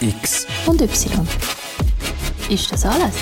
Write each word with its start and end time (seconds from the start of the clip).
X. 0.00 0.46
Und 0.64 0.80
Y. 0.80 1.28
Ist 2.48 2.72
das 2.72 2.86
alles? 2.86 3.16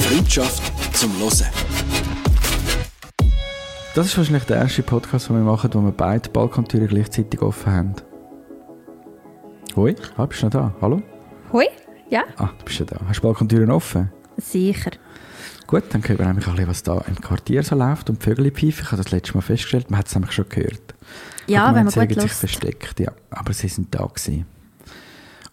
Freundschaft 0.00 0.96
zum 0.96 1.12
Hören. 1.18 1.50
Das 3.94 4.06
ist 4.06 4.16
wahrscheinlich 4.16 4.44
der 4.44 4.56
erste 4.56 4.82
Podcast, 4.82 5.28
den 5.28 5.36
wir 5.36 5.42
machen, 5.42 5.68
wo 5.74 5.82
wir 5.82 5.92
beide 5.92 6.30
Balkontüren 6.30 6.88
gleichzeitig 6.88 7.42
offen 7.42 7.72
haben. 7.72 7.94
Hoi, 9.76 9.94
ah, 10.16 10.24
bist 10.24 10.40
du 10.40 10.46
noch 10.46 10.52
da? 10.52 10.74
Hallo? 10.80 11.02
Hui? 11.52 11.66
Ja? 12.08 12.24
Ah, 12.38 12.48
du 12.58 12.64
bist 12.64 12.78
ja 12.78 12.86
da. 12.86 13.00
Hast 13.06 13.18
du 13.18 13.22
Balkontüren 13.24 13.70
offen? 13.70 14.10
Sicher. 14.38 14.92
Gut, 15.66 15.84
dann 15.90 16.02
hören 16.02 16.18
wir 16.18 16.26
nämlich 16.26 16.46
ein 16.46 16.54
bisschen, 16.54 16.70
was 16.70 16.82
da 16.84 17.02
im 17.06 17.20
Quartier 17.20 17.62
so 17.62 17.76
läuft 17.76 18.08
und 18.08 18.22
die 18.22 18.24
Vögel 18.24 18.50
pfeifen. 18.50 18.84
Ich 18.84 18.92
habe 18.92 19.02
das 19.02 19.10
letzte 19.10 19.34
Mal 19.34 19.42
festgestellt, 19.42 19.90
man 19.90 19.98
hat 19.98 20.08
es 20.08 20.14
nämlich 20.14 20.32
schon 20.32 20.48
gehört. 20.48 20.94
Ja, 21.46 21.64
Aber 21.66 21.76
wenn 21.76 21.84
man 21.84 21.92
sie 21.92 22.06
gut 22.06 22.20
sich 22.20 22.32
versteckt, 22.32 23.00
ja. 23.00 23.12
Aber 23.30 23.52
sie 23.52 23.68
sind 23.68 23.94
da 23.94 24.04
gewesen. 24.06 24.46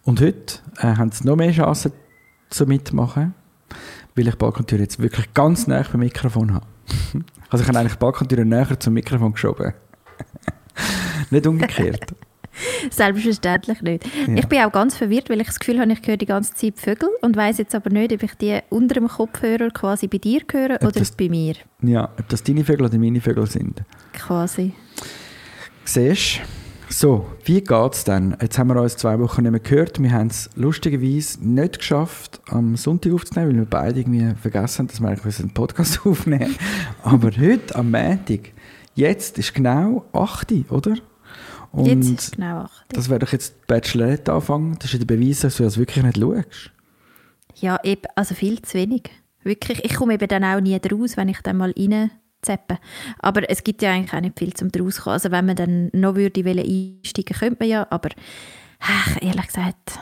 Und 0.04 0.20
heute 0.20 0.58
äh, 0.78 0.96
haben 0.96 1.10
sie 1.12 1.26
noch 1.26 1.36
mehr 1.36 1.52
Chancen 1.52 1.92
zu 2.48 2.66
mitmachen, 2.66 3.34
weil 4.16 4.28
ich 4.28 4.36
Balkontür 4.36 4.78
jetzt 4.78 4.98
wirklich 5.00 5.32
ganz 5.34 5.66
nah 5.66 5.82
beim 5.90 6.00
Mikrofon 6.00 6.54
habe. 6.54 6.66
Also 7.52 7.64
ich 7.64 7.68
habe 7.68 7.80
eigentlich 7.80 7.98
Balkontür 7.98 8.44
näher 8.44 8.78
zum 8.78 8.94
Mikrofon 8.94 9.32
geschoben. 9.32 9.72
Nicht 11.30 11.46
umgekehrt. 11.48 12.14
Selbstverständlich 12.90 13.80
nicht. 13.82 14.04
Ja. 14.28 14.34
Ich 14.34 14.46
bin 14.46 14.60
auch 14.60 14.70
ganz 14.72 14.96
verwirrt, 14.96 15.30
weil 15.30 15.40
ich 15.40 15.46
das 15.48 15.58
Gefühl 15.58 15.80
habe, 15.80 15.92
ich 15.92 16.06
höre 16.06 16.16
die 16.16 16.26
ganze 16.26 16.54
Zeit 16.54 16.78
Vögel 16.78 17.08
und 17.22 17.36
weiß 17.36 17.58
jetzt 17.58 17.74
aber 17.74 17.90
nicht, 17.90 18.12
ob 18.12 18.22
ich 18.22 18.34
die 18.34 18.58
unter 18.68 18.94
dem 18.94 19.08
Kopfhörer 19.08 19.70
quasi 19.70 20.08
bei 20.08 20.18
dir 20.18 20.42
höre 20.50 20.76
oder 20.80 20.92
das- 20.92 21.12
bei 21.12 21.28
mir. 21.28 21.54
Ja, 21.82 22.04
ob 22.18 22.28
das 22.28 22.42
deine 22.42 22.64
Vögel 22.64 22.86
oder 22.86 22.98
meine 22.98 23.20
Vögel 23.20 23.46
sind. 23.46 23.82
Quasi. 24.12 24.72
Siehst? 25.92 26.42
So, 26.88 27.26
wie 27.42 27.62
geht 27.62 27.94
es 27.94 28.04
denn? 28.04 28.36
Jetzt 28.40 28.56
haben 28.60 28.68
wir 28.68 28.80
uns 28.80 28.96
zwei 28.96 29.18
Wochen 29.18 29.42
nicht 29.42 29.50
mehr 29.50 29.58
gehört. 29.58 30.00
Wir 30.00 30.12
haben 30.12 30.28
es 30.28 30.48
lustigerweise 30.54 31.44
nicht 31.44 31.80
geschafft, 31.80 32.40
am 32.46 32.76
Sonntag 32.76 33.12
aufzunehmen, 33.12 33.50
weil 33.50 33.56
wir 33.56 33.64
beide 33.64 33.98
irgendwie 33.98 34.32
vergessen 34.40 34.78
haben, 34.78 34.86
dass 34.86 35.00
wir 35.00 35.08
eigentlich 35.08 35.40
einen 35.40 35.52
Podcast 35.52 35.98
aufnehmen 36.06 36.54
Aber 37.02 37.32
heute, 37.36 37.74
am 37.74 37.90
Montag, 37.90 38.52
jetzt 38.94 39.36
ist 39.36 39.52
genau 39.52 40.04
8 40.12 40.52
Uhr, 40.52 40.70
oder? 40.70 40.94
Und 41.72 41.86
jetzt 41.86 42.08
ist 42.08 42.20
es 42.20 42.30
genau 42.30 42.58
acht. 42.58 42.84
das 42.90 43.08
wäre 43.08 43.18
doch 43.18 43.32
jetzt 43.32 43.54
die 43.56 43.66
Bachelorette-Anfang. 43.66 44.76
Das 44.78 44.84
ist 44.84 44.92
ja 44.92 45.04
der 45.04 45.16
Beweis, 45.16 45.40
dass 45.40 45.56
du 45.56 45.64
das 45.64 45.76
wirklich 45.76 46.04
nicht 46.04 46.18
schaust. 46.18 46.70
Ja, 47.56 47.80
eben, 47.82 48.02
also 48.14 48.36
viel 48.36 48.62
zu 48.62 48.78
wenig. 48.78 49.10
Wirklich, 49.42 49.84
ich 49.84 49.94
komme 49.96 50.14
eben 50.14 50.28
dann 50.28 50.44
auch 50.44 50.60
nie 50.60 50.78
draus, 50.78 51.16
wenn 51.16 51.28
ich 51.28 51.40
dann 51.40 51.56
mal 51.56 51.72
reinzeppe. 52.40 52.78
Aber 53.18 53.48
es 53.48 53.64
gibt 53.64 53.82
ja 53.82 53.92
eigentlich 53.92 54.12
auch 54.12 54.20
nicht 54.20 54.38
viel 54.38 54.54
zum 54.54 54.70
draus 54.70 55.00
kommen. 55.00 55.14
Also 55.14 55.30
wenn 55.30 55.46
man 55.46 55.56
dann 55.56 55.90
noch 55.92 56.14
würde 56.14 56.44
wollen 56.44 56.58
einsteigen, 56.58 57.36
könnte 57.36 57.56
man 57.60 57.68
ja, 57.68 57.86
aber 57.90 58.10
ach, 58.80 59.16
ehrlich 59.20 59.46
gesagt 59.46 59.98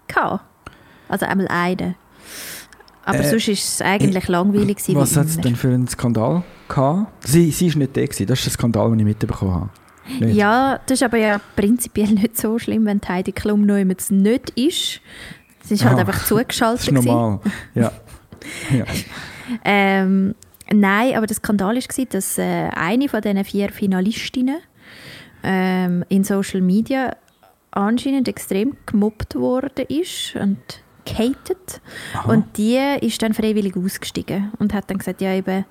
gehabt. 0.07 0.45
Also 1.09 1.27
einmal 1.27 1.49
einen. 1.49 1.95
Aber 3.05 3.21
Äh, 3.21 3.31
sonst 3.31 3.47
war 3.49 3.55
es 3.55 3.81
eigentlich 3.83 4.29
langweilig. 4.29 4.77
gewesen, 4.77 4.95
Was 4.97 5.15
wie 5.15 5.21
hat 5.21 5.27
es 5.29 5.39
denn 5.41 5.57
für 5.57 5.69
einen 5.69 5.89
Skandal 5.89 6.43
gehabt? 6.69 7.27
Sie, 7.27 7.51
sie 7.51 7.69
ist 7.69 7.77
nicht 7.77 7.97
der 7.97 8.05
gewesen. 8.07 8.27
Das 8.27 8.39
ist 8.41 8.45
der 8.47 8.53
Skandal, 8.53 8.91
den 8.91 8.99
ich 8.99 9.05
mitbekommen 9.07 9.55
habe. 9.55 9.71
Nicht? 10.21 10.37
Ja, 10.37 10.79
das 10.87 10.97
ist 11.01 11.03
aber 11.03 11.17
ja 11.19 11.41
prinzipiell 11.57 12.09
nicht 12.13 12.37
so 12.37 12.59
schlimm, 12.59 12.85
wenn 12.85 13.01
die 13.01 13.09
Heidi 13.09 13.33
Klum 13.33 13.65
noch 13.65 13.77
immer 13.77 13.95
nicht 14.11 14.51
ist. 14.51 15.01
Sie 15.63 15.75
ist 15.75 15.85
halt 15.85 15.97
Ah, 15.97 16.01
einfach 16.01 16.19
Das 16.19 16.27
zugeschaltet. 16.29 16.81
ist 16.83 16.89
gewesen. 16.89 17.07
normal. 17.07 17.41
Ja. 17.75 17.93
ja. 18.77 18.85
Ähm, 19.65 20.35
nein, 20.71 21.15
aber 21.15 21.27
der 21.27 21.37
Skandal 21.37 21.77
war, 21.77 22.05
dass 22.07 22.39
äh, 22.39 22.69
eine 22.75 23.09
von 23.09 23.21
diesen 23.21 23.45
vier 23.45 23.71
Finalistinnen 23.71 24.59
ähm, 25.43 26.05
in 26.09 26.25
Social 26.25 26.61
Media 26.61 27.17
anscheinend 27.71 28.29
extrem 28.29 28.77
gemobbt 28.87 29.35
worden 29.35 29.87
ist 29.89 30.35
und 30.37 30.59
gehatet. 31.05 31.81
Aha. 32.15 32.33
Und 32.33 32.57
die 32.57 32.79
ist 33.01 33.23
dann 33.23 33.35
freiwillig 33.35 33.77
ausgestiegen 33.77 34.53
und 34.59 34.75
hat 34.75 34.91
dann 34.91 34.99
gesagt, 34.99 35.21
ja 35.21 35.33
eben, 35.33 35.65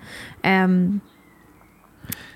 ähm, 0.44 1.02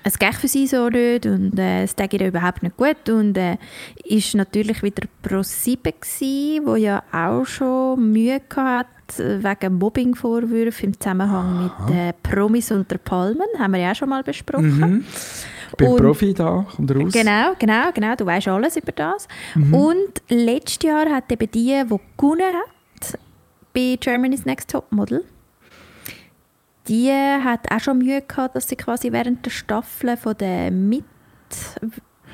es 0.04 0.18
geht 0.18 0.34
für 0.34 0.48
sie 0.48 0.66
so 0.66 0.88
nicht 0.88 1.26
und 1.26 1.58
äh, 1.58 1.84
es 1.84 1.96
geht 1.96 2.12
ihr 2.12 2.26
überhaupt 2.26 2.62
nicht 2.62 2.76
gut 2.76 3.08
und 3.08 3.36
äh, 3.38 3.56
ist 4.04 4.34
natürlich 4.34 4.82
wieder 4.82 5.06
Pro 5.22 5.42
7 5.42 5.92
gsi, 6.00 6.60
wo 6.64 6.74
ja 6.76 7.02
auch 7.12 7.46
schon 7.46 8.12
Mühe 8.12 8.40
gehabt 8.48 8.90
äh, 8.90 9.01
wegen 9.18 9.74
Mobbingvorwürfen 9.78 10.86
im 10.90 11.00
Zusammenhang 11.00 11.64
mit 11.86 11.96
äh, 11.96 12.12
Promis 12.22 12.70
unter 12.70 12.98
Palmen, 12.98 13.46
haben 13.58 13.72
wir 13.72 13.80
ja 13.80 13.92
auch 13.92 13.96
schon 13.96 14.08
mal 14.08 14.22
besprochen. 14.22 14.78
Mhm. 14.78 15.04
Ich 15.70 15.76
bin 15.76 15.88
Und- 15.88 15.96
Profi 15.98 16.34
da, 16.34 16.66
kommt 16.76 16.94
raus. 16.94 17.12
Genau, 17.12 17.52
genau, 17.58 17.90
genau. 17.94 18.14
Du 18.14 18.26
weißt 18.26 18.48
alles 18.48 18.76
über 18.76 18.92
das. 18.92 19.26
Mhm. 19.54 19.74
Und 19.74 20.22
letztes 20.28 20.82
Jahr 20.88 21.06
hat 21.10 21.30
eben 21.32 21.50
die, 21.50 21.82
die 21.84 21.96
gewonnen 22.16 22.42
hat 22.54 23.18
bei 23.74 23.96
Germany's 23.98 24.44
Next 24.44 24.70
Topmodel, 24.70 25.24
die 26.88 27.10
hat 27.10 27.70
auch 27.70 27.80
schon 27.80 27.98
Mühe 27.98 28.20
gehabt, 28.22 28.56
dass 28.56 28.68
sie 28.68 28.76
quasi 28.76 29.12
während 29.12 29.46
der 29.46 29.50
Staffel 29.50 30.16
von 30.16 30.36
den 30.36 30.92
Aha. 30.92 31.88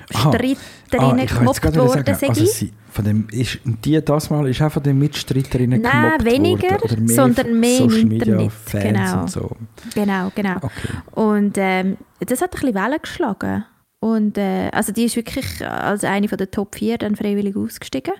Mitstreiterinnen 0.08 1.18
wollte 1.18 1.20
jetzt 1.22 1.38
gemobbt 1.38 1.76
worden 1.76 2.14
sagen, 2.14 2.28
also 2.28 2.44
sie, 2.44 2.72
von 2.90 3.04
dem 3.04 3.28
ist, 3.30 3.58
die 3.64 4.04
das 4.04 4.30
mal 4.30 4.48
ist 4.48 4.62
auch 4.62 4.72
von 4.72 4.82
den 4.82 4.98
Mitstreiterinnen 4.98 5.80
Nein, 5.82 6.02
gemobbt 6.02 6.24
weniger, 6.24 6.70
worden, 6.70 6.82
oder 6.84 7.00
mehr 7.00 7.14
sondern 7.14 7.60
mehr 7.60 7.78
im 7.80 7.90
Social 7.90 8.04
Media 8.04 8.40
Internet, 8.40 8.52
Fans 8.52 8.84
genau. 8.84 9.20
und 9.20 9.30
so. 9.30 9.56
Genau, 9.94 10.32
genau. 10.34 10.56
Okay. 10.56 10.88
Und 11.12 11.54
ähm, 11.58 11.96
das 12.20 12.40
hat 12.40 12.54
ein 12.54 12.60
bisschen 12.60 12.74
Wellen 12.74 12.98
geschlagen. 13.02 13.64
Und 14.00 14.38
äh, 14.38 14.70
also 14.72 14.92
die 14.92 15.04
ist 15.04 15.16
wirklich 15.16 15.66
als 15.66 16.04
eine 16.04 16.28
von 16.28 16.38
der 16.38 16.50
Top 16.50 16.76
4 16.76 16.98
dann 16.98 17.16
freiwillig 17.16 17.56
ausgestiegen. 17.56 18.14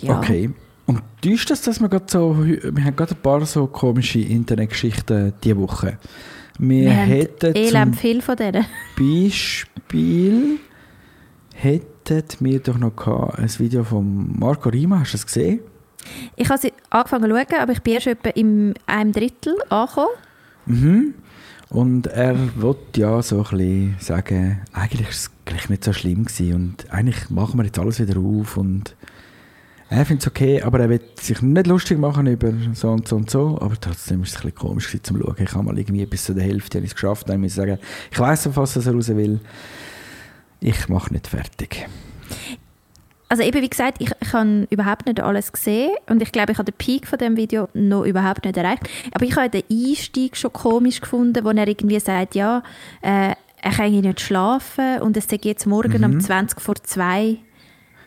Ja. 0.00 0.18
Okay. 0.18 0.50
Und 0.86 1.02
täuscht 1.22 1.50
das, 1.50 1.62
dass 1.62 1.80
wir 1.80 1.88
gerade 1.88 2.06
so, 2.08 2.36
wir 2.44 2.84
haben 2.84 2.96
gerade 2.96 3.14
ein 3.14 3.22
paar 3.22 3.44
so 3.46 3.66
komische 3.66 4.18
Internetgeschichten 4.18 5.32
diese 5.42 5.56
Woche. 5.56 5.98
Wir, 6.58 6.84
Wir 6.84 6.92
hätten 6.92 7.56
elend 7.56 7.94
zum 7.94 8.00
viel 8.00 8.22
von 8.22 8.36
denen. 8.36 8.66
Beispiel 8.96 10.58
hätten 11.52 12.24
wir 12.40 12.60
doch 12.60 12.78
noch 12.78 12.96
gehabt, 12.96 13.38
ein 13.38 13.58
Video 13.58 13.84
von 13.84 14.38
Marco 14.38 14.68
Rima, 14.68 15.00
hast 15.00 15.12
du 15.12 15.16
das 15.16 15.26
gesehen? 15.26 15.60
Ich 16.36 16.48
habe 16.48 16.60
sie 16.60 16.72
angefangen 16.90 17.30
zu 17.30 17.36
schauen, 17.36 17.60
aber 17.60 17.72
ich 17.72 17.82
bin 17.82 17.94
erst 17.94 18.08
etwa 18.08 18.30
im 18.30 18.74
einem 18.86 19.12
Drittel 19.12 19.54
angekommen. 19.68 20.08
Mhm. 20.66 21.14
Und 21.68 22.06
er 22.08 22.36
wollte 22.60 23.00
ja 23.00 23.22
so 23.22 23.38
ein 23.38 23.42
bisschen 23.42 23.96
sagen, 23.98 24.60
eigentlich 24.72 25.06
war 25.06 25.10
es 25.10 25.30
gleich 25.44 25.70
nicht 25.70 25.84
so 25.84 25.92
schlimm 25.92 26.26
gewesen 26.26 26.54
und 26.54 26.92
eigentlich 26.92 27.30
machen 27.30 27.58
wir 27.58 27.64
jetzt 27.64 27.78
alles 27.78 27.98
wieder 27.98 28.18
auf 28.20 28.56
und 28.56 28.94
er 29.92 30.06
findet 30.06 30.22
es 30.22 30.28
okay, 30.28 30.62
aber 30.62 30.80
er 30.80 30.88
will 30.88 31.00
sich 31.20 31.42
nicht 31.42 31.66
lustig 31.66 31.98
machen 31.98 32.26
über 32.26 32.52
so 32.74 32.90
und 32.90 33.06
so 33.06 33.16
und 33.16 33.30
so, 33.30 33.58
aber 33.60 33.78
trotzdem 33.80 34.18
war 34.18 34.26
es 34.26 34.34
ein 34.36 34.42
bisschen 34.42 34.54
komisch 34.54 34.86
gewesen 34.86 35.04
zum 35.04 35.20
Schauen. 35.20 35.36
Ich 35.38 35.52
habe 35.54 35.64
mal 35.64 35.78
irgendwie 35.78 36.06
bis 36.06 36.24
zu 36.24 36.34
der 36.34 36.44
Hälfte 36.44 36.78
es 36.78 36.94
geschafft, 36.94 37.28
dann 37.28 37.40
muss 37.40 37.50
ich 37.50 37.56
sagen, 37.56 37.78
ich 38.10 38.18
weiss 38.18 38.46
auf 38.46 38.56
was 38.56 38.76
er 38.76 38.92
raus 38.92 39.08
will, 39.08 39.40
ich 40.60 40.88
mache 40.88 41.12
nicht 41.12 41.26
fertig. 41.26 41.86
Also 43.28 43.42
eben 43.44 43.62
wie 43.62 43.70
gesagt, 43.70 43.96
ich, 44.00 44.10
ich 44.20 44.32
habe 44.34 44.66
überhaupt 44.68 45.06
nicht 45.06 45.18
alles 45.18 45.52
gesehen 45.52 45.90
und 46.06 46.20
ich 46.20 46.32
glaube, 46.32 46.52
ich 46.52 46.58
habe 46.58 46.70
den 46.70 46.76
Peak 46.76 47.06
von 47.06 47.18
dem 47.18 47.36
Video 47.36 47.68
noch 47.72 48.04
überhaupt 48.04 48.44
nicht 48.44 48.58
erreicht. 48.58 48.82
Aber 49.14 49.24
ich 49.24 49.34
habe 49.36 49.48
den 49.48 49.62
Einstieg 49.70 50.36
schon 50.36 50.52
komisch 50.52 51.00
gefunden, 51.00 51.42
wo 51.42 51.48
er 51.48 51.66
irgendwie 51.66 51.98
sagt, 51.98 52.34
ja, 52.34 52.62
äh, 53.00 53.32
er 53.62 53.70
kann 53.70 53.90
nicht 53.92 54.20
schlafen 54.20 55.00
und 55.00 55.16
es 55.16 55.28
sei 55.28 55.38
jetzt 55.42 55.66
morgen 55.66 55.98
Mhm. 56.02 56.14
um 56.16 56.20
20 56.20 56.60
vor 56.60 56.74
2 56.74 57.38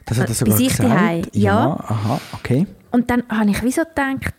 Das 0.05 0.19
hat 0.19 0.25
er 0.27 0.31
Äh, 0.31 0.33
sogar 0.35 0.57
gesagt? 0.57 0.79
daheim, 0.79 1.25
ja. 1.33 1.79
aha, 1.79 2.21
okay. 2.33 2.67
Und 2.91 3.09
dann 3.09 3.23
habe 3.29 3.49
ich 3.51 3.61
wieso 3.63 3.81
gedacht, 3.83 4.33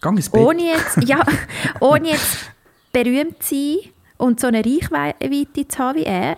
Gang 0.00 0.16
ins 0.16 0.28
Bett. 0.30 0.40
ohne 0.40 0.62
jetzt, 0.62 1.02
ja, 1.04 1.20
ohne 1.80 2.08
jetzt 2.10 2.50
berühmt 2.92 3.42
zu 3.42 3.54
sein 3.54 3.90
und 4.18 4.40
so 4.40 4.46
eine 4.46 4.64
Reichweite 4.64 5.66
zu 5.68 5.78
haben 5.78 5.98
wie 5.98 6.04
er, 6.04 6.36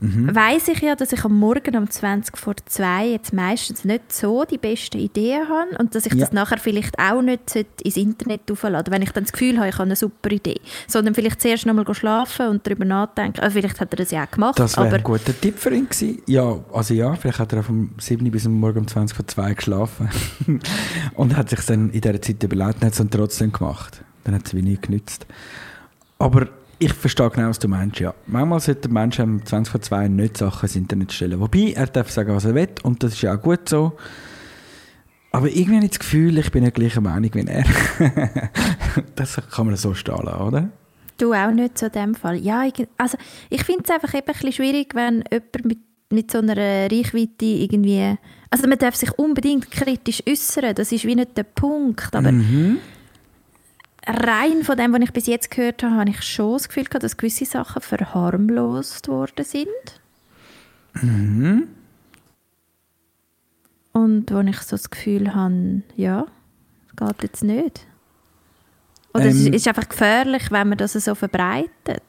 Mhm. 0.00 0.34
weiß 0.34 0.68
ich 0.68 0.80
ja, 0.80 0.96
dass 0.96 1.12
ich 1.12 1.24
am 1.24 1.38
Morgen 1.38 1.76
um 1.76 1.88
20 1.90 2.36
vor 2.38 2.54
2 2.64 3.06
jetzt 3.08 3.32
meistens 3.32 3.84
nicht 3.84 4.12
so 4.12 4.44
die 4.44 4.56
besten 4.58 4.98
Ideen 4.98 5.48
habe 5.48 5.76
und 5.78 5.94
dass 5.94 6.06
ich 6.06 6.14
Ja. 6.14 6.20
das 6.20 6.32
nachher 6.32 6.58
vielleicht 6.58 6.98
auch 6.98 7.20
nicht 7.22 7.54
ins 7.82 7.96
Internet 7.96 8.50
aufladen 8.50 8.92
wenn 8.92 9.02
ich 9.02 9.10
dann 9.12 9.24
das 9.24 9.32
Gefühl 9.32 9.58
habe, 9.58 9.68
ich 9.68 9.74
habe 9.74 9.84
eine 9.84 9.96
super 9.96 10.30
Idee. 10.30 10.60
Sondern 10.88 11.14
vielleicht 11.14 11.40
zuerst 11.42 11.66
noch 11.66 11.74
mal 11.74 11.84
schlafen 11.94 12.48
und 12.48 12.66
darüber 12.66 12.84
nachdenken. 12.84 13.40
Also 13.40 13.58
vielleicht 13.58 13.80
hat 13.80 13.92
er 13.92 13.96
das 13.96 14.10
ja 14.10 14.24
auch 14.24 14.30
gemacht, 14.30 14.58
Das 14.58 14.76
wäre 14.76 14.96
ein 14.96 15.02
guter 15.02 15.38
Tipp 15.38 15.58
für 15.58 15.70
ihn 15.74 15.88
gewesen. 15.88 16.22
Ja, 16.26 16.58
also 16.72 16.94
ja, 16.94 17.14
vielleicht 17.14 17.38
hat 17.38 17.52
er 17.52 17.62
vom 17.62 17.90
7 17.98 18.30
bis 18.30 18.46
am 18.46 18.54
Morgen 18.58 18.78
um 18.80 18.88
20 18.88 19.14
vor 19.16 19.26
2 19.26 19.54
geschlafen 19.54 20.08
und 21.14 21.36
hat 21.36 21.50
sich 21.50 21.60
dann 21.66 21.90
in 21.90 22.00
dieser 22.00 22.20
Zeit 22.22 22.42
überlegt 22.42 22.76
und 22.76 22.84
hat 22.84 22.92
es 22.92 22.98
dann 22.98 23.10
trotzdem 23.10 23.52
gemacht. 23.52 24.02
Dann 24.24 24.34
hat 24.34 24.46
es 24.46 24.54
wie 24.54 24.62
nie 24.62 24.78
genützt. 24.80 25.26
Aber 26.18 26.48
ich 26.80 26.92
verstehe 26.92 27.30
genau, 27.30 27.50
was 27.50 27.58
du 27.58 27.68
meinst, 27.68 28.00
ja. 28.00 28.14
Manchmal 28.26 28.58
sollten 28.58 28.92
Menschen 28.92 29.24
um 29.24 29.46
20 29.46 29.70
vor 29.70 29.80
2 29.80 30.08
nicht 30.08 30.38
Sachen 30.38 30.64
ins 30.64 30.76
Internet 30.76 31.12
stellen. 31.12 31.38
Wobei, 31.38 31.74
er 31.76 31.86
darf 31.86 32.10
sagen, 32.10 32.34
was 32.34 32.44
er 32.44 32.54
will 32.54 32.68
und 32.82 33.02
das 33.02 33.12
ist 33.12 33.22
ja 33.22 33.36
auch 33.36 33.40
gut 33.40 33.68
so. 33.68 33.96
Aber 35.30 35.48
irgendwie 35.48 35.76
habe 35.76 35.84
ich 35.84 35.92
das 35.92 36.00
Gefühl, 36.00 36.38
ich 36.38 36.50
bin 36.50 36.64
nicht 36.64 36.74
gleicher 36.74 37.00
Meinung 37.00 37.30
wie 37.34 37.46
er. 37.46 37.64
das 39.14 39.40
kann 39.50 39.66
man 39.66 39.76
so 39.76 39.94
stehen 39.94 40.24
lassen, 40.24 40.42
oder? 40.42 40.70
du 41.20 41.34
auch 41.34 41.50
nicht 41.50 41.78
so 41.78 41.86
in 41.86 41.92
dem 41.92 42.14
Fall. 42.14 42.36
Ja, 42.36 42.64
ich, 42.64 42.86
also 42.96 43.16
ich 43.48 43.62
finde 43.64 43.82
es 43.84 43.90
einfach 43.90 44.14
eben 44.14 44.26
ein 44.26 44.32
bisschen 44.32 44.52
schwierig, 44.52 44.94
wenn 44.94 45.24
jemand 45.30 45.64
mit, 45.64 45.78
mit 46.10 46.30
so 46.30 46.38
einer 46.38 46.56
Reichweite 46.56 47.44
irgendwie... 47.44 48.16
Also 48.50 48.66
man 48.66 48.78
darf 48.78 48.96
sich 48.96 49.16
unbedingt 49.18 49.70
kritisch 49.70 50.22
äußern, 50.28 50.74
das 50.74 50.90
ist 50.90 51.04
wie 51.04 51.14
nicht 51.14 51.36
der 51.36 51.44
Punkt, 51.44 52.14
aber 52.14 52.32
Mhm. 52.32 52.78
Rein 54.10 54.62
von 54.64 54.76
dem, 54.76 54.92
was 54.92 55.00
ich 55.00 55.12
bis 55.12 55.26
jetzt 55.26 55.50
gehört 55.50 55.82
habe, 55.82 55.94
habe 55.96 56.10
ich 56.10 56.22
schon 56.22 56.54
das 56.54 56.68
Gefühl 56.68 56.84
gehabt, 56.84 57.02
dass 57.04 57.16
gewisse 57.16 57.44
Sachen 57.44 57.82
verharmlost 57.82 59.08
worden 59.08 59.44
sind. 59.44 59.68
Mhm. 61.02 61.68
Und 63.92 64.30
wo 64.32 64.40
ich 64.40 64.58
so 64.60 64.76
das 64.76 64.90
Gefühl 64.90 65.34
habe, 65.34 65.82
ja, 65.96 66.26
das 66.96 67.08
geht 67.08 67.22
jetzt 67.22 67.44
nicht. 67.44 67.86
Oder 69.12 69.26
es 69.26 69.34
Ähm. 69.46 69.46
ist- 69.48 69.54
ist 69.56 69.68
einfach 69.68 69.88
gefährlich, 69.88 70.50
wenn 70.52 70.68
man 70.68 70.78
das 70.78 70.92
so 70.92 71.14
verbreitet. 71.16 72.02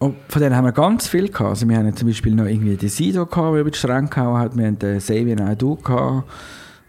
Und 0.00 0.16
von 0.28 0.42
denen 0.42 0.56
haben 0.56 0.64
wir 0.64 0.72
ganz 0.72 1.06
viel 1.06 1.28
gehabt. 1.28 1.50
Also 1.50 1.68
wir 1.68 1.76
haben 1.76 1.96
zum 1.96 2.08
Beispiel 2.08 2.34
noch 2.34 2.46
irgendwie 2.46 2.76
den 2.76 2.88
Sido 2.88 3.26
gehabt, 3.26 3.54
der 3.54 3.60
über 3.60 3.70
die 3.70 3.78
Stränge 3.78 4.08
gehauen 4.08 4.38
hat. 4.40 4.56
Wir 4.56 4.66
haben 4.66 4.78
den 4.78 5.36
Naidoo 5.36 5.76
gehabt. 5.76 6.28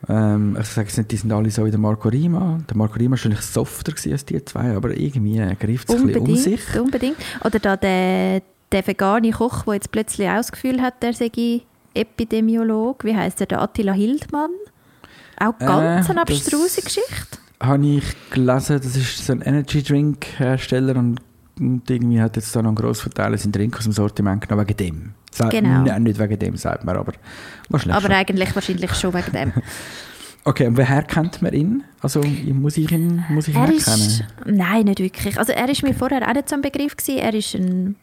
Ähm, 0.07 0.57
ich 0.60 0.68
sage 0.68 0.88
jetzt 0.88 0.98
nicht, 0.98 1.12
die 1.12 1.18
sind 1.18 1.31
alle 1.31 1.50
so 1.50 1.66
wie 1.66 1.72
der 1.72 1.80
Marco 1.80 2.10
Rima. 2.10 2.60
Der 2.69 2.78
Marco 2.78 2.94
Rima 2.96 3.06
war 3.06 3.12
wahrscheinlich 3.12 3.42
softer 3.42 3.94
als 4.12 4.25
die 4.25 4.44
zwei, 4.46 4.75
aber 4.75 4.96
irgendwie 4.96 5.38
greift 5.60 5.90
es 5.90 5.96
ein 5.96 6.07
bisschen 6.07 6.22
um 6.22 6.36
sich. 6.36 6.62
Unbedingt, 6.75 6.86
unbedingt. 6.86 7.18
Oder 7.44 7.60
da 7.60 7.78
der, 7.78 8.42
der 8.72 8.88
vegane 8.88 9.31
Koch, 9.31 9.63
der 9.63 9.75
jetzt 9.75 9.92
plötzlich 9.92 10.28
auch 10.30 10.38
das 10.38 10.52
Gefühl 10.52 10.81
hat, 10.81 11.02
der 11.02 11.13
sei 11.13 11.62
Epidemiologe. 11.96 13.07
Wie 13.07 13.16
heißt 13.16 13.40
der? 13.40 13.48
Der 13.48 13.62
Attila 13.62 13.94
Hildmann. 13.94 14.52
Auch 15.40 15.57
ganz 15.57 16.08
Äh, 16.08 16.12
eine 16.12 16.22
abstruse 16.22 16.81
Geschichte. 16.81 17.40
Habe 17.60 17.86
ich 17.86 18.04
gelesen, 18.30 18.80
das 18.81 18.96
ist 18.96 19.25
so 19.25 19.34
ein 19.34 19.42
Energy 19.42 19.81
Drink 19.81 20.25
Hersteller 20.38 20.98
und, 20.98 21.19
und 21.60 21.90
irgendwie 21.90 22.22
hat 22.22 22.36
jetzt 22.36 22.56
da 22.56 22.62
noch 22.62 22.69
einen 22.69 22.75
grossen 22.75 23.13
Teil 23.13 23.38
seinen 23.38 23.54
Drink 23.54 23.78
aus 23.78 23.84
dem 23.86 23.94
Sortiment 23.94 24.42
genommen 24.42 24.68
wegen 24.68 24.78
dem. 24.78 25.13
Genau. 25.50 25.84
Nein, 25.84 26.04
nicht 26.04 26.20
wegen 26.20 26.40
dem, 26.40 26.56
sagt 26.58 26.84
man, 26.86 26.96
aber 26.98 27.14
wahrscheinlich 27.70 27.96
Aber 27.96 28.08
schon. 28.08 28.16
eigentlich 28.16 28.56
wahrscheinlich 28.56 28.94
schon 28.96 29.14
wegen 29.14 29.32
dem. 29.32 29.54
Okay, 30.48 30.68
und 30.68 30.78
woher 30.78 31.02
kennt 31.02 31.42
man 31.42 31.54
ihn? 31.54 31.84
Also 32.02 32.22
muss 32.22 32.78
ich 32.78 32.92
ihn, 32.92 33.26
muss 33.30 33.48
ich 33.48 33.56
ihn 33.56 33.62
Er 33.64 33.68
erkennen? 33.68 33.80
ist, 34.06 34.24
nein, 34.46 34.84
nicht 34.86 35.00
wirklich. 35.00 35.40
Also 35.40 35.52
er 35.54 35.68
ist 35.68 35.82
mir 35.82 35.96
vorher 35.96 36.22
auch 36.30 36.34
nicht 36.36 36.48
so 36.48 36.56
ein 36.56 36.62
Begriff 36.62 36.96
gewesen. 36.96 37.18
Er 37.18 37.34
ist 37.34 37.56
ein 37.56 37.96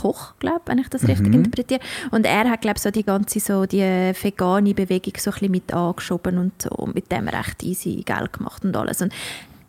Koch, 0.00 0.34
glaube 0.40 0.62
wenn 0.66 0.78
ich 0.78 0.88
das 0.88 1.06
richtig 1.06 1.28
Mhm. 1.28 1.34
interpretiere. 1.34 1.78
Und 2.10 2.26
er 2.26 2.50
hat, 2.50 2.62
glaube 2.62 2.80
so 2.80 2.90
die 2.90 3.04
ganze 3.04 3.38
so 3.38 3.66
die 3.66 3.82
vegane 4.20 4.74
Bewegung 4.74 5.12
so 5.18 5.30
ein 5.30 5.34
bisschen 5.34 5.50
mit 5.52 5.72
angeschoben 5.72 6.38
und 6.38 6.60
so 6.60 6.70
und 6.70 6.96
mit 6.96 7.12
dem 7.12 7.28
recht 7.28 7.62
easy 7.62 8.02
Geld 8.04 8.32
gemacht 8.32 8.64
und 8.64 8.76
alles. 8.76 9.00
Und 9.00 9.12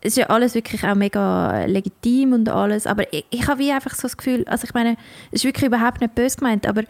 es 0.01 0.13
ist 0.13 0.17
ja 0.17 0.25
alles 0.27 0.55
wirklich 0.55 0.83
auch 0.83 0.95
mega 0.95 1.65
legitim 1.65 2.33
und 2.33 2.49
alles, 2.49 2.87
aber 2.87 3.11
ich, 3.13 3.25
ich 3.29 3.47
habe 3.47 3.59
wie 3.59 3.71
einfach 3.71 3.93
so 3.93 4.03
das 4.03 4.17
Gefühl, 4.17 4.43
also 4.47 4.65
ich 4.65 4.73
meine, 4.73 4.97
es 5.31 5.41
ist 5.41 5.45
wirklich 5.45 5.67
überhaupt 5.67 6.01
nicht 6.01 6.15
böse 6.15 6.37
gemeint, 6.37 6.67
aber 6.67 6.81
äh, 6.81 6.85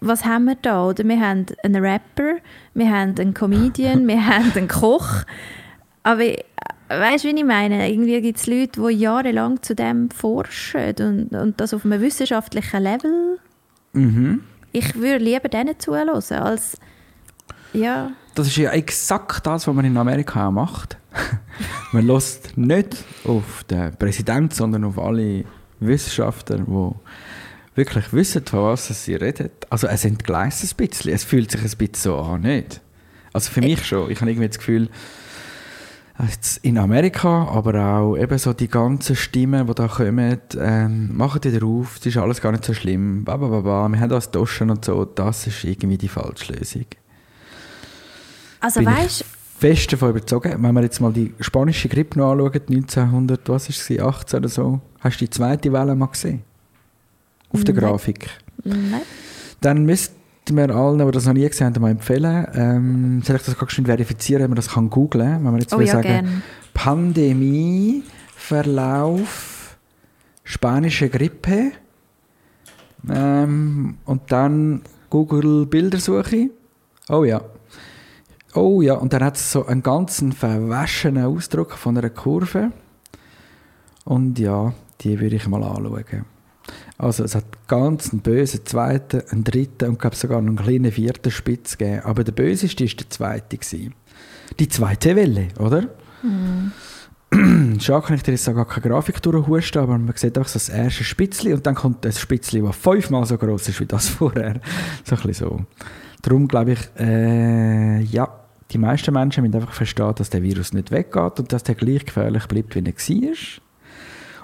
was 0.00 0.24
haben 0.24 0.44
wir 0.44 0.56
da? 0.60 0.86
Oder 0.86 1.04
wir 1.04 1.20
haben 1.20 1.46
einen 1.62 1.84
Rapper, 1.84 2.36
wir 2.74 2.90
haben 2.90 3.14
einen 3.18 3.34
Comedian, 3.34 4.06
wir 4.06 4.26
haben 4.26 4.52
einen 4.54 4.68
Koch, 4.68 5.24
aber 6.02 6.22
äh, 6.22 6.44
weißt 6.88 7.24
du, 7.24 7.28
wie 7.28 7.38
ich 7.38 7.44
meine? 7.44 7.90
Irgendwie 7.90 8.20
gibt 8.20 8.38
es 8.38 8.46
Leute, 8.46 8.80
die 8.80 8.94
jahrelang 8.94 9.62
zu 9.62 9.74
dem 9.74 10.10
forschen 10.10 10.94
und, 11.00 11.34
und 11.34 11.60
das 11.60 11.72
auf 11.72 11.84
einem 11.84 12.00
wissenschaftlichen 12.02 12.82
Level. 12.82 13.38
Mhm. 13.94 14.42
Ich 14.72 14.94
würde 14.96 15.24
lieber 15.24 15.48
denen 15.48 15.78
zuhören, 15.78 16.10
als 16.10 16.76
ja, 17.72 18.12
Das 18.34 18.48
ist 18.48 18.56
ja 18.56 18.70
exakt 18.70 19.46
das, 19.46 19.66
was 19.66 19.74
man 19.74 19.84
in 19.84 19.96
Amerika 19.96 20.48
auch 20.48 20.52
macht. 20.52 20.96
man 21.92 22.06
lässt 22.06 22.56
nicht 22.56 22.96
auf 23.24 23.64
den 23.64 23.94
Präsidenten, 23.96 24.54
sondern 24.54 24.84
auf 24.84 24.98
alle 24.98 25.44
Wissenschaftler, 25.78 26.58
die 26.58 26.90
wirklich 27.76 28.12
wissen, 28.12 28.44
von 28.44 28.64
was 28.64 28.88
sie 29.04 29.14
reden. 29.14 29.50
Also 29.70 29.86
es 29.86 30.04
entgleist 30.04 30.64
ein 30.64 30.76
bisschen. 30.76 31.12
Es 31.12 31.24
fühlt 31.24 31.50
sich 31.50 31.62
ein 31.62 31.78
bisschen 31.78 31.94
so 31.94 32.18
an, 32.18 32.40
nicht? 32.40 32.80
Also 33.32 33.50
für 33.50 33.60
mich 33.60 33.84
schon. 33.84 34.10
Ich 34.10 34.20
habe 34.20 34.30
irgendwie 34.30 34.48
das 34.48 34.58
Gefühl, 34.58 34.88
in 36.62 36.78
Amerika, 36.78 37.48
aber 37.48 37.98
auch 37.98 38.16
eben 38.16 38.38
so 38.38 38.52
die 38.52 38.68
ganzen 38.68 39.16
Stimmen, 39.16 39.66
die 39.66 39.74
da 39.74 39.88
kommen, 39.88 40.38
ähm, 40.60 41.16
machen 41.16 41.42
wieder 41.42 41.66
auf, 41.66 41.96
es 41.98 42.06
ist 42.06 42.16
alles 42.16 42.40
gar 42.40 42.52
nicht 42.52 42.64
so 42.64 42.72
schlimm, 42.72 43.24
ba, 43.24 43.36
ba, 43.36 43.48
ba, 43.48 43.60
ba, 43.60 43.88
wir 43.88 43.98
haben 43.98 44.08
das 44.08 44.30
Duschen 44.30 44.70
und 44.70 44.84
so, 44.84 45.04
das 45.04 45.48
ist 45.48 45.64
irgendwie 45.64 45.98
die 45.98 46.08
falsche 46.08 46.52
Lösung. 46.52 46.86
Also 48.64 48.80
Bin 48.80 48.88
weißt 48.88 49.20
ich 49.20 49.26
fest 49.58 49.92
davon 49.92 50.10
überzogen. 50.10 50.62
Wenn 50.62 50.74
wir 50.74 50.82
jetzt 50.82 51.00
mal 51.00 51.12
die 51.12 51.34
spanische 51.40 51.88
Grippe 51.88 52.18
noch 52.18 52.32
anschauen, 52.32 52.60
1900, 52.68 53.48
was 53.48 53.68
ist 53.68 53.90
es, 53.90 53.98
18 53.98 54.38
oder 54.38 54.48
so, 54.48 54.80
hast 55.00 55.20
du 55.20 55.24
die 55.26 55.30
zweite 55.30 55.72
Welle 55.72 55.94
mal 55.94 56.06
gesehen? 56.06 56.42
Auf 57.50 57.62
der 57.64 57.74
Nein. 57.74 57.84
Grafik. 57.84 58.30
nein. 58.64 59.02
Dann 59.60 59.84
müssten 59.84 60.56
wir 60.56 60.70
allen, 60.74 60.98
die 60.98 61.12
das 61.12 61.26
noch 61.26 61.34
nie 61.34 61.48
gesehen 61.48 61.68
haben, 61.68 61.80
mal 61.80 61.90
empfehlen. 61.90 62.46
Ähm, 62.54 63.22
soll 63.22 63.36
ich 63.36 63.42
das 63.42 63.56
gerade 63.56 63.70
schnell 63.70 63.86
verifizieren, 63.86 64.42
wenn 64.42 64.50
man 64.50 64.56
das 64.56 64.68
kann 64.70 64.90
googlen 64.90 65.26
kann? 65.26 65.44
Wenn 65.44 65.52
wir 65.52 65.60
jetzt 65.60 65.74
Oh 65.74 65.78
will 65.78 65.86
ja, 65.86 65.92
sagen, 65.92 66.08
gern. 66.08 66.42
Pandemie, 66.72 68.02
Verlauf, 68.34 69.76
spanische 70.42 71.08
Grippe 71.08 71.72
ähm, 73.08 73.96
und 74.04 74.32
dann 74.32 74.82
Google 75.10 75.66
Bildersuche. 75.66 76.50
Oh 77.08 77.24
ja. 77.24 77.40
Oh 78.54 78.82
ja, 78.82 78.94
und 78.94 79.12
dann 79.12 79.24
hat 79.24 79.36
es 79.36 79.50
so 79.50 79.66
einen 79.66 79.82
ganzen 79.82 80.32
verwaschenen 80.32 81.24
Ausdruck 81.24 81.72
von 81.72 81.98
einer 81.98 82.10
Kurve. 82.10 82.70
Und 84.04 84.38
ja, 84.38 84.72
die 85.00 85.20
würde 85.20 85.36
ich 85.36 85.48
mal 85.48 85.62
anschauen. 85.62 86.24
Also 86.96 87.24
es 87.24 87.34
hat 87.34 87.44
ganz 87.66 88.12
einen 88.12 88.22
bösen 88.22 88.64
zweiten, 88.64 89.22
einen 89.30 89.42
dritten 89.42 89.88
und 89.88 89.98
glaube 89.98 90.14
sogar 90.14 90.40
noch 90.40 90.48
einen 90.48 90.56
kleinen 90.56 90.92
vierten 90.92 91.32
Spitz 91.32 91.76
gegeben. 91.76 92.02
Aber 92.04 92.22
der 92.22 92.32
böseste 92.32 92.84
war 92.84 92.94
der 92.94 93.10
zweite. 93.10 93.58
Gewesen. 93.58 93.94
Die 94.60 94.68
zweite 94.68 95.16
Welle, 95.16 95.48
oder? 95.58 95.88
Schade 97.80 98.06
kann 98.06 98.16
ich 98.16 98.22
dir 98.22 98.30
jetzt 98.30 98.48
auch 98.48 98.54
gar 98.54 98.68
keine 98.68 98.88
Grafik 98.88 99.20
durchhusten, 99.20 99.82
aber 99.82 99.98
man 99.98 100.14
sieht 100.14 100.38
einfach 100.38 100.48
so 100.48 100.58
das 100.58 100.68
erste 100.68 101.02
Spitzli 101.02 101.52
und 101.52 101.66
dann 101.66 101.74
kommt 101.74 102.04
das 102.04 102.20
Spitzli, 102.20 102.62
das 102.62 102.76
fünfmal 102.76 103.26
so 103.26 103.36
groß 103.36 103.68
ist 103.68 103.80
wie 103.80 103.86
das 103.86 104.08
vorher. 104.10 104.60
So 105.04 105.16
ein 105.16 105.22
bisschen 105.22 105.48
so. 105.48 105.60
Darum 106.22 106.46
glaube 106.46 106.72
ich, 106.72 106.80
äh, 106.98 108.00
ja, 108.00 108.43
die 108.70 108.78
meisten 108.78 109.12
Menschen 109.12 109.42
müssen 109.42 109.56
einfach 109.56 109.72
verstehen, 109.72 110.14
dass 110.16 110.30
der 110.30 110.42
Virus 110.42 110.72
nicht 110.72 110.90
weggeht 110.90 111.38
und 111.38 111.52
dass 111.52 111.62
der 111.62 111.74
gleich 111.74 112.06
gefährlich 112.06 112.46
bleibt, 112.46 112.74
wie 112.74 112.80
er 112.80 112.86
war. 112.86 113.36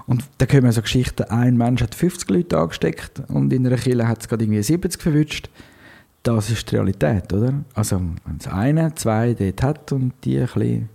Und 0.06 0.24
da 0.38 0.46
kommen 0.46 0.70
so 0.72 0.82
Geschichten, 0.82 1.24
ein 1.24 1.56
Mensch 1.56 1.82
hat 1.82 1.94
50 1.94 2.30
Leute 2.30 2.58
angesteckt 2.58 3.22
und 3.28 3.52
in 3.52 3.66
einer 3.66 3.76
Kille 3.76 4.08
hat 4.08 4.20
es 4.20 4.28
gerade 4.28 4.44
irgendwie 4.44 4.62
70 4.62 5.00
verwünscht. 5.00 5.50
Das 6.22 6.50
ist 6.50 6.70
die 6.70 6.76
Realität, 6.76 7.32
oder? 7.32 7.64
Also, 7.74 8.00
wenn 8.24 8.36
es 8.38 8.46
einen, 8.46 8.94
zwei 8.96 9.34
dort 9.34 9.62
hat 9.62 9.92
und 9.92 10.12
die 10.24 10.38
ein 10.38 10.46
bisschen 10.46 10.88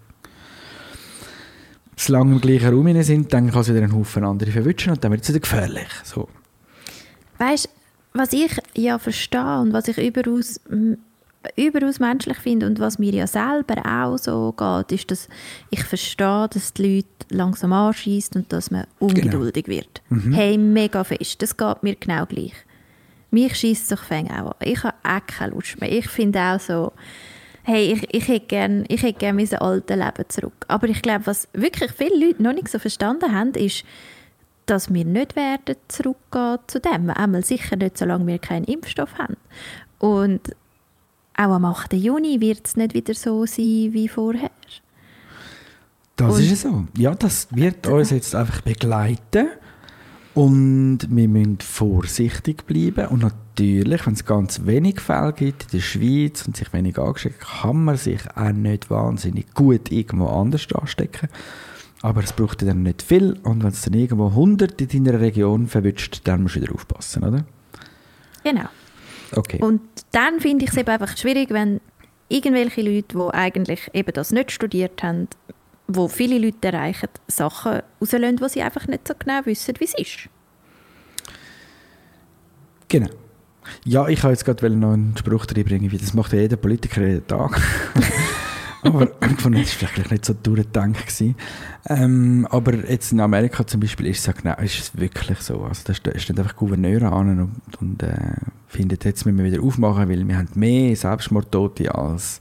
zu 1.96 2.12
lange 2.12 2.34
im 2.34 2.42
gleichen 2.42 2.74
Raum 2.74 3.02
sind, 3.04 3.34
dann 3.34 3.50
kann 3.50 3.62
es 3.62 3.70
wieder 3.70 3.82
einen 3.82 3.96
Haufen 3.96 4.24
andere 4.24 4.52
verwünschen 4.52 4.94
und 4.94 5.04
dann 5.04 5.12
wird 5.12 5.24
es 5.24 5.30
wieder 5.30 5.40
gefährlich. 5.40 5.88
So. 6.04 6.28
Weißt 7.38 7.70
was 8.16 8.32
ich 8.32 8.58
ja 8.76 8.98
verstehe 8.98 9.60
und 9.60 9.74
was 9.74 9.90
ich 9.90 9.98
überaus, 9.98 10.62
überaus 11.56 12.00
menschlich 12.00 12.38
finde 12.38 12.68
und 12.68 12.80
was 12.80 13.00
mir 13.00 13.14
ja 13.14 13.28
selber 13.28 13.84
auch 13.86 14.18
so 14.18 14.54
geht, 14.54 14.92
ist, 14.92 15.12
dass 15.12 15.28
ich 15.70 15.84
verstehe, 15.84 16.48
dass 16.52 16.74
die 16.74 16.96
Leute 16.96 17.08
langsam 17.30 17.74
anschießt 17.74 18.36
und 18.36 18.52
dass 18.52 18.72
man 18.72 18.86
ungeduldig 19.00 19.68
wird. 19.68 20.02
Hey, 20.32 20.58
mega 20.58 21.04
fest. 21.04 21.42
Das 21.42 21.56
geht 21.58 21.84
mir 21.84 21.96
genau 21.96 22.26
gleich. 22.26 22.54
Mich 23.32 23.56
schießt 23.56 23.84
es 23.84 23.98
doch 23.98 24.04
fängt 24.04 24.32
auch 24.32 24.52
an. 24.52 24.56
Ich 24.62 24.84
habe 24.84 24.96
auch 25.04 25.26
keine 25.26 25.54
Lust 25.54 25.80
mehr. 25.80 25.92
Ich 25.92 26.08
finde 26.08 26.40
auch 26.40 26.60
so, 26.60 26.94
Hey, 27.68 27.94
ich, 27.94 28.14
ich 28.14 28.28
hätte 28.28 28.46
gerne 28.46 28.86
ich 28.90 29.02
hätte 29.02 29.18
gern 29.18 29.38
mein 29.38 29.52
altes 29.56 29.98
Leben 29.98 30.30
zurück. 30.30 30.66
Aber 30.68 30.88
ich 30.88 31.02
glaube, 31.02 31.26
was 31.26 31.48
wirklich 31.54 31.92
viele 31.92 32.28
Leute 32.28 32.44
noch 32.44 32.54
nicht 32.54 32.70
so 32.70 32.78
verstanden 32.78 33.34
haben, 33.34 33.54
ist, 33.56 33.84
dass 34.68 34.94
wir 34.94 35.04
nicht 35.04 35.36
werden 35.36 35.76
zurückgehen 35.88 36.60
zu 36.68 36.80
dem. 36.80 37.10
Einmal 37.10 37.44
sicher 37.44 37.76
nicht, 37.76 37.98
solange 37.98 38.28
wir 38.28 38.38
keinen 38.38 38.66
Impfstoff 38.66 39.18
haben. 39.18 39.38
Und 39.98 40.42
auch 41.38 41.52
am 41.52 41.66
8. 41.66 41.94
Juni 41.94 42.40
wird 42.40 42.66
es 42.66 42.76
nicht 42.78 42.94
wieder 42.94 43.14
so 43.14 43.46
sein 43.46 43.90
wie 43.92 44.08
vorher. 44.08 44.52
Das 46.16 46.36
Und- 46.36 46.44
ist 46.44 46.52
es 46.52 46.62
so. 46.62 46.86
Ja, 46.98 47.14
das 47.14 47.48
wird 47.52 47.88
uns 47.88 48.10
jetzt 48.12 48.36
einfach 48.36 48.62
begleiten. 48.62 49.48
Und 50.34 51.00
wir 51.10 51.30
müssen 51.30 51.60
vorsichtig 51.60 52.66
bleiben. 52.66 53.08
Und 53.08 53.22
natürlich, 53.22 54.06
wenn 54.06 54.14
es 54.14 54.26
ganz 54.26 54.66
wenig 54.66 55.00
Fälle 55.00 55.32
gibt 55.32 55.64
in 55.64 55.70
der 55.72 55.80
Schweiz 55.80 56.46
und 56.46 56.58
sich 56.58 56.74
wenig 56.74 56.98
angesteckt, 57.00 57.40
kann 57.40 57.86
man 57.86 57.96
sich 57.96 58.20
auch 58.36 58.52
nicht 58.52 58.90
wahnsinnig 58.90 59.54
gut 59.54 59.92
irgendwo 59.92 60.28
anders 60.28 60.68
anstecken. 60.74 61.30
Aber 62.02 62.22
es 62.22 62.34
braucht 62.34 62.62
dann 62.64 62.84
nicht 62.84 63.02
viel. 63.02 63.40
Und 63.44 63.64
wenn 63.64 63.72
es 63.72 63.82
dann 63.82 63.94
irgendwo 63.94 64.28
100 64.28 64.82
in 64.82 65.06
deiner 65.06 65.22
Region 65.22 65.68
verwünscht, 65.68 66.22
dann 66.26 66.44
musst 66.44 66.58
du 66.58 66.62
wieder 66.62 66.74
aufpassen, 66.74 67.24
oder? 67.24 67.46
Genau. 68.44 68.68
Okay. 69.32 69.60
Und 69.62 69.82
dann 70.16 70.40
finde 70.40 70.64
ich 70.64 70.72
es 70.72 70.78
eben 70.78 70.90
einfach 70.90 71.18
schwierig, 71.18 71.50
wenn 71.50 71.82
irgendwelche 72.30 72.82
Leute, 72.82 73.18
die 73.18 73.34
eigentlich 73.34 73.90
eben 73.94 74.14
das 74.14 74.32
nicht 74.32 74.52
studiert 74.52 75.04
haben, 75.04 75.28
wo 75.88 76.08
viele 76.08 76.40
Leute 76.40 76.70
erreichen, 76.70 77.10
Sachen 77.28 77.82
rauslösen, 78.00 78.38
die 78.38 78.50
sie 78.50 78.62
einfach 78.62 78.88
nicht 78.88 79.08
so 79.08 79.14
genau 79.20 79.46
wissen, 79.46 79.76
wie 79.78 79.84
es 79.84 79.94
ist. 79.98 80.30
Genau. 82.88 83.10
Ja, 83.84 84.08
ich 84.08 84.24
wollte 84.24 84.34
jetzt 84.34 84.46
gerade 84.46 84.70
noch 84.70 84.94
einen 84.94 85.18
Spruch 85.18 85.46
reinbringen, 85.54 85.92
wie 85.92 85.98
das 85.98 86.14
macht 86.14 86.32
ja 86.34 86.40
jeder 86.40 86.56
Politiker 86.56 87.02
jeden 87.02 87.28
Tag. 87.28 87.60
aber 88.86 89.08
fand, 89.38 89.58
das 89.58 89.82
war 89.82 89.90
vielleicht 89.90 90.12
nicht 90.12 90.26
so 90.26 90.34
durchgedacht. 90.34 90.94
gewesen. 90.94 91.36
Ähm, 91.88 92.48
aber 92.50 92.74
jetzt 92.90 93.12
in 93.12 93.20
Amerika 93.20 93.66
zum 93.66 93.80
Beispiel 93.80 94.08
ist 94.08 94.20
es 94.20 94.26
ja 94.26 94.34
genau, 94.34 94.56
ist 94.62 94.80
es 94.80 94.98
wirklich 94.98 95.40
so. 95.40 95.64
Also 95.64 95.82
da 95.86 95.94
steht 95.94 96.40
einfach 96.40 96.56
Gouverneur 96.56 97.12
an 97.12 97.40
und, 97.40 97.82
und 97.82 98.04
äh, 98.04 98.16
findet, 98.68 99.06
jetzt 99.06 99.26
müssen 99.26 99.38
wir 99.38 99.46
wieder 99.46 99.64
aufmachen, 99.64 100.10
weil 100.10 100.28
wir 100.28 100.38
haben 100.38 100.50
mehr 100.56 100.96
Selbstmordtote 100.96 101.94
als 101.94 102.40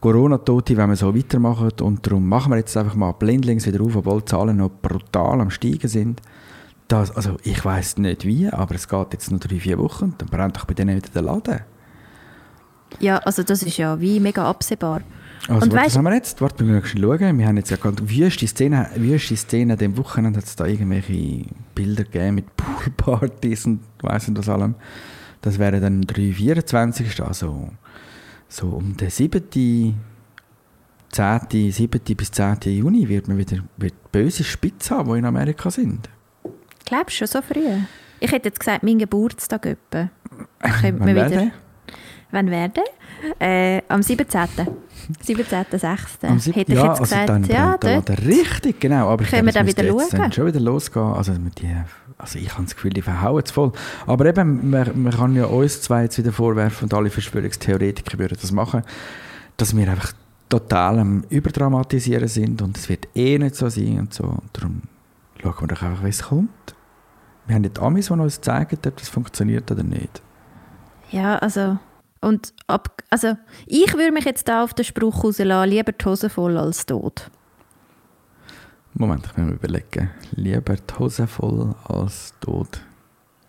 Corona-Tote, 0.00 0.76
wenn 0.76 0.90
wir 0.90 0.96
so 0.96 1.14
weitermachen. 1.14 1.70
Und 1.80 2.06
darum 2.06 2.28
machen 2.28 2.52
wir 2.52 2.58
jetzt 2.58 2.76
einfach 2.76 2.94
mal 2.94 3.12
blindlings 3.12 3.66
wieder 3.66 3.82
auf, 3.82 3.96
obwohl 3.96 4.20
die 4.20 4.26
Zahlen 4.26 4.56
noch 4.56 4.70
brutal 4.70 5.40
am 5.40 5.50
Steigen 5.50 5.88
sind. 5.88 6.22
Das, 6.88 7.14
also 7.14 7.36
ich 7.42 7.62
weiß 7.62 7.98
nicht 7.98 8.24
wie, 8.24 8.48
aber 8.48 8.74
es 8.74 8.88
geht 8.88 9.12
jetzt 9.12 9.30
noch 9.30 9.40
drei, 9.40 9.60
vier 9.60 9.78
Wochen 9.78 10.04
und 10.04 10.22
dann 10.22 10.28
brennt 10.28 10.56
doch 10.56 10.64
bei 10.64 10.72
denen 10.72 10.96
wieder 10.96 11.10
der 11.10 11.22
Laden. 11.22 11.60
Ja, 13.00 13.18
also 13.18 13.42
das 13.42 13.62
ist 13.62 13.76
ja 13.76 14.00
wie 14.00 14.20
mega 14.20 14.48
absehbar. 14.48 15.02
Also 15.48 15.64
Und 15.66 15.72
warte, 15.72 15.76
weißt- 15.76 15.84
was 15.86 15.96
haben 15.96 16.04
wir 16.04 16.14
jetzt? 16.14 16.40
Warte, 16.42 16.66
wir 16.66 16.74
müssen 16.74 16.98
schauen. 16.98 17.38
Wir 17.38 17.46
haben 17.46 17.56
jetzt 17.56 17.70
ja 17.70 17.76
gerade 17.78 18.08
wüste 18.08 18.46
Szenen, 18.46 18.86
wüste 18.96 19.36
Szenen 19.36 19.76
dem 19.78 19.96
Wochenende 19.96 20.38
hat 20.38 20.46
es 20.46 20.54
da 20.56 20.66
irgendwelche 20.66 21.46
Bilder 21.74 22.04
gegeben 22.04 22.34
mit 22.36 22.44
Poolpartys 22.56 23.64
und 23.66 23.80
weiss 24.02 24.28
nicht 24.28 24.38
was 24.38 24.48
allem. 24.48 24.74
Das 25.40 25.58
wäre 25.58 25.80
dann 25.80 26.02
3, 26.02 26.32
24. 26.34 27.22
Also 27.22 27.70
so 28.48 28.66
um 28.68 28.96
den 28.96 29.08
7. 29.10 29.42
10. 31.10 31.40
7. 31.72 32.00
bis 32.16 32.30
10. 32.30 32.56
Juni 32.64 33.08
wird 33.08 33.28
man 33.28 33.38
wieder 33.38 33.58
wird 33.78 34.12
böse 34.12 34.44
Spitze 34.44 34.96
haben, 34.96 35.10
die 35.12 35.18
in 35.18 35.24
Amerika 35.24 35.70
sind. 35.70 36.08
Glaubst 36.84 37.20
du 37.20 37.26
schon 37.26 37.42
so 37.42 37.42
früh? 37.42 37.64
Ich 38.20 38.32
hätte 38.32 38.48
jetzt 38.48 38.60
gesagt, 38.60 38.82
mein 38.82 38.98
Geburtstag 38.98 39.64
man 40.98 41.08
Wann 41.08 41.14
wäre? 41.14 41.50
Wann 42.30 42.50
wäre 42.50 42.68
der? 42.68 42.84
Äh, 43.38 43.82
am 43.88 44.02
17. 44.02 44.26
17.06. 45.24 46.26
Am 46.28 46.38
sieb- 46.38 46.56
Hätte 46.56 46.72
ich 46.72 46.78
ja, 46.78 46.84
jetzt 46.84 47.00
also 47.00 47.02
gesagt, 47.02 47.28
dann 47.28 47.44
ja, 47.44 47.76
der 47.78 48.02
dort. 48.02 48.20
Richtig, 48.26 48.80
genau. 48.80 49.08
Aber 49.08 49.22
ich 49.24 49.30
Können 49.30 49.46
wir 49.46 49.52
glaube, 49.52 49.52
dann 49.52 49.66
es 49.68 49.76
müsste 49.76 49.82
wieder 49.82 50.00
jetzt 50.02 50.10
schauen? 50.10 50.20
dann 50.20 50.32
schon 50.32 50.46
wieder 50.46 50.60
losgehen. 50.60 51.06
Also, 51.12 51.32
mit 51.32 51.60
die, 51.60 51.74
also 52.18 52.38
ich 52.38 52.52
habe 52.52 52.64
das 52.64 52.74
Gefühl, 52.74 52.92
die 52.92 53.02
verhauen 53.02 53.42
es 53.44 53.50
voll. 53.50 53.72
Aber 54.06 54.26
eben, 54.26 54.70
man, 54.70 55.02
man 55.02 55.12
kann 55.12 55.34
ja 55.34 55.46
uns 55.46 55.80
zwei 55.82 56.02
jetzt 56.02 56.18
wieder 56.18 56.32
vorwerfen 56.32 56.84
und 56.84 56.94
alle 56.94 57.10
Verschwörungstheoretiker 57.10 58.18
würden 58.18 58.36
das 58.40 58.52
machen, 58.52 58.82
dass 59.56 59.74
wir 59.76 59.88
einfach 59.90 60.12
total 60.48 60.98
am 60.98 61.24
Überdramatisieren 61.28 62.28
sind 62.28 62.62
und 62.62 62.76
es 62.76 62.88
wird 62.88 63.08
eh 63.14 63.38
nicht 63.38 63.54
so 63.54 63.68
sein 63.68 63.98
und 64.00 64.14
so. 64.14 64.24
Und 64.24 64.42
darum 64.52 64.82
schauen 65.42 65.54
wir 65.60 65.68
doch 65.68 65.82
einfach, 65.82 66.04
wie 66.04 66.08
es 66.08 66.22
kommt. 66.22 66.50
Wir 67.46 67.54
haben 67.54 67.62
nicht 67.62 67.78
Amis, 67.78 68.06
die 68.06 68.12
uns 68.12 68.40
zeigen, 68.42 68.76
ob 68.86 68.96
das 68.96 69.08
funktioniert 69.08 69.70
oder 69.70 69.82
nicht. 69.82 70.20
Ja, 71.10 71.36
also. 71.38 71.78
Und 72.20 72.52
ab, 72.66 73.02
also, 73.10 73.36
ich 73.66 73.92
würde 73.94 74.12
mich 74.12 74.24
jetzt 74.24 74.48
da 74.48 74.64
auf 74.64 74.74
den 74.74 74.84
Spruch 74.84 75.22
rauslassen, 75.24 75.70
lieber 75.70 75.92
die 75.92 76.04
Hose 76.04 76.28
voll 76.30 76.56
als 76.56 76.84
tot. 76.86 77.30
Moment, 78.94 79.26
ich 79.26 79.36
muss 79.36 79.46
mir 79.46 79.52
überlegen. 79.54 80.10
Lieber 80.32 80.74
die 80.74 80.98
Hose 80.98 81.26
voll 81.26 81.74
als 81.84 82.34
tot. 82.40 82.80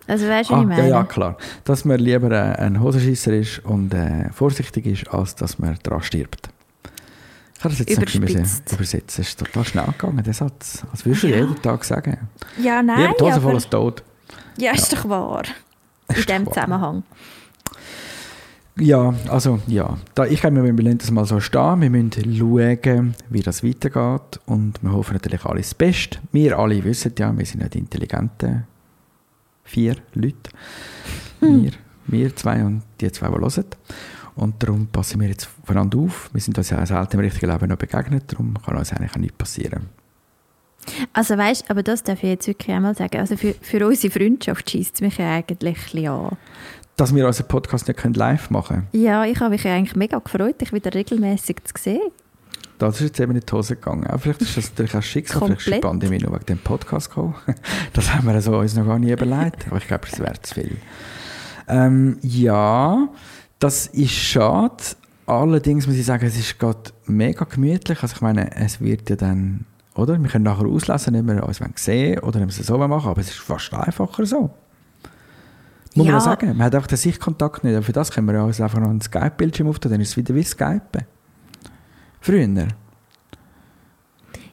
Also 0.08 0.28
weißt 0.28 0.50
du, 0.50 0.54
Ah, 0.54 0.58
was 0.58 0.64
ich 0.64 0.68
meine? 0.70 0.82
ja, 0.84 0.88
ja, 1.00 1.04
klar. 1.04 1.38
Dass 1.64 1.86
man 1.86 2.00
lieber 2.00 2.32
äh, 2.32 2.56
ein 2.62 2.80
Hosenschisser 2.82 3.34
ist 3.34 3.60
und 3.66 3.94
äh, 3.94 4.30
vorsichtig 4.32 4.86
ist, 4.86 5.08
als 5.14 5.36
dass 5.36 5.60
man 5.60 5.78
daran 5.84 6.02
stirbt. 6.02 6.50
Ich 7.58 7.64
habe 7.64 7.76
das 7.76 7.80
jetzt 7.80 7.98
Überspitzt. 7.98 8.72
übersetzen. 8.74 9.22
Es 9.24 9.30
ist 9.30 9.40
total 9.40 9.66
schnell 9.66 9.86
gegangen, 9.86 10.24
der 10.24 10.34
Satz. 10.34 10.84
Als 10.92 11.06
würdest 11.06 11.24
du 11.24 11.28
jeden 11.28 11.62
Tag 11.62 11.84
sagen. 11.84 12.18
Ja, 12.62 12.82
nein, 12.82 13.02
lieber 13.02 13.14
die 13.20 13.24
Hose 13.24 13.42
voll 13.42 13.54
als 13.56 13.70
tot. 13.70 14.04
ja, 14.58 14.72
ist 14.72 14.92
doch 14.94 15.08
wahr. 15.10 15.44
In 16.10 16.16
Ist 16.16 16.30
doch 16.30 16.36
dem 16.36 16.46
wahr. 16.48 17.04
Ja, 18.78 19.14
also 19.28 19.60
ja. 19.68 19.98
Da, 20.16 20.26
ich 20.26 20.42
glaube, 20.42 20.64
wir 20.64 20.84
lassen 20.84 20.98
das 21.00 21.12
mal 21.12 21.26
so 21.26 21.40
stehen. 21.40 21.82
Wir 21.82 21.90
müssen 21.90 22.36
schauen, 22.36 23.16
wie 23.30 23.42
das 23.42 23.64
weitergeht. 23.64 24.40
Und 24.46 24.82
wir 24.82 24.92
hoffen 24.94 25.14
natürlich 25.14 25.46
alles 25.46 25.70
das 25.70 25.76
Beste. 25.76 26.20
Wir 26.32 26.58
alle 26.58 26.84
wissen 26.84 27.14
ja, 27.18 27.38
wir 27.38 27.46
sind 27.46 27.62
nicht 27.62 27.76
intelligente 27.76 28.64
vier 29.64 29.98
Leute. 30.14 30.52
Wir, 31.42 31.72
wir 32.08 32.36
zwei 32.36 32.64
und 32.64 32.84
die 33.00 33.12
zwei, 33.12 33.28
die 33.28 33.34
hören. 33.34 33.66
Und 34.36 34.64
darum 34.64 34.88
passen 34.88 35.20
wir 35.20 35.28
jetzt 35.28 35.50
voneinander 35.66 36.00
auf. 36.00 36.30
Wir 36.32 36.42
sind 36.42 36.58
uns 36.58 36.70
ja 36.70 36.86
selten 36.86 37.18
im 37.18 37.20
richtigen 37.20 37.52
Leben 37.52 37.68
noch 37.68 37.78
begegnet. 37.78 38.32
Darum 38.32 38.54
kann 38.66 38.78
uns 38.78 38.92
eigentlich 38.94 39.12
auch 39.12 39.18
nichts 39.18 39.38
passieren. 39.38 39.90
Also 41.14 41.38
weißt, 41.38 41.70
aber 41.70 41.84
das 41.84 42.04
darf 42.04 42.24
ich 42.24 42.30
jetzt 42.30 42.48
wirklich 42.48 42.76
einmal 42.76 42.96
sagen. 42.96 43.20
Also 43.20 43.36
für, 43.36 43.54
für 43.54 43.86
unsere 43.86 44.12
Freundschaft 44.12 44.70
schießt 44.70 44.96
es 44.96 45.02
mich 45.02 45.18
ja 45.18 45.36
eigentlich 45.36 45.78
ein 45.78 45.84
bisschen 45.84 46.08
an. 46.08 46.38
Dass 47.00 47.16
wir 47.16 47.26
unseren 47.26 47.48
Podcast 47.48 47.88
nicht 47.88 47.98
können 47.98 48.14
live 48.14 48.50
machen 48.50 48.88
können, 48.92 49.04
Ja, 49.04 49.24
ich 49.24 49.40
habe 49.40 49.52
mich 49.52 49.66
eigentlich 49.66 49.96
mega 49.96 50.20
gefreut, 50.20 50.60
dich 50.60 50.74
wieder 50.74 50.94
regelmäßig 50.94 51.64
zu 51.64 51.82
sehen. 51.82 52.02
das 52.78 52.96
ist 52.96 53.02
jetzt 53.08 53.20
eben 53.22 53.34
in 53.36 53.40
die 53.40 53.54
Hose 53.54 53.78
gegangen. 53.78 54.06
Aber 54.08 54.20
vielleicht 54.20 54.42
ist 54.42 54.58
das 54.58 54.70
natürlich 54.72 54.98
auch 54.98 55.02
Schicksal. 55.02 55.40
Vielleicht 55.40 55.60
ist 55.60 55.68
die 55.68 55.72
Komplett. 55.72 55.82
Pandemie 55.90 56.18
nur 56.18 56.34
wegen 56.34 56.46
dem 56.46 56.58
Podcast 56.58 57.08
gekommen. 57.10 57.36
Das 57.94 58.14
haben 58.14 58.28
wir 58.28 58.42
so 58.42 58.58
uns 58.58 58.76
noch 58.76 58.86
gar 58.86 59.00
nie 59.00 59.12
überlegt. 59.14 59.68
Aber 59.68 59.78
ich 59.78 59.88
glaube, 59.88 60.08
es 60.12 60.20
wäre 60.20 60.42
zu 60.42 60.56
viel. 60.56 60.76
Ähm, 61.70 62.18
ja, 62.22 63.08
das 63.60 63.88
ist 63.88 64.12
schade. 64.12 64.84
Allerdings 65.26 65.88
muss 65.88 65.96
ich 65.96 66.06
sagen, 66.06 66.26
es 66.26 66.38
ist 66.38 66.60
gerade 66.60 66.92
mega 67.06 67.46
gemütlich. 67.46 68.02
Also 68.04 68.16
ich 68.16 68.22
meine, 68.22 68.54
es 68.58 68.82
wird 68.82 69.10
ja 69.10 69.16
dann, 69.16 69.66
oder? 69.96 70.18
Wir 70.18 70.30
können 70.30 70.44
nachher 70.44 70.66
auslesen, 70.66 71.16
ob 71.16 71.28
wir 71.28 71.44
uns 71.44 71.60
sehen 71.76 72.20
oder 72.20 72.42
wir 72.42 72.48
es 72.48 72.58
so 72.58 72.78
machen 72.78 73.10
aber 73.10 73.22
es 73.22 73.30
ist 73.30 73.40
fast 73.40 73.74
einfacher 73.74 74.26
so. 74.26 74.50
Muss 75.96 76.06
Ja. 76.06 76.12
man 76.14 76.22
sagen. 76.22 76.48
Man 76.50 76.62
hat 76.62 76.76
einfach 76.76 76.88
den 76.88 76.98
Sichtkontakt 76.98 77.64
nicht. 77.64 77.74
Aber 77.76 77.84
für 77.84 77.92
das 77.94 78.12
können 78.12 78.28
wir 78.28 78.34
ja 78.36 78.44
uns 78.44 78.62
einfach 78.62 78.80
noch 78.80 78.90
ein 78.90 79.02
Skype-Bildschirm 79.02 79.68
auftun, 79.68 79.92
dann 79.92 80.02
ist 80.02 80.10
es 80.10 80.18
wieder 80.18 80.36
wie 80.36 80.44
Skype. 80.44 81.06
Früher. 82.22 82.68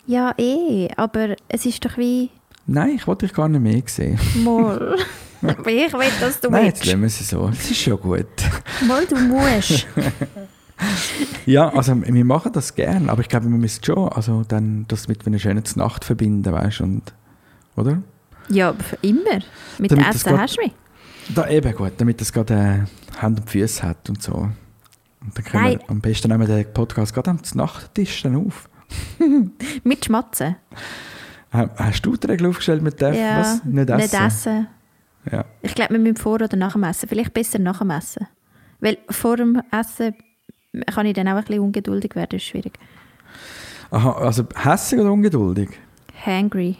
Ja, 0.06 0.32
eh, 0.38 0.88
aber 0.96 1.34
es 1.48 1.66
ist 1.66 1.84
doch 1.84 1.96
wie 1.98 2.30
Nein, 2.68 2.90
ich 2.96 3.06
wollte 3.06 3.26
dich 3.26 3.34
gar 3.34 3.48
nicht 3.48 3.60
mehr 3.60 3.82
sehen. 3.86 4.18
mal. 4.44 4.96
aber 5.42 5.68
ich 5.70 5.92
will, 5.92 6.00
dass 6.20 6.40
du 6.40 6.50
Nein, 6.50 6.66
jetzt 6.66 6.80
willst. 6.80 6.86
lassen 6.92 7.00
wir 7.00 7.06
es 7.06 7.28
so. 7.28 7.48
Es 7.48 7.70
ist 7.70 7.80
schon 7.80 8.00
gut. 8.00 8.26
Mal, 8.86 9.06
du 9.06 9.16
musst. 9.16 9.86
Ja, 11.46 11.70
also 11.70 11.94
wir 12.04 12.24
machen 12.26 12.52
das 12.52 12.74
gern, 12.74 13.08
aber 13.08 13.22
ich 13.22 13.28
glaube, 13.30 13.46
wir 13.46 13.56
müssen 13.56 13.82
schon 13.82 14.10
also 14.10 14.42
dann 14.46 14.84
das 14.88 15.08
mit 15.08 15.26
einer 15.26 15.38
schönen 15.38 15.64
Nacht 15.76 16.04
verbinden, 16.04 16.52
weißt 16.52 16.82
und 16.82 17.14
oder? 17.76 18.02
ja, 18.50 18.74
immer. 19.00 19.40
Mit 19.78 19.92
Damit 19.92 20.08
Essen 20.08 20.38
hast 20.38 20.58
du 20.58 20.62
mich. 20.64 20.72
Da 21.34 21.48
eben 21.48 21.74
gut, 21.74 21.92
damit 21.98 22.20
das 22.20 22.32
gerade 22.32 22.54
äh, 22.54 23.18
Hand 23.20 23.40
und 23.40 23.50
Füße 23.50 23.82
hat 23.82 24.08
und 24.08 24.22
so. 24.22 24.32
Und 24.34 24.52
dann 25.34 25.44
können 25.44 25.64
Nein. 25.64 25.78
wir 25.80 25.90
am 25.90 26.00
besten 26.00 26.28
nehmen 26.28 26.46
wir 26.46 26.54
den 26.64 26.72
Podcast 26.72 27.12
gerade 27.14 27.30
am 27.30 27.40
Nachttisch 27.54 28.22
dann 28.22 28.46
auf. 28.46 28.68
Mit 29.84 30.04
Schmatzen. 30.04 30.56
Ha- 31.52 31.70
Hast 31.76 32.02
du 32.02 32.16
die 32.16 32.26
Regel 32.28 32.48
aufgestellt 32.48 32.82
mit 32.82 33.00
der 33.00 33.12
ja, 33.14 33.40
was? 33.40 33.64
Nicht 33.64 33.90
essen? 33.90 33.96
Nicht 33.96 34.14
essen. 34.14 34.68
Ja. 35.32 35.44
Ich 35.62 35.74
glaube, 35.74 35.94
wir 35.94 35.98
müssen 36.00 36.16
vor 36.16 36.34
oder 36.34 36.56
nach 36.56 36.74
dem 36.74 36.84
Essen. 36.84 37.08
Vielleicht 37.08 37.34
besser 37.34 37.58
nach 37.58 37.78
dem 37.78 37.90
Essen. 37.90 38.28
Weil 38.78 38.98
vor 39.10 39.36
dem 39.36 39.60
Essen 39.72 40.14
kann 40.92 41.06
ich 41.06 41.14
dann 41.14 41.26
auch 41.28 41.32
ein 41.36 41.44
bisschen 41.44 41.60
ungeduldig 41.60 42.14
werden. 42.14 42.28
Das 42.32 42.42
ist 42.42 42.44
schwierig. 42.48 42.78
Aha, 43.90 44.12
also 44.12 44.44
hässig 44.54 45.00
oder 45.00 45.12
ungeduldig? 45.12 45.70
Hangry. 46.24 46.76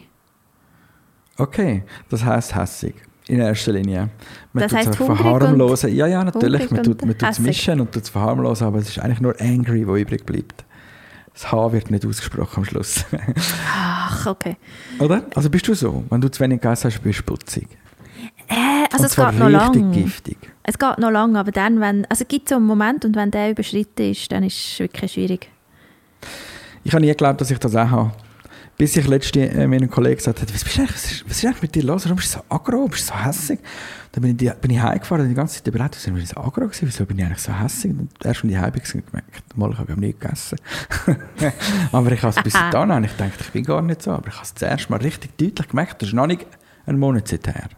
Okay, 1.37 1.83
das 2.09 2.23
heißt 2.23 2.55
hässig. 2.55 2.95
In 3.27 3.39
erster 3.39 3.73
Linie. 3.73 4.09
Man 4.53 4.67
Das 4.67 4.73
hungrig 4.73 4.95
verharmlosen. 4.95 5.93
Ja, 5.93 6.07
ja, 6.07 6.23
natürlich. 6.23 6.71
Man 6.71 6.83
tut, 6.83 7.05
man 7.05 7.17
tut 7.17 7.29
es 7.29 7.39
mischen 7.39 7.79
und 7.81 7.91
tut 7.91 8.03
es 8.03 8.09
verharmlosen, 8.09 8.67
aber 8.67 8.79
es 8.79 8.89
ist 8.89 8.99
eigentlich 8.99 9.21
nur 9.21 9.39
angry, 9.39 9.87
wo 9.87 9.95
übrig 9.95 10.25
bleibt. 10.25 10.65
Das 11.33 11.51
H 11.51 11.71
wird 11.71 11.91
nicht 11.91 12.05
ausgesprochen 12.05 12.57
am 12.57 12.65
Schluss. 12.65 13.05
Ach, 13.71 14.25
okay. 14.25 14.57
Oder? 14.99 15.23
Also 15.35 15.49
bist 15.49 15.67
du 15.67 15.75
so? 15.75 16.03
Wenn 16.09 16.21
du 16.21 16.31
zu 16.31 16.39
wenig 16.39 16.61
gegessen 16.61 16.89
hast, 16.89 17.03
bist 17.03 17.19
du 17.19 17.23
putzig. 17.23 17.67
Äh, 18.47 18.55
also 18.91 19.05
es 19.05 19.15
geht 19.15 19.37
noch 19.37 19.47
richtig 19.47 19.81
lang. 19.81 19.91
giftig. 19.91 20.37
Es 20.63 20.79
geht 20.79 20.97
noch 20.97 21.11
lange, 21.11 21.37
aber 21.37 21.51
dann, 21.51 21.79
wenn, 21.79 22.05
also 22.05 22.23
es 22.23 22.27
gibt 22.27 22.49
so 22.49 22.55
einen 22.55 22.65
Moment 22.65 23.05
und 23.05 23.15
wenn 23.15 23.29
der 23.29 23.51
überschritten 23.51 24.11
ist, 24.11 24.31
dann 24.31 24.43
ist 24.43 24.55
es 24.57 24.79
wirklich 24.79 25.11
schwierig. 25.11 25.49
Ich 26.83 26.93
habe 26.93 27.01
nie 27.01 27.09
geglaubt, 27.09 27.41
dass 27.41 27.51
ich 27.51 27.59
das 27.59 27.75
auch 27.75 27.89
habe. 27.89 28.11
Bis 28.77 28.95
ich 28.95 29.07
letzte 29.07 29.49
äh, 29.49 29.65
meinem 29.65 29.89
Kollegen 29.89 30.17
gesagt 30.17 30.39
habe, 30.39 30.53
was, 30.53 30.63
bist 30.63 30.77
du 30.77 30.81
eigentlich, 30.81 30.95
was, 30.95 31.11
ist, 31.11 31.25
was 31.27 31.37
ist 31.37 31.45
eigentlich 31.45 31.61
mit 31.63 31.75
dir 31.75 31.83
los? 31.83 32.05
Warum 32.05 32.17
bist 32.17 32.35
du 32.35 32.37
so 32.37 32.45
aggro? 32.47 32.73
Warum 32.73 32.89
bist 32.91 33.09
du 33.09 33.13
so 33.13 33.25
hässig? 33.25 33.59
Dann 34.11 34.21
bin 34.21 34.37
ich, 34.39 34.53
bin 34.53 34.71
ich 34.71 34.79
heimgefahren 34.79 35.23
und 35.23 35.29
die 35.29 35.35
ganze 35.35 35.55
Zeit 35.55 35.67
überlegt, 35.67 35.95
wieso 35.95 36.11
bin 36.11 36.21
ich 36.21 36.29
so 36.29 36.37
aggro 36.37 36.61
gewesen? 36.61 36.87
Wieso 36.87 37.05
bin 37.05 37.17
ich 37.17 37.25
eigentlich 37.25 37.39
so 37.39 37.59
hässig? 37.59 37.91
Und 37.91 38.11
erst, 38.23 38.43
als 38.43 38.51
ich 38.51 38.57
heim 38.57 38.71
bin, 38.71 38.83
gemerkt, 38.83 39.57
mal, 39.57 39.71
ich 39.71 39.77
habe 39.79 39.99
nicht 39.99 40.19
gegessen. 40.19 40.59
aber 41.91 42.11
ich 42.11 42.21
habe 42.21 42.35
es 42.37 42.43
bis 42.43 42.53
dahin 42.53 42.91
und 42.91 43.03
ich 43.03 43.13
dachte, 43.13 43.33
ich 43.39 43.49
bin 43.49 43.63
gar 43.63 43.81
nicht 43.81 44.03
so. 44.03 44.11
Aber 44.11 44.27
ich 44.27 44.35
habe 44.35 44.43
es 44.43 44.53
zuerst 44.53 44.89
mal 44.91 44.97
richtig 44.97 45.35
deutlich 45.39 45.69
gemerkt. 45.69 46.01
Das 46.01 46.09
ist 46.09 46.13
noch 46.15 46.27
nicht 46.27 46.45
einen 46.85 46.99
Monat 46.99 47.31
her. 47.31 47.69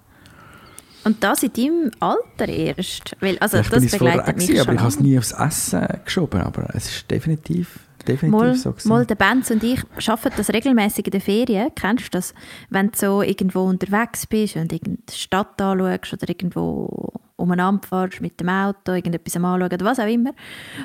Und 1.06 1.24
das 1.24 1.44
in 1.44 1.54
deinem 1.54 1.92
Alter 2.00 2.50
erst. 2.50 3.16
Weil, 3.22 3.38
also 3.40 3.58
das 3.58 3.70
bin 3.70 3.90
begleitet 3.90 4.38
mich 4.38 4.48
schon 4.48 4.60
aber 4.60 4.74
ich 4.74 4.80
habe 4.80 4.90
es 4.90 5.00
nie 5.00 5.18
aufs 5.18 5.32
Essen 5.32 5.88
geschoben. 6.04 6.42
Aber 6.42 6.68
es 6.74 6.90
ist 6.90 7.12
definitiv, 7.12 7.80
definitiv 8.10 8.40
Mal, 8.40 8.56
so 8.56 8.72
gewesen. 8.72 8.90
mal 8.90 9.06
der 9.06 9.16
Benz 9.16 9.52
und 9.52 9.64
ich 9.64 9.82
arbeiten 10.08 10.36
das 10.38 10.50
regelmäßig 10.50 11.06
in 11.06 11.12
den 11.12 11.22
Ferien. 11.22 11.72
Kennst 11.76 12.06
du 12.06 12.10
das? 12.12 12.34
Wenn 12.70 12.92
du 12.92 12.98
so 12.98 13.22
irgendwo 13.22 13.64
unterwegs 13.64 14.28
bist 14.28 14.56
und 14.56 14.74
irgendeine 14.74 15.18
Stadt 15.18 15.62
anschaust 15.62 16.14
oder 16.14 16.30
irgendwo 16.30 17.14
umeinander 17.36 17.88
fährst 17.88 18.22
mit 18.22 18.40
dem 18.40 18.50
Auto, 18.50 18.92
irgendetwas 18.92 19.36
anschauen 19.36 19.64
oder 19.64 19.86
was 19.86 20.00
auch 20.00 20.08
immer. 20.08 20.32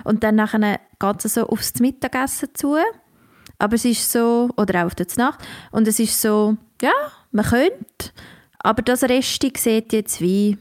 Und 0.05 0.23
dann 0.23 0.37
nachher 0.37 0.81
geht 0.99 1.25
es 1.25 1.35
so 1.35 1.47
aufs 1.49 1.81
Mittagessen 1.81 2.49
zu. 2.55 2.77
Aber 3.59 3.75
es 3.75 3.85
ist 3.85 4.11
so, 4.11 4.51
oder 4.57 4.83
auch 4.83 4.87
auf 4.87 4.95
die 4.95 5.05
Nacht. 5.17 5.41
Und 5.71 5.87
es 5.89 5.99
ist 5.99 6.21
so, 6.21 6.57
ja, 6.83 6.93
man 7.31 7.45
könnte. 7.45 8.11
Aber 8.59 8.83
das 8.83 9.03
Resti 9.05 9.53
sieht 9.57 9.93
jetzt 9.93 10.21
wie, 10.21 10.59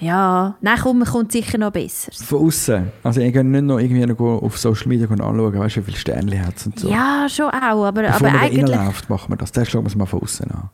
ja, 0.00 0.56
nein, 0.60 0.78
komm, 0.82 1.04
kommt 1.04 1.32
sicher 1.32 1.56
noch 1.56 1.70
besser. 1.70 2.10
Von 2.12 2.46
außen. 2.46 2.90
Also 3.02 3.20
ich 3.20 3.32
gehe 3.32 3.44
nicht 3.44 3.62
noch 3.62 3.78
irgendwie 3.78 4.04
noch 4.04 4.18
auf 4.18 4.58
Social 4.58 4.88
Media 4.88 5.08
anschauen, 5.08 5.58
weißt 5.58 5.76
du, 5.76 5.80
wie 5.80 5.84
viele 5.84 5.96
Sterne 5.96 6.46
hat 6.46 6.66
und 6.66 6.80
so. 6.80 6.88
Ja, 6.88 7.26
schon 7.28 7.46
auch, 7.46 7.84
aber, 7.84 8.02
Bevor 8.02 8.14
aber 8.14 8.30
man 8.30 8.40
eigentlich... 8.40 8.76
reinläuft, 8.76 9.08
machen 9.08 9.32
wir 9.32 9.36
das. 9.36 9.52
Das 9.52 9.70
schauen 9.70 9.84
wir 9.84 9.88
es 9.88 9.94
mal 9.94 10.06
von 10.06 10.22
außen 10.22 10.50
an. 10.50 10.70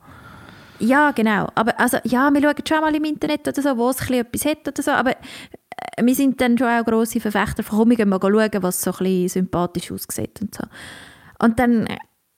Ja, 0.79 1.11
genau. 1.11 1.49
Aber 1.55 1.79
also, 1.79 1.99
ja, 2.05 2.31
wir 2.33 2.41
schauen 2.41 2.67
schon 2.67 2.81
mal 2.81 2.95
im 2.95 3.05
Internet 3.05 3.47
oder 3.47 3.61
so, 3.61 3.77
wo 3.77 3.91
es 3.91 4.00
ein 4.00 4.15
etwas 4.15 4.47
hat 4.47 4.67
oder 4.67 4.83
so, 4.83 4.91
aber 4.91 5.11
äh, 5.11 6.03
wir 6.03 6.15
sind 6.15 6.41
dann 6.41 6.57
schon 6.57 6.69
auch 6.69 6.85
grosse 6.85 7.21
Verfechter 7.21 7.62
von, 7.62 7.81
komm, 7.81 7.91
wir 7.91 7.97
gehen 7.99 8.09
mal 8.09 8.19
schauen, 8.21 8.62
was 8.62 8.81
so 8.81 8.91
ein 8.91 8.99
bisschen 8.99 9.29
sympathisch 9.29 9.93
aussieht 9.93 10.41
und 10.41 10.55
so. 10.55 10.65
Und 11.39 11.59
dann 11.59 11.87
äh, 11.87 11.97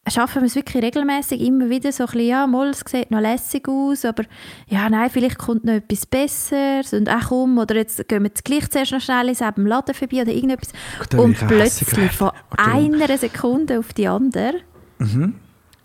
schaffen 0.08 0.42
wir 0.42 0.46
es 0.46 0.56
wirklich 0.56 0.82
regelmäßig 0.82 1.40
immer 1.40 1.70
wieder 1.70 1.92
so 1.92 2.04
ein 2.04 2.06
bisschen, 2.06 2.26
ja, 2.28 2.46
mal, 2.46 2.70
es 2.70 2.80
sieht 2.86 3.10
noch 3.10 3.20
lässig 3.20 3.68
aus, 3.68 4.04
aber 4.04 4.24
ja, 4.66 4.90
nein, 4.90 5.10
vielleicht 5.10 5.38
kommt 5.38 5.64
noch 5.64 5.74
etwas 5.74 6.06
Besseres 6.06 6.92
und 6.92 7.08
ach 7.08 7.28
komm, 7.28 7.58
oder 7.58 7.76
jetzt 7.76 8.08
gehen 8.08 8.22
wir 8.22 8.28
jetzt 8.28 8.44
gleich 8.44 8.68
zuerst 8.68 8.92
noch 8.92 9.00
schnell 9.00 9.28
in 9.28 9.36
einem 9.36 9.66
Laden 9.66 9.94
vorbei 9.94 10.22
oder 10.22 10.32
irgendetwas. 10.32 10.70
Gut, 10.98 11.14
und 11.14 11.42
auch 11.42 11.46
plötzlich 11.46 12.12
von 12.12 12.30
einer 12.56 13.18
Sekunde 13.18 13.78
auf 13.78 13.92
die 13.92 14.08
andere 14.08 14.54
Mhm. 14.98 15.34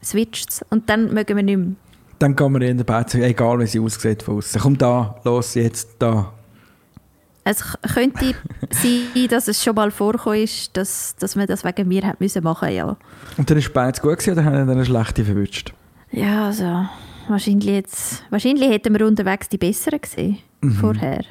switcht 0.04 0.50
es 0.52 0.66
und 0.70 0.90
dann 0.90 1.14
mögen 1.14 1.36
wir 1.36 1.44
nicht 1.44 1.58
mehr. 1.58 1.76
Dann 2.20 2.36
gehen 2.36 2.52
wir 2.54 2.62
in 2.62 2.78
den 2.78 2.86
Bett, 2.86 3.14
egal 3.16 3.60
wie 3.60 3.68
sie 3.68 3.80
aussieht 3.80 4.24
von 4.24 4.38
außen. 4.38 4.62
Komm 4.62 4.78
da, 4.78 5.16
los, 5.24 5.54
jetzt 5.56 5.96
da. 6.00 6.34
Es 7.50 7.64
könnte 7.94 8.36
sein, 8.72 9.28
dass 9.30 9.48
es 9.48 9.64
schon 9.64 9.76
mal 9.76 9.90
vorgekommen 9.90 10.44
ist, 10.44 10.76
dass, 10.76 11.16
dass 11.16 11.38
man 11.38 11.48
das 11.48 11.64
wegen 11.64 11.88
mir 11.88 12.06
hat 12.06 12.20
müssen 12.20 12.44
machen 12.44 12.70
ja. 12.74 12.98
Und 13.38 13.50
dann 13.50 13.58
ist 13.58 13.72
beides 13.74 14.02
gut 14.02 14.18
gewesen, 14.18 14.34
oder 14.34 14.44
haben 14.44 14.54
wir 14.54 14.60
dann 14.60 14.72
eine 14.72 14.86
schlechte 14.86 15.24
verwünscht? 15.24 15.74
Ja, 16.12 16.48
also 16.48 16.86
wahrscheinlich, 17.30 17.66
jetzt, 17.66 18.24
wahrscheinlich 18.30 18.70
hätten 18.70 18.98
wir 18.98 19.08
unterwegs 19.08 19.48
die 19.48 19.58
besseren 19.58 20.02
gesehen 20.02 20.40
vorher. 20.82 21.24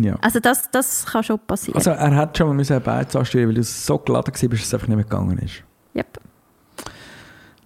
Ja. 0.00 0.16
Also 0.20 0.40
das, 0.40 0.70
das 0.70 1.06
kann 1.06 1.22
schon 1.22 1.38
passieren. 1.38 1.76
Also 1.76 1.90
er 1.90 2.14
hat 2.16 2.36
schon 2.36 2.48
mal 2.48 2.54
müssen 2.54 2.80
beides 2.82 3.16
ansteuern, 3.16 3.48
weil 3.48 3.54
du 3.54 3.62
so 3.62 3.98
geladen 3.98 4.32
warst, 4.32 4.42
dass 4.42 4.60
es 4.60 4.74
einfach 4.74 4.88
nicht 4.88 4.96
mehr 4.96 5.04
gegangen 5.04 5.38
ist. 5.38 5.62
Yep. 5.96 6.20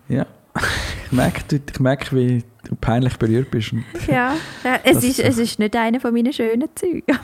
Ja. 0.09 0.27
Ich 1.07 1.13
merke, 1.13 1.61
ich 1.65 1.79
merke 1.79 2.17
wie 2.17 2.43
peinlich 2.81 3.17
berührt 3.17 3.51
bist. 3.51 3.73
Ja, 4.09 4.35
ja 4.65 4.81
es, 4.85 5.03
ist, 5.03 5.21
es 5.21 5.39
ist 5.39 5.59
nicht 5.59 5.77
einer 5.77 6.01
von 6.01 6.13
meinen 6.13 6.33
schönen 6.33 6.69
Zügen. 6.75 7.19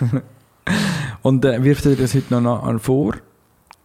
Und 1.22 1.44
äh, 1.44 1.62
wirft 1.62 1.86
er 1.86 1.96
das 1.96 2.14
heute 2.14 2.40
noch 2.40 2.80
vor? 2.80 3.14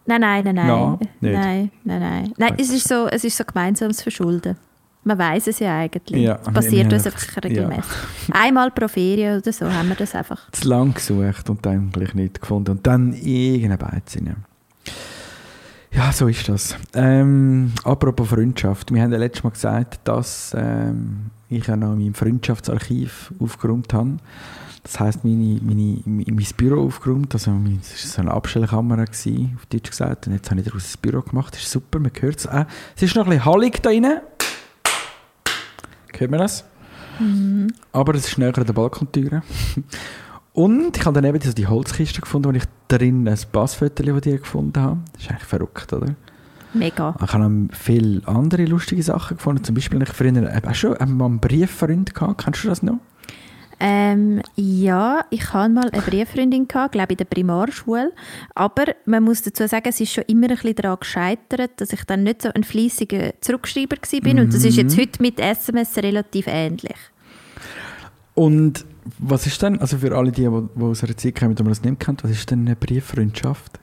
Nein, 0.05 0.21
nein, 0.21 0.43
nein, 0.43 0.55
nein. 0.55 0.67
Ja, 0.67 0.99
nicht. 0.99 1.33
nein, 1.33 1.71
nein, 1.83 1.99
nein. 1.99 2.33
Nein, 2.37 2.53
es 2.57 2.71
ist 2.71 2.87
so, 2.87 3.07
es 3.07 3.23
ist 3.23 3.37
so 3.37 3.43
gemeinsames 3.43 4.01
Verschulden. 4.01 4.57
Man 5.03 5.17
weiß 5.17 5.47
es 5.47 5.59
ja 5.59 5.77
eigentlich. 5.77 6.21
Ja, 6.21 6.39
es 6.41 6.51
passiert 6.51 6.91
uns 6.91 7.05
einfach 7.05 7.43
regelmäßig. 7.43 7.85
Einmal 8.31 8.71
pro 8.71 8.87
Ferien 8.87 9.39
oder 9.39 9.53
so 9.53 9.71
haben 9.71 9.89
wir 9.89 9.95
das 9.95 10.13
einfach. 10.13 10.51
Zu 10.51 10.67
lang 10.67 10.93
gesucht 10.93 11.49
und 11.49 11.65
dann 11.65 11.91
gleich 11.91 12.13
nicht 12.13 12.41
gefunden. 12.41 12.71
Und 12.71 12.85
dann 12.85 13.13
irgendein 13.13 13.77
Beiz 13.77 14.17
rein. 14.17 14.45
Ja, 15.91 16.11
so 16.11 16.27
ist 16.27 16.47
das. 16.47 16.75
Ähm, 16.93 17.73
apropos 17.83 18.29
Freundschaft. 18.29 18.93
Wir 18.93 19.01
haben 19.01 19.11
ja 19.11 19.17
letztes 19.17 19.43
Mal 19.43 19.49
gesagt, 19.51 20.01
dass 20.03 20.55
ähm, 20.57 21.31
ich 21.49 21.65
ja 21.67 21.75
noch 21.75 21.95
mein 21.95 22.13
Freundschaftsarchiv 22.13 23.33
aufgeräumt 23.39 23.93
habe. 23.93 24.17
Das 24.83 24.99
heisst, 24.99 25.25
meine, 25.25 25.59
meine, 25.61 26.01
mein 26.05 26.47
Büro 26.55 26.85
aufgeräumt. 26.85 27.33
Also, 27.33 27.51
das 27.51 27.91
war 27.91 28.11
so 28.11 28.21
eine 28.21 28.31
Abstellkamera, 28.31 29.05
gewesen, 29.05 29.57
auf 29.57 29.65
Deutsch 29.65 29.89
gesagt. 29.89 30.27
Und 30.27 30.33
jetzt 30.33 30.49
habe 30.49 30.61
ich 30.61 30.67
daraus 30.67 30.95
ein 30.95 31.01
Büro 31.01 31.21
gemacht. 31.21 31.53
Das 31.53 31.63
ist 31.63 31.71
super, 31.71 31.99
man 31.99 32.11
hört 32.19 32.39
es 32.39 32.47
auch. 32.47 32.65
Es 32.95 33.03
ist 33.03 33.15
noch 33.15 33.25
ein 33.25 33.29
bisschen 33.29 33.45
hallig 33.45 33.81
da 33.81 33.89
drin. 33.89 34.05
Hört 36.17 36.31
man 36.31 36.39
das? 36.39 36.65
Aber 37.91 38.15
es 38.15 38.27
ist 38.27 38.37
näher 38.37 38.57
an 38.57 38.65
der 38.65 38.73
Balkontüre. 38.73 39.41
Und 40.59 40.97
ich 40.97 41.05
habe 41.05 41.21
daneben 41.21 41.39
so 41.39 41.53
die 41.53 41.67
Holzkiste 41.67 42.19
gefunden, 42.19 42.49
wo 42.49 42.57
ich 42.57 42.65
darin 42.89 43.25
ein 43.29 43.39
Passfoto 43.49 44.03
von 44.03 44.19
dir 44.19 44.39
gefunden 44.39 44.81
habe. 44.81 44.97
Das 45.13 45.21
ist 45.21 45.29
eigentlich 45.29 45.45
verrückt, 45.45 45.93
oder? 45.93 46.15
Mega. 46.73 47.15
Ich 47.23 47.31
habe 47.31 47.67
viele 47.71 48.27
andere 48.27 48.65
lustige 48.65 49.01
Sachen 49.01 49.37
gefunden. 49.37 49.63
Zum 49.63 49.73
Beispiel, 49.73 50.01
ich 50.01 50.09
früher 50.09 50.61
auch 50.67 50.75
schon 50.75 50.97
einmal 50.97 51.29
einen 51.29 51.39
Brieffreund 51.39 52.13
gehabt. 52.13 52.43
Kennst 52.43 52.65
du 52.65 52.67
das 52.67 52.83
noch? 52.83 52.97
Ähm, 53.79 54.41
ja, 54.57 55.23
ich 55.29 55.53
hatte 55.53 55.71
mal 55.71 55.89
eine 55.91 56.01
Brieffreundin, 56.01 56.67
gehabt, 56.67 56.91
glaube 56.91 57.13
in 57.13 57.17
der 57.19 57.23
Primarschule. 57.23 58.11
Aber 58.53 58.83
man 59.05 59.23
muss 59.23 59.41
dazu 59.41 59.65
sagen, 59.65 59.87
es 59.87 60.01
ist 60.01 60.11
schon 60.11 60.25
immer 60.27 60.49
ein 60.49 60.55
bisschen 60.55 60.75
daran 60.75 60.99
gescheitert, 60.99 61.71
dass 61.77 61.93
ich 61.93 62.03
dann 62.03 62.23
nicht 62.23 62.41
so 62.41 62.49
ein 62.53 62.65
fleissiger 62.65 63.31
Zurückschreiber 63.39 63.95
war. 63.95 64.41
Und 64.43 64.53
das 64.53 64.65
ist 64.65 64.75
jetzt 64.75 64.97
heute 64.97 65.21
mit 65.21 65.39
SMS 65.39 65.95
relativ 65.95 66.47
ähnlich. 66.47 66.97
Und 68.35 68.85
was 69.17 69.45
ist 69.45 69.61
denn, 69.61 69.79
also 69.79 69.97
für 69.97 70.15
alle 70.15 70.31
die, 70.31 70.41
die, 70.41 70.83
aus 70.83 71.03
einer 71.03 71.17
Zeit 71.17 71.35
kommen, 71.35 71.55
die 71.55 71.63
man 71.63 71.71
das 71.71 71.83
nicht 71.83 71.99
kennt, 71.99 72.23
was 72.23 72.31
ist 72.31 72.49
denn 72.51 72.65
eine 72.65 72.75
Brieffreundschaft? 72.75 73.79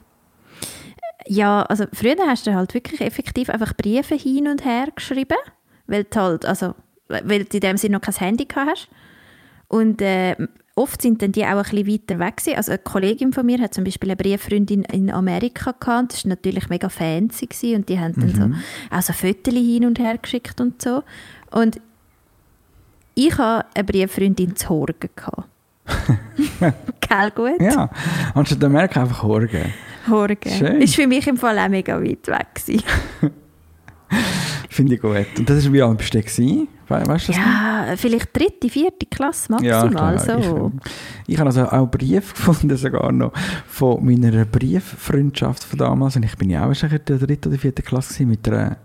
Ja, 1.28 1.62
also 1.62 1.86
früher 1.92 2.16
hast 2.26 2.46
du 2.46 2.54
halt 2.54 2.74
wirklich 2.74 3.00
effektiv 3.00 3.50
einfach 3.50 3.74
Briefe 3.74 4.14
hin 4.14 4.46
und 4.48 4.64
her 4.64 4.88
geschrieben, 4.94 5.38
weil 5.86 6.04
du 6.04 6.20
halt, 6.20 6.44
also, 6.44 6.74
weil 7.08 7.44
du 7.44 7.56
in 7.56 7.60
dem 7.60 7.76
Sinne 7.76 7.94
noch 7.96 8.00
kein 8.00 8.14
Handy 8.14 8.46
hast. 8.54 8.88
Und 9.68 10.00
äh, 10.00 10.36
oft 10.76 11.02
sind 11.02 11.22
dann 11.22 11.32
die 11.32 11.44
auch 11.44 11.48
ein 11.48 11.62
bisschen 11.62 11.88
weiter 11.88 12.18
weg 12.20 12.36
gewesen. 12.36 12.56
Also 12.56 12.72
eine 12.72 12.78
Kollegin 12.78 13.32
von 13.32 13.44
mir 13.44 13.58
hat 13.58 13.74
zum 13.74 13.82
Beispiel 13.82 14.10
eine 14.10 14.16
Brieffreundin 14.16 14.82
in 14.84 15.10
Amerika 15.10 15.72
gehabt. 15.72 16.12
Das 16.12 16.24
war 16.24 16.30
natürlich 16.30 16.68
mega 16.68 16.88
fancy 16.88 17.46
gewesen. 17.46 17.76
und 17.76 17.88
die 17.88 17.98
haben 17.98 18.14
dann 18.14 18.34
so, 18.34 18.58
also 18.90 19.12
Fotos 19.12 19.54
hin 19.54 19.84
und 19.84 19.98
her 19.98 20.18
geschickt 20.18 20.60
und 20.60 20.80
so. 20.80 21.02
Und 21.50 21.80
ich 23.16 23.36
hatte 23.36 23.66
eine 23.74 23.84
Brieffreundin 23.84 24.54
zu 24.54 24.68
Horgen. 24.68 25.10
Gell, 27.00 27.30
gut? 27.34 27.60
Ja, 27.60 27.90
anstatt 28.34 28.62
der 28.62 28.68
Merk 28.68 28.96
einfach 28.96 29.22
Horgen. 29.22 29.72
Horgen. 30.08 30.50
Schön. 30.50 30.82
Ist 30.82 30.94
für 30.94 31.06
mich 31.06 31.26
im 31.26 31.36
Fall 31.36 31.58
auch 31.58 31.68
mega 31.68 32.00
weit 32.00 32.28
weg. 32.28 32.60
Finde 34.68 34.94
ich 34.94 35.00
gut. 35.00 35.26
Und 35.38 35.48
das 35.48 35.58
ist 35.58 35.72
wie 35.72 35.82
alt 35.82 35.96
bist 35.96 36.12
du 36.12 36.20
gewesen? 36.20 36.68
We 36.88 37.06
weißt 37.06 37.28
du 37.28 37.32
das? 37.32 37.40
Ja, 37.40 37.94
vielleicht 37.96 38.36
dritte, 38.36 38.68
vierte 38.68 39.06
Klasse 39.06 39.50
maximal. 39.50 39.88
klar. 39.90 40.18
so. 40.42 40.72
Ich, 41.26 41.34
ich 41.34 41.38
habe 41.38 41.48
also 41.48 41.64
auch 41.64 41.86
Brief 41.86 42.34
gefunden, 42.34 42.76
sogar 42.76 43.10
noch, 43.10 43.32
von 43.66 44.04
meiner 44.04 44.44
Brieffreundschaft 44.44 45.64
von 45.64 45.78
damals. 45.78 46.16
Und 46.16 46.24
ich 46.24 46.36
bin 46.36 46.50
ja 46.50 46.66
auch 46.66 46.82
in 46.82 47.00
der 47.06 47.18
dritten 47.18 47.48
oder 47.48 47.58
vierten 47.58 47.84
Klasse 47.84 48.12
gewesen, 48.12 48.28
mit 48.28 48.46
einer, 48.48 48.76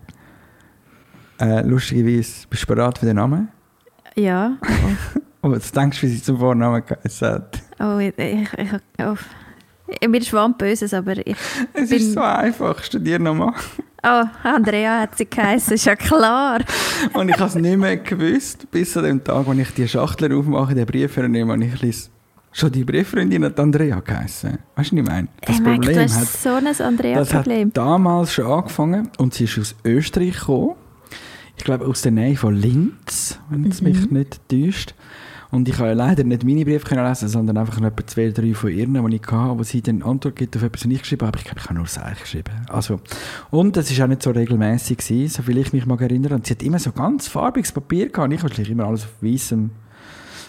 äh, 1.39 1.61
lustigerweise, 1.67 2.47
bist 2.49 2.63
du 2.63 2.67
bereit 2.67 2.97
für 2.97 3.05
den 3.05 3.17
Namen? 3.17 3.49
Ja. 4.15 4.57
Oh, 5.43 5.51
jetzt 5.53 5.75
denkst 5.75 5.99
du, 5.99 6.05
wie 6.05 6.11
sie 6.11 6.21
zum 6.21 6.37
Vornamen 6.37 6.83
geheißen 6.85 7.27
hat. 7.27 7.59
Oh, 7.79 7.97
ich, 7.97 8.13
ich, 8.15 8.47
ich, 8.59 8.69
oh. 9.03 9.15
Mir 10.07 10.19
ist 10.19 10.27
Schwamm 10.27 10.53
Böses, 10.55 10.93
aber 10.93 11.17
ich 11.17 11.35
Es 11.73 11.89
bin... 11.89 11.97
ist 11.97 12.13
so 12.13 12.21
einfach, 12.21 12.83
studier 12.83 13.17
nochmal. 13.17 13.53
Oh, 14.03 14.23
Andrea 14.43 14.99
hat 14.99 15.17
sie 15.17 15.25
geheißen, 15.25 15.73
ist 15.73 15.85
ja 15.85 15.95
klar. 15.95 16.59
Und 17.13 17.29
ich 17.29 17.39
habe 17.39 17.49
es 17.49 17.55
nicht 17.55 17.75
mehr 17.75 17.97
gewusst, 17.97 18.69
bis 18.69 18.93
zu 18.93 19.01
dem 19.01 19.23
Tag, 19.23 19.47
wo 19.47 19.53
ich 19.53 19.73
die 19.73 19.87
Schachtel 19.87 20.31
aufmache, 20.37 20.75
den 20.75 20.85
Brief 20.85 21.17
hernehme 21.17 21.53
und 21.53 21.63
ich 21.63 21.81
lese, 21.81 22.09
schon 22.51 22.71
die 22.71 22.83
Brieffreundin 22.83 23.43
hat 23.43 23.59
Andrea 23.59 23.99
geheißen. 23.99 24.59
Weißt 24.75 24.91
du, 24.91 24.97
was 24.97 25.03
ich 25.03 25.09
meine? 25.09 25.27
Das 25.41 25.55
ich 25.55 25.61
merke, 25.63 25.91
du 25.91 25.95
hat, 25.95 26.03
hast 26.03 26.43
so 26.43 26.49
ein 26.49 26.65
das 26.65 26.79
hat 26.79 26.85
Andrea-Problem. 26.85 27.73
damals 27.73 28.33
schon 28.33 28.45
angefangen 28.45 29.09
und 29.17 29.33
sie 29.33 29.45
ist 29.45 29.57
aus 29.57 29.75
Österreich 29.83 30.37
gekommen. 30.37 30.75
Ich 31.61 31.65
glaube 31.65 31.85
aus 31.85 32.01
der 32.01 32.11
Nähe 32.11 32.35
von 32.35 32.55
Linz, 32.55 33.37
wenn 33.51 33.65
es 33.65 33.83
mich 33.83 34.09
nicht 34.09 34.41
täuscht. 34.49 34.95
Und 35.51 35.69
ich 35.69 35.77
habe 35.77 35.93
leider 35.93 36.23
nicht 36.23 36.43
meine 36.43 36.65
Briefe 36.65 36.87
können 36.87 37.05
lesen, 37.07 37.27
sondern 37.29 37.55
einfach 37.55 37.79
noch 37.79 37.89
etwa 37.89 38.07
zwei, 38.07 38.31
drei 38.31 38.55
von 38.55 38.71
ihren, 38.71 38.95
die 38.95 39.15
ich 39.17 39.31
hatte, 39.31 39.59
wo 39.59 39.61
sie 39.61 39.83
dann 39.83 40.01
Antwort 40.01 40.37
gibt 40.37 40.57
auf 40.57 40.63
etwas, 40.63 40.85
was 40.85 40.91
ich 40.91 41.01
geschrieben 41.03 41.27
habe. 41.27 41.37
Aber 41.37 41.37
ich 41.37 41.45
glaube, 41.45 41.59
ich 41.59 41.65
habe 41.65 41.75
nur 41.75 41.85
Seich 41.85 42.19
geschrieben. 42.19 42.65
Also, 42.67 42.99
und 43.51 43.77
es 43.77 43.95
war 43.95 44.05
auch 44.05 44.09
nicht 44.09 44.23
so 44.23 44.31
regelmäßig, 44.31 44.97
gewesen, 44.97 45.27
so 45.27 45.43
viel 45.43 45.59
ich 45.59 45.71
mich 45.71 45.85
mag 45.85 46.01
erinnern. 46.01 46.33
Und 46.33 46.47
sie 46.47 46.55
hat 46.55 46.63
immer 46.63 46.79
so 46.79 46.91
ganz 46.93 47.27
farbiges 47.27 47.71
Papier 47.71 48.09
gehabt. 48.09 48.33
Ich 48.33 48.41
habe 48.41 48.63
immer 48.63 48.85
alles 48.85 49.03
auf 49.03 49.21
weißem. 49.21 49.69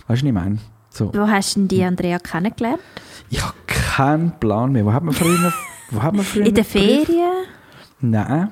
Weißt 0.07 0.09
du, 0.09 0.09
was 0.09 0.23
ich 0.23 0.33
meine? 0.33 0.59
So. 0.89 1.13
Wo 1.13 1.29
hast 1.29 1.57
du 1.57 1.61
denn 1.61 1.69
die 1.69 1.85
Andrea 1.85 2.21
kennengelernt? 2.21 2.81
Ich 3.29 3.43
habe 3.45 3.53
keinen 3.67 4.33
Plan 4.41 4.73
mehr. 4.73 4.87
Wo 4.87 4.95
hat 4.95 5.05
man 5.05 5.13
früher... 5.13 5.53
wo 5.91 6.03
hat 6.03 6.15
man 6.15 6.25
früher 6.25 6.47
In 6.47 6.55
den? 6.55 6.65
Ferien? 6.65 7.45
Nein. 8.01 8.49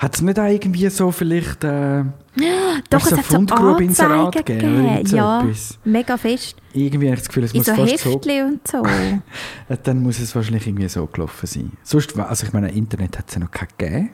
Hat 0.00 0.14
es 0.14 0.22
nicht 0.22 0.40
auch 0.40 0.46
irgendwie 0.46 0.88
so 0.88 1.10
vielleicht... 1.10 1.62
Äh, 1.62 2.04
Doch, 2.88 3.02
es 3.02 3.10
so 3.10 3.16
hat 3.18 3.26
so 3.26 3.36
Anzeigen 3.36 4.30
gegeben, 4.30 5.06
so 5.06 5.16
Ja, 5.16 5.42
etwas? 5.42 5.78
mega 5.84 6.16
fest. 6.16 6.56
irgendwie 6.72 7.08
habe 7.08 7.16
ich 7.16 7.20
das 7.20 7.28
Gefühl, 7.28 7.44
es 7.44 7.52
In 7.52 7.58
muss 7.58 7.66
so 7.66 7.74
fast 7.74 7.98
so... 7.98 8.10
Heftchen 8.12 8.46
und 8.46 8.66
so. 8.66 8.82
Dann 9.82 10.02
muss 10.02 10.18
es 10.18 10.34
wahrscheinlich 10.34 10.66
irgendwie 10.66 10.88
so 10.88 11.06
gelaufen 11.06 11.46
sein. 11.46 11.72
Sonst, 11.82 12.18
also 12.18 12.46
ich 12.46 12.52
meine, 12.54 12.72
Internet 12.72 13.18
hat 13.18 13.28
es 13.28 13.34
ja 13.34 13.40
noch 13.40 13.50
kein 13.50 13.68
gegeben. 13.76 14.10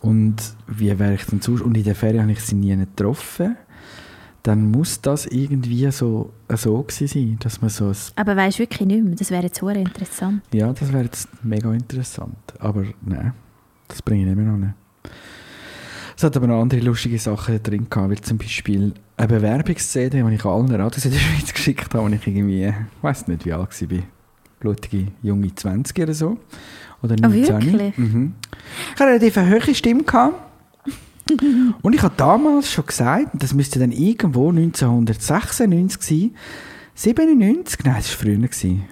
Und 0.00 0.34
wie 0.66 0.98
wäre 0.98 1.14
ich 1.14 1.24
denn 1.26 1.40
sonst... 1.40 1.60
Und 1.60 1.76
in 1.76 1.84
der 1.84 1.94
Ferien 1.94 2.22
habe 2.22 2.32
ich 2.32 2.40
sie 2.40 2.56
nie 2.56 2.76
getroffen. 2.76 3.56
Dann 4.42 4.68
muss 4.68 5.00
das 5.00 5.26
irgendwie 5.26 5.88
so, 5.92 6.32
äh, 6.48 6.56
so 6.56 6.84
sein, 6.90 7.36
dass 7.38 7.60
man 7.60 7.70
so... 7.70 7.92
Aber 8.16 8.34
weißt 8.36 8.58
du 8.58 8.62
wirklich 8.64 8.84
nicht 8.88 9.04
mehr? 9.04 9.14
Das 9.14 9.30
wäre 9.30 9.44
jetzt 9.44 9.60
sehr 9.60 9.76
interessant. 9.76 10.42
ja, 10.52 10.72
das 10.72 10.92
wäre 10.92 11.04
jetzt 11.04 11.28
mega 11.44 11.72
interessant. 11.72 12.34
Aber 12.58 12.84
nein, 13.02 13.32
das 13.86 14.02
bringe 14.02 14.22
ich 14.22 14.26
nicht 14.26 14.36
mehr 14.36 14.52
an. 14.52 14.74
Es 16.16 16.22
hat 16.24 16.36
aber 16.36 16.46
noch 16.46 16.60
andere 16.60 16.80
lustige 16.80 17.18
Sachen 17.18 17.62
drin 17.62 17.86
gehabt, 17.88 18.10
wie 18.10 18.20
zum 18.20 18.36
Beispiel 18.38 18.92
eine 19.16 19.28
Bewerbungs-CD, 19.28 20.22
die 20.22 20.34
ich 20.34 20.44
allen 20.44 20.74
Radios 20.74 21.04
in 21.06 21.12
der 21.12 21.18
Schweiz 21.20 21.52
geschickt 21.52 21.94
habe, 21.94 22.04
als 22.04 22.14
ich 22.14 22.26
irgendwie, 22.26 22.66
ich 22.66 22.74
weiß 23.02 23.28
nicht 23.28 23.46
wie 23.46 23.52
alt 23.52 23.90
war, 23.90 23.98
blutige 24.60 25.06
junge 25.22 25.54
20 25.54 25.98
oder 25.98 26.14
so. 26.14 26.38
Oder 27.02 27.16
Ah, 27.22 27.28
19. 27.28 27.62
wirklich? 27.62 27.96
Mhm. 27.98 28.34
Ich 28.94 29.00
hatte 29.00 29.10
eine 29.10 29.20
relativ 29.20 29.36
hohe 29.66 29.74
Stimme. 29.74 30.02
Gehabt. 30.02 30.34
Und 31.82 31.94
ich 31.94 32.02
habe 32.02 32.14
damals 32.16 32.70
schon 32.70 32.84
gesagt, 32.84 33.28
das 33.34 33.54
müsste 33.54 33.78
dann 33.78 33.92
irgendwo 33.92 34.50
1996 34.50 36.02
sein, 36.02 36.34
97, 36.94 37.84
nein, 37.84 37.94
das 37.96 38.10
war 38.10 38.18
früher. 38.26 38.36
Gewesen. 38.36 38.82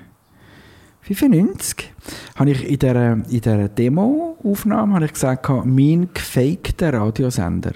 95 1.14 1.92
habe 2.36 2.50
ich 2.50 2.68
in 2.68 2.78
dieser, 2.78 3.12
in 3.12 3.24
dieser 3.28 3.68
Demo-Aufnahme 3.68 4.94
habe 4.94 5.04
ich 5.06 5.12
gesagt, 5.12 5.48
mein 5.64 6.08
gefakter 6.12 6.92
Radiosender. 6.92 7.72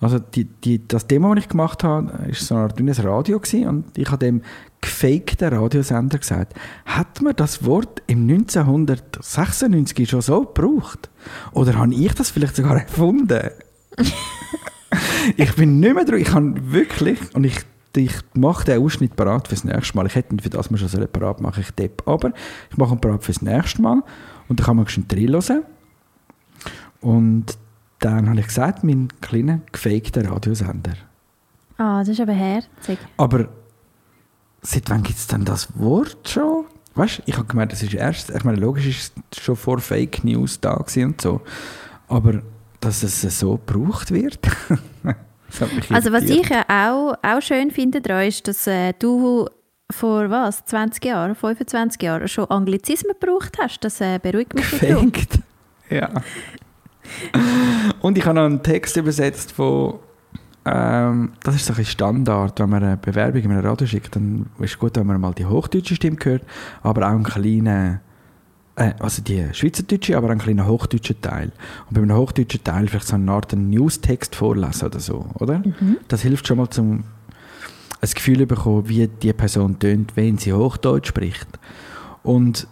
Also 0.00 0.18
die, 0.18 0.44
die, 0.44 0.86
das 0.86 1.06
Demo, 1.06 1.34
das 1.34 1.44
ich 1.44 1.48
gemacht 1.48 1.82
habe, 1.84 2.12
war 2.12 2.34
so 2.34 2.54
Art 2.56 2.78
dünnes 2.78 3.02
Radio 3.02 3.38
gewesen, 3.40 3.68
und 3.68 3.98
ich 3.98 4.10
habe 4.10 4.24
dem 4.24 4.42
gefakten 4.80 5.48
Radiosender 5.48 6.18
gesagt, 6.18 6.54
hat 6.84 7.22
man 7.22 7.34
das 7.36 7.64
Wort 7.64 8.02
im 8.06 8.28
1996 8.28 10.08
schon 10.08 10.20
so 10.20 10.42
gebraucht? 10.42 11.10
Oder 11.52 11.76
habe 11.78 11.94
ich 11.94 12.12
das 12.14 12.30
vielleicht 12.30 12.56
sogar 12.56 12.78
erfunden? 12.78 13.50
ich 15.36 15.54
bin 15.54 15.80
nicht 15.80 15.94
mehr 15.94 16.04
dran. 16.04 16.20
Ich 16.20 16.32
habe 16.32 16.54
wirklich, 16.72 17.18
und 17.34 17.44
ich, 17.44 17.56
ich 17.96 18.14
mache 18.34 18.64
den 18.64 18.82
Ausschnitt 18.82 19.16
parat 19.16 19.48
fürs 19.48 19.64
nächste 19.64 19.96
Mal. 19.96 20.06
Ich 20.06 20.14
hätte 20.14 20.34
ihn 20.34 20.40
für 20.40 20.50
das 20.50 20.70
mal 20.70 20.78
schon 20.78 21.08
parat 21.08 21.40
machen, 21.40 21.60
ich 21.60 21.70
depp. 21.72 22.06
Aber 22.06 22.32
ich 22.70 22.76
mache 22.76 22.94
ihn 22.94 23.00
parat 23.00 23.24
fürs 23.24 23.42
nächste 23.42 23.82
Mal. 23.82 24.02
Und 24.48 24.60
dann 24.60 24.66
kann 24.66 24.76
man 24.76 24.88
schon 24.88 25.08
drin 25.08 25.32
hören. 25.32 25.62
Und 27.00 27.58
dann 27.98 28.28
habe 28.28 28.40
ich 28.40 28.46
gesagt, 28.46 28.84
mein 28.84 29.08
kleiner 29.20 29.60
gefakter 29.72 30.30
Radiosender. 30.30 30.94
Ah, 31.76 32.00
das 32.00 32.08
ist 32.08 32.20
aber 32.20 32.32
herzig. 32.32 32.98
Aber 33.16 33.48
seit 34.62 34.90
wann 34.90 35.02
gibt 35.02 35.18
es 35.18 35.26
denn 35.26 35.44
das 35.44 35.78
Wort 35.78 36.28
schon? 36.28 36.66
Weißt 36.94 37.18
du, 37.18 37.22
ich 37.26 37.36
habe 37.36 37.46
gemeint, 37.46 37.72
das 37.72 37.82
ist 37.82 37.94
erst, 37.94 38.30
ich 38.30 38.44
meine, 38.44 38.58
logisch 38.58 38.86
ist 38.86 39.14
es 39.30 39.42
schon 39.42 39.56
vor 39.56 39.80
Fake 39.80 40.22
News 40.22 40.60
da 40.60 40.74
und 40.74 41.20
so. 41.20 41.40
Aber 42.08 42.42
dass 42.80 43.02
es 43.02 43.20
so 43.38 43.56
gebraucht 43.56 44.10
wird, 44.12 44.38
Also 45.90 46.12
was 46.12 46.24
ich 46.24 46.48
ja 46.48 46.64
auch, 46.68 47.14
auch 47.22 47.40
schön 47.40 47.70
finde 47.70 48.00
daran, 48.00 48.26
ist, 48.26 48.48
dass 48.48 48.66
äh, 48.66 48.92
du 48.98 49.46
vor 49.90 50.30
was, 50.30 50.64
20 50.64 51.04
Jahren, 51.04 51.34
25 51.34 52.02
Jahren 52.02 52.26
schon 52.28 52.46
Anglizismen 52.46 53.14
gebraucht 53.18 53.58
hast. 53.60 53.84
Das 53.84 54.00
äh, 54.00 54.18
beruhigt 54.18 54.54
mich. 54.54 54.70
Gefaked. 54.70 55.38
Ja. 55.90 56.08
Und 58.00 58.16
ich 58.16 58.24
habe 58.24 58.34
noch 58.34 58.46
einen 58.46 58.62
Text 58.62 58.96
übersetzt 58.96 59.52
von, 59.52 59.98
ähm, 60.64 61.32
das 61.42 61.56
ist 61.56 61.66
so 61.66 61.74
ein 61.74 61.84
Standard, 61.84 62.58
wenn 62.58 62.70
man 62.70 62.82
eine 62.82 62.96
Bewerbung 62.96 63.42
in 63.42 63.50
einem 63.52 63.64
Radio 63.64 63.86
schickt, 63.86 64.16
dann 64.16 64.46
ist 64.60 64.72
es 64.72 64.78
gut, 64.78 64.96
wenn 64.96 65.06
man 65.06 65.20
mal 65.20 65.34
die 65.34 65.44
hochdeutsche 65.44 65.94
Stimme 65.94 66.16
hört, 66.22 66.42
aber 66.82 67.06
auch 67.06 67.12
einen 67.12 67.24
kleinen, 67.24 68.00
also 68.76 69.22
die 69.22 69.46
schweizerdeutsche, 69.52 70.16
aber 70.16 70.30
einen 70.30 70.40
kleinen 70.40 70.66
hochdeutschen 70.66 71.20
Teil. 71.20 71.52
Und 71.88 71.94
bei 71.94 72.02
einem 72.02 72.16
hochdeutschen 72.16 72.64
Teil 72.64 72.88
vielleicht 72.88 73.06
so 73.06 73.14
eine 73.14 73.30
Art 73.30 73.52
News-Text 73.52 74.34
vorlesen 74.34 74.86
oder 74.86 75.00
so, 75.00 75.26
oder? 75.34 75.62
Das 76.08 76.22
hilft 76.22 76.48
schon 76.48 76.58
mal 76.58 76.70
zum 76.70 77.04
ein 78.00 78.10
Gefühl 78.14 78.40
zu 78.40 78.46
bekommen, 78.46 78.88
wie 78.88 79.06
die 79.06 79.32
Person 79.32 79.78
tönt, 79.78 80.16
wenn 80.16 80.38
sie 80.38 80.52
Hochdeutsch 80.52 81.08
spricht. 81.08 81.48
Und 82.22 82.66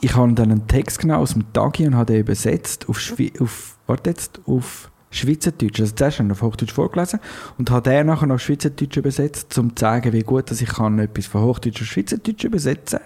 ich 0.00 0.14
habe 0.14 0.32
dann 0.34 0.50
einen 0.50 0.66
Text 0.66 0.98
genommen 0.98 1.22
aus 1.22 1.32
dem 1.32 1.52
Tagi 1.52 1.86
und 1.86 1.94
habe 1.94 2.12
den 2.12 2.20
übersetzt 2.20 2.88
auf, 2.88 3.00
Schwi 3.00 3.32
auf, 3.40 3.78
warte 3.86 4.10
jetzt, 4.10 4.40
auf 4.46 4.90
Schweizerdeutsch. 5.10 5.80
Also 5.80 5.94
zuerst 5.94 6.18
habe 6.18 6.28
ich 6.28 6.32
auf 6.32 6.42
Hochdeutsch 6.42 6.72
vorgelesen 6.72 7.20
und 7.56 7.70
habe 7.70 7.88
den 7.88 8.06
nachher 8.06 8.30
auf 8.30 8.40
Schweizerdeutsch 8.40 8.96
übersetzt, 8.98 9.56
um 9.56 9.70
zu 9.70 9.74
zeigen, 9.76 10.12
wie 10.12 10.22
gut 10.22 10.50
dass 10.50 10.60
ich 10.60 10.68
kann 10.68 10.98
etwas 10.98 11.26
von 11.26 11.42
Hochdeutsch 11.42 11.80
auf 11.80 11.88
Schweizerdeutsch 11.88 12.44
übersetzen 12.44 13.00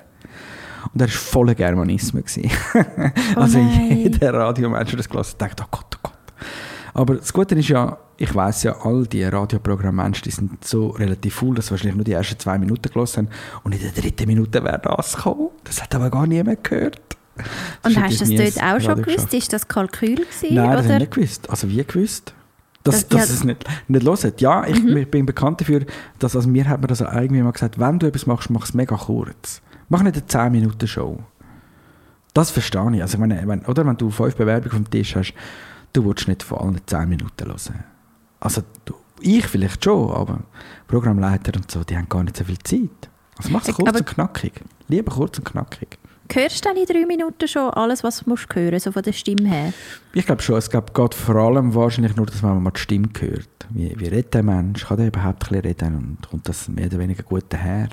Und 0.92 1.00
er 1.02 1.06
war 1.06 1.14
voller 1.14 1.54
Germanismen. 1.54 2.24
gewesen. 2.24 2.50
also 3.36 3.58
Oh 3.58 3.92
jeder 3.94 4.34
Radiomensch, 4.34 4.90
der 4.90 4.96
das 4.96 5.08
gelesen 5.08 5.32
hat, 5.32 5.40
denkt, 5.40 5.60
oh 5.62 5.66
Gott, 5.70 5.86
oh 5.96 6.00
Gott. 6.02 6.12
Aber 6.92 7.14
das 7.14 7.32
Gute 7.32 7.54
ist 7.54 7.68
ja, 7.68 7.96
ich 8.16 8.34
weiß 8.34 8.64
ja, 8.64 8.76
all 8.82 9.06
die 9.06 9.22
Radioprogrammmenschen, 9.22 10.24
die 10.24 10.30
sind 10.30 10.64
so 10.64 10.88
relativ 10.88 11.34
faul, 11.36 11.54
dass 11.54 11.66
sie 11.66 11.70
wahrscheinlich 11.70 11.94
nur 11.96 12.04
die 12.04 12.12
ersten 12.12 12.38
zwei 12.38 12.58
Minuten 12.58 12.90
gelesen 12.92 13.28
haben. 13.28 13.60
Und 13.62 13.74
in 13.74 13.80
der 13.80 13.92
dritten 13.92 14.26
Minute 14.26 14.64
wäre 14.64 14.80
das 14.82 15.14
gekommen. 15.16 15.50
Das 15.64 15.80
hat 15.82 15.94
aber 15.94 16.10
gar 16.10 16.26
niemand 16.26 16.64
gehört. 16.64 17.00
Und 17.36 17.44
Sonst 17.94 17.96
hätte 17.96 18.06
hast 18.06 18.20
du 18.30 18.36
das 18.36 18.54
dort 18.54 18.64
auch 18.64 18.80
schon 18.80 18.90
Radio 18.98 19.04
gewusst? 19.04 19.34
Ist 19.34 19.52
das 19.52 19.68
Kalkül 19.68 20.16
gewesen? 20.16 20.54
Nein, 20.54 20.70
das 20.72 20.78
habe 20.78 20.78
oder? 20.86 20.94
ich 20.94 21.00
nicht 21.00 21.12
gewusst. 21.14 21.48
Also 21.50 21.68
wie 21.68 21.84
gewusst? 21.84 22.34
Dass, 22.82 23.06
Das- 23.06 23.08
dass 23.08 23.20
ja. 23.20 23.26
Mhm. 23.26 23.38
es 23.38 23.44
nicht, 23.44 23.64
nicht 23.88 24.06
hören. 24.06 24.32
Ja, 24.38 24.66
ich, 24.66 24.84
ich 24.84 25.10
bin 25.10 25.24
bekannt 25.26 25.60
dafür, 25.60 25.82
dass 26.18 26.34
also 26.34 26.48
mir 26.48 26.68
hat 26.68 26.80
man 26.80 26.88
das 26.88 27.00
irgendwie 27.00 27.42
mal 27.42 27.52
gesagt, 27.52 27.78
wenn 27.78 27.98
du 28.00 28.06
etwas 28.08 28.26
machst, 28.26 28.50
mach 28.50 28.64
es 28.64 28.74
mega 28.74 28.96
kurz. 28.96 29.62
Mach 29.90 30.02
nicht 30.02 30.16
eine 30.16 30.26
10 30.26 30.52
Minuten 30.52 30.86
Show. 30.88 31.18
Das 32.32 32.50
verstehe 32.50 32.94
ich. 32.94 33.02
Also 33.02 33.14
ich 33.14 33.20
meine, 33.20 33.42
wenn, 33.46 33.66
oder 33.66 33.84
wenn 33.84 33.96
du 33.96 34.08
fünf 34.10 34.36
Bewerbungen 34.36 34.70
auf 34.70 34.84
dem 34.84 34.90
Tisch 34.90 35.16
hast, 35.16 35.34
du 35.92 36.04
willst 36.06 36.28
nicht 36.28 36.44
von 36.44 36.58
allen 36.58 36.80
10 36.86 37.08
Minuten 37.08 37.46
hören. 37.48 37.84
Also 38.38 38.62
du, 38.84 38.94
ich 39.20 39.46
vielleicht 39.46 39.84
schon, 39.84 40.10
aber 40.12 40.38
Programmleiter 40.86 41.56
und 41.56 41.68
so, 41.70 41.82
die 41.82 41.96
haben 41.96 42.08
gar 42.08 42.22
nicht 42.22 42.36
so 42.36 42.44
viel 42.44 42.58
Zeit. 42.58 43.10
Also 43.36 43.50
mach 43.50 43.66
es 43.66 43.74
kurz 43.74 43.88
aber- 43.88 43.98
und 43.98 44.06
knackig. 44.06 44.52
Lieber 44.88 45.12
kurz 45.12 45.38
und 45.38 45.44
knackig. 45.44 45.98
Hörst 46.32 46.64
du 46.64 46.68
dann 46.68 46.76
in 46.76 46.86
drei 46.86 47.04
Minuten 47.06 47.48
schon 47.48 47.70
alles, 47.70 48.04
was 48.04 48.18
du 48.20 48.30
musst 48.30 48.46
hören 48.54 48.78
so 48.78 48.92
von 48.92 49.02
der 49.02 49.12
Stimme 49.12 49.48
her? 49.48 49.72
Ich 50.12 50.24
glaube 50.24 50.40
schon, 50.42 50.56
es 50.56 50.70
geht 50.70 50.94
geht 50.94 51.14
vor 51.14 51.34
allem 51.34 51.74
wahrscheinlich 51.74 52.14
nur, 52.14 52.26
dass 52.26 52.42
man 52.42 52.62
mal 52.62 52.70
die 52.70 52.78
Stimme 52.78 53.08
hört. 53.18 53.48
Wie, 53.70 53.92
wie 53.98 54.06
redet 54.06 54.34
der 54.34 54.44
Mensch? 54.44 54.86
Kann 54.86 54.98
der 54.98 55.08
überhaupt 55.08 55.42
ein 55.52 55.60
bisschen 55.60 55.60
reden? 55.62 55.96
Und 55.96 56.28
kommt 56.30 56.48
das 56.48 56.68
mehr 56.68 56.86
oder 56.86 57.00
weniger 57.00 57.24
gut 57.24 57.46
daher? 57.48 57.88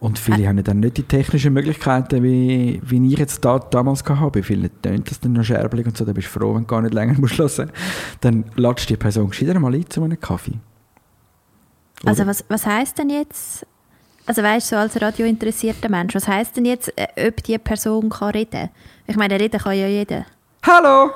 Und 0.00 0.18
viele 0.18 0.46
haben 0.46 0.58
ja 0.58 0.62
dann 0.62 0.80
nicht 0.80 0.96
die 0.96 1.02
technischen 1.02 1.52
Möglichkeiten, 1.52 2.22
wie, 2.22 2.80
wie 2.84 3.12
ich 3.12 3.18
jetzt 3.18 3.44
da, 3.44 3.58
damals 3.58 4.04
hatte. 4.04 4.30
Bei 4.30 4.42
vielen 4.42 4.70
tönt 4.80 5.10
das 5.10 5.18
dann 5.18 5.32
noch 5.32 5.44
scherbelig 5.44 5.86
und 5.86 5.96
so. 5.96 6.04
Da 6.04 6.12
bist 6.12 6.28
du 6.28 6.38
froh, 6.38 6.54
wenn 6.54 6.62
du 6.62 6.66
gar 6.66 6.82
nicht 6.82 6.94
länger 6.94 7.14
musst 7.18 7.38
hören 7.38 7.72
Dann 8.20 8.44
du 8.88 8.94
die 8.94 8.96
Person 8.96 9.30
gescheiter 9.30 9.58
mal 9.58 9.74
ein 9.74 9.88
zu 9.90 10.02
einem 10.02 10.20
Kaffee. 10.20 10.58
Oder? 12.02 12.10
Also 12.10 12.26
was, 12.26 12.44
was 12.48 12.64
heisst 12.64 12.98
denn 12.98 13.10
jetzt, 13.10 13.66
also 14.26 14.42
weißt 14.42 14.70
du, 14.70 14.76
so 14.76 14.80
als 14.80 15.00
radiointeressierter 15.00 15.88
Mensch, 15.88 16.14
was 16.14 16.28
heisst 16.28 16.56
denn 16.56 16.64
jetzt, 16.64 16.92
äh, 16.96 17.28
ob 17.28 17.42
die 17.42 17.58
Person 17.58 18.08
kann 18.08 18.30
reden? 18.30 18.68
Ich 19.06 19.16
meine, 19.16 19.38
reden 19.38 19.60
kann 19.60 19.76
ja 19.76 19.88
jeder. 19.88 20.26
Hallo, 20.62 21.12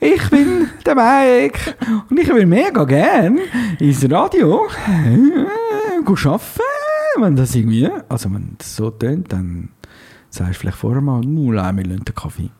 ich 0.00 0.30
bin 0.30 0.70
der 0.86 0.94
Mike 0.94 1.74
und 2.08 2.18
ich 2.18 2.28
will 2.28 2.46
mega 2.46 2.84
gern 2.84 3.40
ins 3.78 4.10
Radio 4.10 4.68
äh, 4.86 6.02
go 6.04 6.14
arbeiten, 6.14 6.60
wenn 7.20 7.36
das 7.36 7.54
irgendwie, 7.54 7.88
also 8.08 8.32
wenn 8.32 8.54
das 8.58 8.76
so 8.76 8.90
tönt, 8.90 9.32
dann 9.32 9.68
sagst 10.30 10.54
du 10.54 10.58
vielleicht 10.60 10.78
vorher 10.78 11.00
mal, 11.02 11.20
nur 11.20 11.54
wir 11.54 11.60
lassen 11.84 12.04
den 12.04 12.14
Kaffee. 12.14 12.50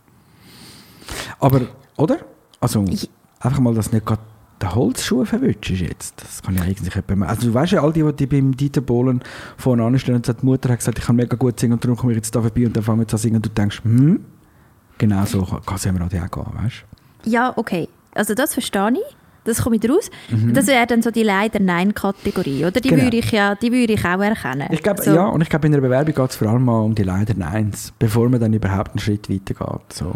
Aber, 1.38 1.62
oder? 1.96 2.18
Also, 2.60 2.84
Ich- 2.88 3.10
einfach 3.40 3.60
mal, 3.60 3.74
dass 3.74 3.92
nicht 3.92 4.06
gerade 4.06 4.22
der 4.60 4.74
Holzschuh 4.76 5.24
verwünscht 5.24 5.70
ist 5.70 5.80
jetzt. 5.80 6.22
Das 6.22 6.40
kann 6.42 6.54
ja 6.54 6.62
eigentlich 6.62 6.94
jemand 6.94 7.28
Also 7.28 7.48
du 7.48 7.54
weißt 7.54 7.72
ja, 7.72 7.82
all 7.82 7.92
die, 7.92 8.04
die 8.12 8.26
beim 8.26 8.56
Dieter 8.56 8.80
Bohlen 8.80 9.20
vorne 9.56 9.82
anstehen 9.84 10.14
und 10.14 10.26
die 10.28 10.46
Mutter 10.46 10.68
hat 10.68 10.78
gesagt, 10.78 10.98
ich 10.98 11.04
kann 11.04 11.16
mega 11.16 11.36
gut 11.36 11.58
singen 11.58 11.72
und 11.72 11.84
darum 11.84 11.96
komme 11.96 12.12
ich 12.12 12.16
jetzt 12.18 12.32
da 12.34 12.40
vorbei 12.40 12.66
und 12.66 12.76
dann 12.76 12.84
fangen 12.84 13.00
wir 13.00 13.12
an 13.12 13.18
singen 13.18 13.36
und 13.36 13.46
du 13.46 13.50
denkst, 13.50 13.82
hm, 13.82 14.24
genau 14.98 15.24
so 15.24 15.42
kann 15.44 15.74
es 15.74 15.84
Radio 15.98 16.22
auch 16.22 16.30
gehen, 16.30 16.64
weißt 16.64 16.84
Ja, 17.24 17.52
okay. 17.56 17.88
Also 18.14 18.34
das 18.34 18.52
verstehe 18.54 18.92
ich. 18.92 19.16
Das 19.44 19.62
komme 19.62 19.76
ich 19.76 19.90
raus. 19.90 20.10
Mhm. 20.30 20.54
Das 20.54 20.66
wäre 20.68 20.86
dann 20.86 21.02
so 21.02 21.10
die 21.10 21.24
Leider-Nein-Kategorie, 21.24 22.64
oder? 22.64 22.80
Die 22.80 22.88
Genau. 22.88 23.02
würde 23.02 23.16
ich 23.16 23.30
ja, 23.32 23.54
die 23.56 23.72
würde 23.72 23.94
ich 23.94 24.04
auch 24.04 24.20
erkennen. 24.20 24.68
Ich 24.70 24.82
glaube, 24.82 25.02
so. 25.02 25.12
ja, 25.12 25.26
und 25.26 25.40
ich 25.40 25.48
glaube, 25.48 25.66
in 25.66 25.72
der 25.72 25.80
Bewerbung 25.80 26.14
geht 26.14 26.30
es 26.30 26.36
vor 26.36 26.48
allem 26.48 26.64
mal 26.64 26.80
um 26.80 26.94
die 26.94 27.02
leider 27.02 27.34
Neins, 27.34 27.92
bevor 27.98 28.28
man 28.28 28.40
dann 28.40 28.52
überhaupt 28.52 28.92
einen 28.92 29.00
Schritt 29.00 29.28
weiter 29.28 29.54
geht. 29.54 29.92
So. 29.92 30.14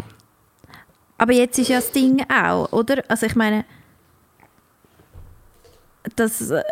Aber 1.17 1.33
jetzt 1.33 1.57
ist 1.59 1.67
ja 1.67 1.77
das 1.77 1.91
Ding 1.91 2.23
auch, 2.31 2.71
oder? 2.71 3.03
Also 3.09 3.25
ich 3.25 3.35
meine, 3.35 3.65
das, 6.15 6.51
äh, 6.51 6.63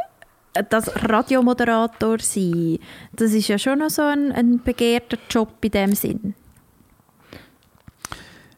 das 0.70 0.91
Radiomoderator 1.10 2.20
sein, 2.20 2.80
das 3.13 3.34
ist 3.34 3.48
ja 3.48 3.58
schon 3.58 3.80
noch 3.80 3.89
so 3.89 4.04
ein, 4.04 4.32
ein 4.32 4.62
begehrter 4.63 5.18
Job 5.30 5.50
in 5.62 5.72
dem 5.72 5.94
Sinn. 5.94 6.36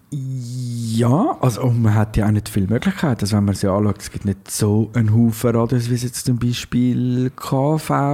Ja, 0.10 1.38
also 1.41 1.63
und 1.63 1.82
man 1.82 1.93
hat 1.93 2.15
ja 2.15 2.28
auch 2.28 2.32
nicht 2.32 2.48
viele 2.48 2.67
Möglichkeiten. 2.67 3.20
Also 3.20 3.36
wenn 3.36 3.43
man 3.43 3.56
sich 3.56 3.70
anschaut, 3.70 4.00
es 4.00 4.10
gibt 4.10 4.24
nicht 4.24 4.50
so 4.50 4.89
einen 4.93 5.13
Haufen 5.13 5.54
Radios, 5.54 5.89
wie 5.89 5.96
es 5.96 6.04
jetzt 6.04 6.26
zum 6.26 6.39
Beispiel 6.39 7.30
KV-Stellen 7.36 8.08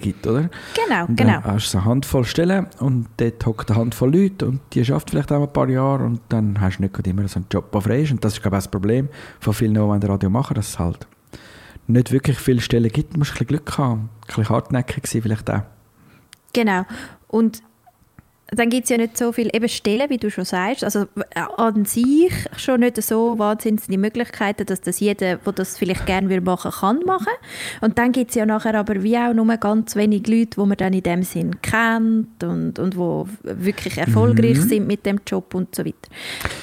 gibt, 0.00 0.26
oder? 0.26 0.48
Genau, 0.74 1.04
Und 1.06 1.16
genau. 1.16 1.40
Dann 1.42 1.44
hast 1.44 1.74
du 1.74 1.78
eine 1.78 1.84
Handvoll 1.84 2.24
Stellen 2.24 2.68
und 2.78 3.08
dort 3.18 3.44
hockt 3.44 3.70
eine 3.70 3.80
Handvoll 3.80 4.14
Leute 4.16 4.46
und 4.46 4.60
die 4.72 4.82
schafft 4.82 5.10
vielleicht 5.10 5.30
auch 5.30 5.42
ein 5.42 5.52
paar 5.52 5.68
Jahre 5.68 6.04
und 6.04 6.22
dann 6.30 6.58
hast 6.58 6.78
du 6.78 6.84
nicht 6.84 7.06
immer 7.06 7.28
so 7.28 7.36
einen 7.36 7.46
Job, 7.50 7.70
der 7.70 7.82
frei 7.82 8.00
ist. 8.00 8.12
Und 8.12 8.24
das 8.24 8.32
ist, 8.32 8.40
glaube 8.40 8.56
ich, 8.56 8.60
auch 8.60 8.64
das 8.64 8.70
Problem 8.70 9.10
von 9.40 9.52
vielen, 9.52 9.74
die 9.74 9.80
wollen 9.80 10.02
Radio 10.02 10.30
machen, 10.30 10.54
dass 10.54 10.68
es 10.70 10.78
halt 10.78 11.06
nicht 11.86 12.12
wirklich 12.12 12.38
viele 12.38 12.62
Stellen 12.62 12.90
gibt. 12.90 13.12
Du 13.12 13.18
musst 13.18 13.32
ein 13.32 13.34
bisschen 13.34 13.48
Glück 13.48 13.76
haben, 13.76 14.08
ein 14.22 14.26
bisschen 14.26 14.48
hartnäckig 14.48 15.06
sein 15.06 15.20
vielleicht 15.20 15.50
auch. 15.50 15.64
Genau. 16.54 16.86
Und 17.28 17.62
dann 18.52 18.68
gibt 18.68 18.84
es 18.84 18.90
ja 18.90 18.96
nicht 18.96 19.16
so 19.16 19.32
viele 19.32 19.52
eben 19.54 19.68
Stellen, 19.68 20.10
wie 20.10 20.18
du 20.18 20.30
schon 20.30 20.44
sagst. 20.44 20.84
Also 20.84 21.00
äh, 21.34 21.40
an 21.56 21.84
sich 21.84 22.32
schon 22.56 22.80
nicht 22.80 23.00
so 23.02 23.38
wahnsinnig 23.38 23.82
die 23.88 23.98
Möglichkeiten, 23.98 24.66
dass 24.66 24.80
das 24.80 25.00
jeder, 25.00 25.36
der 25.36 25.52
das 25.52 25.78
vielleicht 25.78 26.06
gerne 26.06 26.28
will 26.28 26.40
machen 26.40 26.70
kann, 26.70 27.00
machen. 27.04 27.32
Und 27.80 27.98
dann 27.98 28.12
gibt 28.12 28.30
es 28.30 28.36
ja 28.36 28.46
nachher 28.46 28.74
aber 28.74 29.02
wie 29.02 29.16
auch 29.16 29.32
nur 29.32 29.46
ganz 29.56 29.96
wenig 29.96 30.26
Leute, 30.26 30.60
die 30.60 30.66
man 30.66 30.76
dann 30.76 30.92
in 30.92 31.02
dem 31.02 31.22
Sinn 31.22 31.60
kennt 31.62 32.42
und, 32.42 32.78
und 32.78 32.96
wo 32.96 33.28
wirklich 33.42 33.98
erfolgreich 33.98 34.58
Mhm. 34.58 34.68
sind 34.68 34.86
mit 34.86 35.06
dem 35.06 35.20
Job 35.26 35.54
und 35.54 35.74
so 35.74 35.84
weiter. 35.84 35.96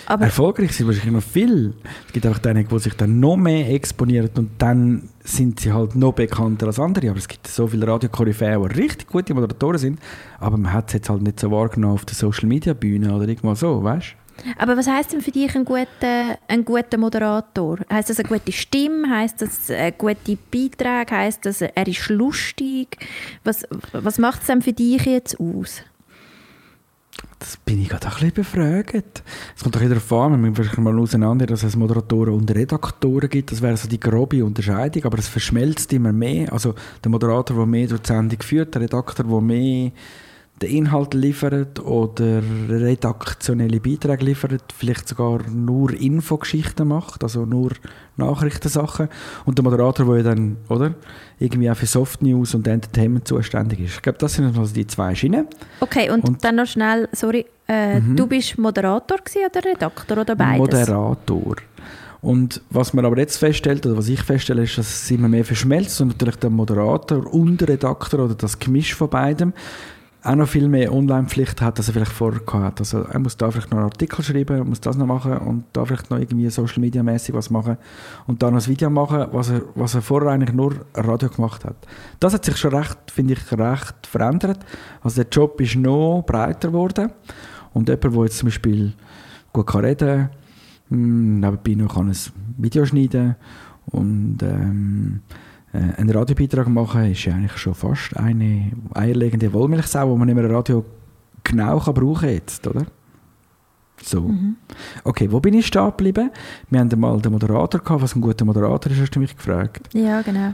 Aber 0.06 0.26
Erfolgreich 0.26 0.72
sind 0.74 0.88
wahrscheinlich 0.88 1.14
noch 1.14 1.24
viel. 1.24 1.74
Es 2.08 2.14
gibt 2.14 2.26
einfach 2.26 2.40
diejenigen, 2.40 2.70
die 2.70 2.80
sich 2.80 2.94
dann 2.94 3.20
noch 3.20 3.38
mehr 3.38 3.70
exponieren 3.74 4.30
und 4.36 4.50
dann 4.58 5.10
sind 5.28 5.60
sie 5.60 5.74
halt 5.74 5.96
noch 5.96 6.14
bekannter 6.14 6.68
als 6.68 6.80
andere. 6.80 7.10
Aber 7.10 7.20
es 7.20 7.28
gibt 7.28 7.48
so 7.48 7.68
viele 7.68 7.88
Radiokoryphäen, 7.88 8.62
die 8.70 8.80
richtig 8.80 9.08
gute 9.08 9.34
Moderatoren 9.34 9.78
sind, 9.78 10.00
aber 10.40 10.58
man 10.58 10.74
hat 10.74 10.88
es 10.88 10.94
jetzt 10.94 11.10
halt 11.10 11.22
nicht 11.22 11.40
so 11.40 11.52
wahrgenommen 11.52 11.96
auf 11.96 12.06
der 12.06 12.16
Social-Media-Bühne 12.16 13.14
oder 13.14 13.28
irgendwas 13.28 13.60
so, 13.60 13.84
weißt 13.84 14.16
Aber 14.58 14.78
was 14.78 14.88
heißt 14.88 15.14
denn 15.14 15.22
für 15.22 15.32
dich 15.32 15.54
ein 15.56 15.66
guter, 15.66 16.38
ein 16.48 16.64
guter 16.64 16.98
Moderator? 16.98 17.80
Heißt 17.92 18.10
das 18.10 18.20
eine 18.20 18.30
gute 18.30 18.52
Stimme? 18.52 19.10
Heißt 19.10 19.42
das 19.42 19.70
eine 19.70 19.92
gute 19.92 20.38
Beiträge? 20.52 21.16
Heißt 21.16 21.46
das, 21.46 21.62
er 21.62 21.88
ist 21.88 22.10
lustig? 22.10 22.98
Was, 23.44 23.68
was 23.92 24.18
macht 24.18 24.42
es 24.42 24.48
denn 24.48 24.62
für 24.62 24.74
dich 24.74 25.06
jetzt 25.06 25.40
aus? 25.40 25.82
Das 27.40 27.58
bin 27.58 27.82
ich 27.82 27.90
gerade 27.90 28.08
ein 28.08 28.14
bisschen 28.14 28.34
befragt. 28.34 29.24
Es 29.56 29.64
kommt 29.64 29.76
doch 29.76 29.82
wieder 29.82 29.96
darauf 29.96 30.12
an, 30.14 30.42
wir 30.44 30.52
müssen 30.52 30.84
mal 30.84 30.98
auseinander, 30.98 31.46
dass 31.46 31.64
es 31.64 31.76
Moderatoren 31.76 32.34
und 32.34 32.50
Redaktoren 32.54 33.30
gibt. 33.30 33.52
Das 33.52 33.62
wäre 33.62 33.78
so 33.78 33.88
die 33.88 34.00
grobe 34.00 34.44
Unterscheidung, 34.44 35.06
aber 35.06 35.20
es 35.20 35.28
verschmelzt 35.28 35.94
immer 35.94 36.12
mehr. 36.12 36.52
Also 36.52 36.74
der 37.04 37.12
Moderator, 37.12 37.56
der 37.56 37.66
mehr 37.66 37.88
durch 37.88 38.02
die 38.02 38.08
Sendung 38.08 38.42
führt, 38.42 38.74
der 38.74 38.82
Redakteur, 38.82 39.26
der 39.26 39.42
mehr 39.42 39.92
den 40.62 40.70
Inhalt 40.72 41.14
liefert 41.14 41.80
oder 41.80 42.42
redaktionelle 42.70 43.80
Beiträge 43.80 44.26
liefert, 44.26 44.64
vielleicht 44.76 45.08
sogar 45.08 45.48
nur 45.50 45.94
Infogeschichten 45.94 46.88
macht, 46.88 47.24
also 47.24 47.46
nur 47.46 47.72
Nachrichtensachen. 48.16 49.10
Und 49.46 49.58
der 49.60 49.64
Moderator, 49.64 50.06
der 50.08 50.18
ja 50.18 50.24
dann, 50.24 50.58
oder, 50.70 50.96
irgendwie 51.38 51.70
auch 51.70 51.76
für 51.76 51.86
Soft 51.86 52.24
News 52.24 52.56
und 52.56 52.68
Entertainment 52.68 53.28
zuständig 53.28 53.80
ist. 53.82 53.96
Ich 53.98 54.02
glaube, 54.02 54.18
das 54.18 54.34
sind 54.34 54.58
also 54.58 54.74
die 54.74 54.88
zwei 54.88 55.14
Schienen. 55.14 55.46
Okay, 55.80 56.10
und, 56.10 56.24
Und- 56.28 56.44
dann 56.44 56.56
noch 56.56 56.66
schnell, 56.66 57.08
sorry, 57.12 57.46
äh, 57.68 58.00
Mhm. 58.00 58.16
du 58.16 58.26
bist 58.26 58.58
Moderator 58.58 59.18
oder 59.20 59.64
Redakteur 59.64 60.18
oder 60.20 60.36
beides? 60.36 60.58
Moderator. 60.58 61.56
Und 62.20 62.62
was 62.72 62.94
man 62.96 63.06
aber 63.06 63.20
jetzt 63.20 63.38
feststellt, 63.38 63.86
oder 63.86 63.96
was 63.96 64.10
ich 64.10 64.22
feststelle, 64.24 64.64
ist, 64.64 64.78
dass 64.80 65.04
es 65.04 65.12
immer 65.12 65.28
mehr 65.28 65.46
verschmelzt 65.46 66.02
und 66.02 66.08
natürlich 66.08 66.38
der 66.38 66.50
Moderator 66.50 67.32
und 67.32 67.62
der 67.62 67.70
Redakteur 67.70 68.26
oder 68.26 68.34
das 68.34 68.58
Gemisch 68.58 68.96
von 68.96 69.08
beidem 69.10 69.54
auch 70.24 70.36
noch 70.36 70.48
viel 70.48 70.68
mehr 70.68 70.92
Online-Pflicht 70.92 71.62
hat, 71.62 71.78
als 71.78 71.88
er 71.88 71.94
vielleicht 71.94 72.12
vorher 72.12 72.42
gehabt 72.42 72.64
hat. 72.64 72.80
Also 72.80 73.02
er 73.04 73.20
muss 73.20 73.38
da 73.38 73.50
vielleicht 73.52 73.70
noch 73.72 73.78
einen 73.78 73.86
Artikel 73.86 74.24
schreiben, 74.24 74.68
muss 74.68 74.82
das 74.82 74.98
noch 74.98 75.06
machen 75.06 75.38
und 75.38 75.66
da 75.74 75.86
vielleicht 75.86 76.10
noch 76.10 76.18
irgendwie 76.18 76.50
Social-Media-mäßig 76.50 77.34
was 77.36 77.50
machen 77.50 77.78
und 78.26 78.42
dann 78.42 78.54
noch 78.54 78.62
ein 78.62 78.68
Video 78.68 78.90
machen, 78.90 79.28
was 79.32 79.50
er, 79.50 79.62
was 79.76 79.96
er 79.96 80.02
vorher 80.02 80.32
eigentlich 80.32 80.54
nur 80.54 80.74
Radio 80.96 81.30
gemacht 81.30 81.64
hat. 81.66 81.76
Das 82.20 82.34
hat 82.34 82.46
sich 82.46 82.58
schon 82.58 82.74
recht, 82.74 82.98
finde 83.12 83.34
ich, 83.34 83.52
recht 83.52 84.08
verändert. 84.08 84.66
Also 85.02 85.22
der 85.22 85.30
Job 85.32 85.62
ist 85.62 85.76
noch 85.76 86.24
breiter 86.26 86.70
geworden 86.70 87.12
und 87.74 87.88
jemand, 87.88 88.04
der 88.16 88.24
jetzt 88.24 88.40
zum 88.40 88.48
Beispiel 88.48 88.94
gut 89.54 89.68
kann 89.68 89.86
reden 89.86 90.30
kann, 90.90 91.40
nebenbei 91.40 91.74
noch 91.76 91.98
ein 91.98 92.14
Video 92.58 92.86
schneiden 92.86 93.36
und 93.86 94.40
ähm, 94.42 95.22
äh, 95.30 95.47
einen 95.98 96.10
Radiobeitrag 96.10 96.68
machen, 96.68 97.12
ist 97.12 97.26
ja 97.26 97.34
eigentlich 97.34 97.58
schon 97.58 97.74
fast 97.74 98.16
eine 98.18 98.72
eierlegende 98.94 99.52
Wollmilchsau, 99.52 100.12
die 100.12 100.18
man 100.18 100.28
nicht 100.28 100.36
mehr 100.36 100.50
Radio 100.50 100.86
genau 101.44 101.80
kann 101.80 101.94
brauchen 101.94 102.30
jetzt, 102.30 102.66
oder? 102.68 102.86
So. 104.02 104.22
Mhm. 104.22 104.58
Okay, 105.04 105.32
wo 105.32 105.40
bin 105.40 105.54
ich 105.54 105.68
stehen 105.68 105.86
geblieben? 105.88 106.32
Wir 106.70 106.80
haben 106.80 107.00
mal 107.00 107.20
den 107.20 107.32
Moderator 107.32 107.82
gehabt, 107.82 108.02
was 108.02 108.16
ein 108.16 108.22
guter 108.22 108.46
Moderator 108.46 108.92
ist, 108.92 109.02
hast 109.02 109.16
du 109.16 109.20
mich 109.20 109.36
gefragt. 109.36 109.90
Ja, 109.94 110.22
genau. 110.22 110.54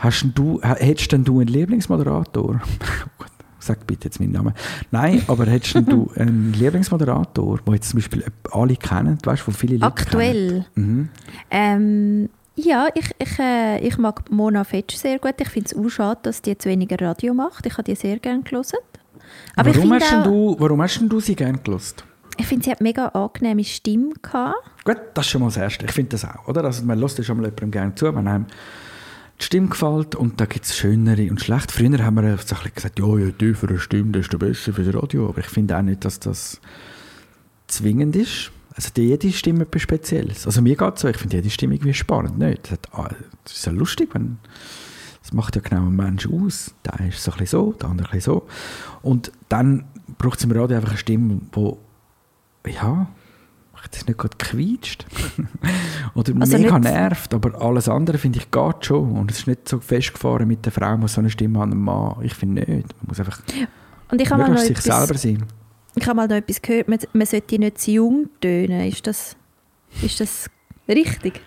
Hast 0.00 0.26
du, 0.34 0.60
hättest 0.62 1.12
denn 1.12 1.24
du 1.24 1.38
einen 1.38 1.48
Lieblingsmoderator? 1.48 2.60
Sag 3.60 3.86
bitte 3.86 4.06
jetzt 4.06 4.18
meinen 4.18 4.32
Namen. 4.32 4.54
Nein, 4.90 5.22
aber 5.28 5.46
hättest 5.46 5.76
denn 5.76 5.86
du 5.86 6.10
einen 6.16 6.52
Lieblingsmoderator, 6.52 7.60
den 7.64 7.74
jetzt 7.74 7.90
zum 7.90 7.98
Beispiel 8.00 8.24
alle 8.50 8.74
kennen, 8.74 9.18
weißt 9.22 9.42
du, 9.42 9.44
von 9.44 9.54
viele 9.54 9.74
Leute 9.74 9.86
Aktuell? 9.86 10.66
kennen? 10.74 10.88
Mhm. 10.88 11.08
Ähm, 11.50 12.28
ja, 12.56 12.88
ich, 12.94 13.10
ich, 13.18 13.38
äh, 13.38 13.78
ich 13.86 13.96
mag 13.98 14.30
Mona 14.30 14.64
Fetsch 14.64 14.96
sehr 14.96 15.18
gut. 15.18 15.34
Ich 15.40 15.48
finde 15.48 15.70
es 15.70 15.76
auch 15.76 15.88
schade, 15.88 16.20
dass 16.24 16.42
die 16.42 16.50
jetzt 16.50 16.66
weniger 16.66 17.00
Radio 17.04 17.34
macht. 17.34 17.66
Ich 17.66 17.72
habe 17.72 17.84
die 17.84 17.94
sehr 17.94 18.18
gerne 18.18 18.42
gelesen. 18.42 18.78
Aber 19.56 19.74
warum, 19.74 19.92
hast 19.94 20.12
auch- 20.14 20.24
du, 20.24 20.56
warum 20.58 20.82
hast 20.82 21.00
du 21.00 21.20
sie 21.20 21.34
gerne 21.36 21.58
gelost? 21.58 22.04
Ich 22.38 22.46
finde, 22.46 22.64
sie 22.64 22.70
hat 22.70 22.80
mega 22.80 23.08
angenehme 23.08 23.62
Stimme 23.64 24.14
gehabt. 24.22 24.56
Gut, 24.84 24.96
das 25.14 25.26
ist 25.26 25.30
schon 25.30 25.42
mal 25.42 25.48
das 25.48 25.58
Erste. 25.58 25.84
Ich 25.84 25.92
finde 25.92 26.10
das 26.10 26.24
auch, 26.24 26.48
oder? 26.48 26.64
Also 26.64 26.84
man 26.84 26.98
lässt 26.98 27.18
ja 27.18 27.24
schon 27.24 27.36
mal 27.36 27.44
jemandem 27.44 27.70
gerne 27.70 27.94
zu, 27.94 28.14
wenn 28.14 28.26
einem 28.26 28.46
die 29.38 29.44
Stimme 29.44 29.68
gefällt 29.68 30.14
und 30.14 30.40
da 30.40 30.46
gibt 30.46 30.64
es 30.64 30.76
schönere 30.76 31.28
und 31.30 31.40
schlechte. 31.40 31.72
Früher 31.74 31.98
haben 32.04 32.14
wir 32.16 32.36
so 32.38 32.56
gesagt, 32.74 32.98
ja, 32.98 33.18
je 33.18 33.32
tiefer 33.32 33.68
eine 33.68 33.78
Stimme, 33.78 34.12
desto 34.12 34.38
besser 34.38 34.72
für 34.72 34.82
das 34.82 34.94
Radio. 35.02 35.28
Aber 35.28 35.38
ich 35.40 35.46
finde 35.46 35.76
auch 35.76 35.82
nicht, 35.82 36.04
dass 36.04 36.20
das 36.20 36.60
zwingend 37.66 38.16
ist. 38.16 38.50
Also 38.74 38.88
jede 38.96 39.32
Stimme 39.32 39.62
etwas 39.64 39.82
Spezielles. 39.82 40.46
Also 40.46 40.62
mir 40.62 40.76
geht 40.76 40.94
es 40.94 41.00
so, 41.02 41.08
ich 41.08 41.16
finde 41.18 41.36
jede 41.36 41.50
Stimme 41.50 41.74
irgendwie 41.74 41.94
spannend. 41.94 42.38
Nicht? 42.38 42.64
Das, 42.64 42.70
hat, 42.72 42.88
ah, 42.92 43.08
das 43.44 43.52
ist 43.54 43.66
ja 43.66 43.72
lustig, 43.72 44.10
wenn 44.14 44.38
das 45.22 45.32
macht 45.32 45.54
ja 45.56 45.62
genau 45.62 45.82
einen 45.82 45.94
Menschen 45.96 46.32
aus. 46.44 46.74
Der 46.84 47.06
ist 47.06 47.22
so 47.22 47.30
ein 47.32 47.38
bisschen 47.38 47.58
so, 47.60 47.72
der 47.74 47.88
andere 47.90 48.08
ein 48.08 48.12
bisschen 48.16 48.32
so. 48.34 48.46
Und 49.02 49.30
dann 49.48 49.84
braucht 50.18 50.38
es 50.38 50.44
im 50.44 50.52
Radio 50.52 50.76
einfach 50.76 50.90
eine 50.90 50.98
Stimme, 50.98 51.40
die 51.54 52.72
ja, 52.72 53.06
das 53.90 54.06
nicht 54.06 54.18
gerade 54.18 54.36
quietscht. 54.38 55.06
Oder 56.14 56.32
Also 56.40 56.56
mega 56.58 56.78
nervt, 56.78 57.34
aber 57.34 57.60
alles 57.60 57.88
andere 57.88 58.16
finde 58.18 58.38
ich 58.38 58.50
geht 58.50 58.86
schon. 58.86 59.12
Und 59.12 59.30
es 59.30 59.38
ist 59.40 59.46
nicht 59.48 59.68
so 59.68 59.80
festgefahren 59.80 60.46
mit 60.48 60.64
der 60.64 60.72
Frau, 60.72 60.96
muss 60.96 61.14
so 61.14 61.20
eine 61.20 61.30
Stimme 61.30 61.60
an 61.60 61.72
einem 61.72 61.82
Mann. 61.82 62.16
Ich 62.22 62.34
finde 62.34 62.62
nicht. 62.62 62.88
Man 63.02 63.08
muss 63.08 63.18
einfach 63.20 63.40
Und 64.10 64.20
ich 64.20 64.30
möglichst 64.30 64.66
sich 64.66 64.78
etwas- 64.78 64.98
selber 65.08 65.18
sein. 65.18 65.44
Ich 65.94 66.06
habe 66.06 66.16
mal 66.16 66.28
noch 66.28 66.36
etwas 66.36 66.60
gehört, 66.62 66.88
man, 66.88 66.98
man 67.12 67.26
sollte 67.26 67.58
nicht 67.58 67.78
zu 67.78 67.90
jung 67.92 68.28
tönen. 68.40 68.88
Ist 68.88 69.06
das, 69.06 69.36
ist 70.02 70.20
das 70.20 70.50
richtig? 70.88 71.40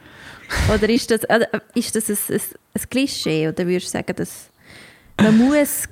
Oder 0.73 0.89
ist 0.89 1.09
das, 1.11 1.23
äh, 1.23 1.47
ist 1.73 1.95
das 1.95 2.09
ein, 2.09 2.35
ein, 2.35 2.41
ein 2.75 2.89
Klischee? 2.89 3.47
Oder 3.47 3.65
würdest 3.65 3.87
du 3.87 3.91
sagen, 3.97 4.15
dass 4.15 4.49
man 5.19 5.37
muss... 5.37 5.85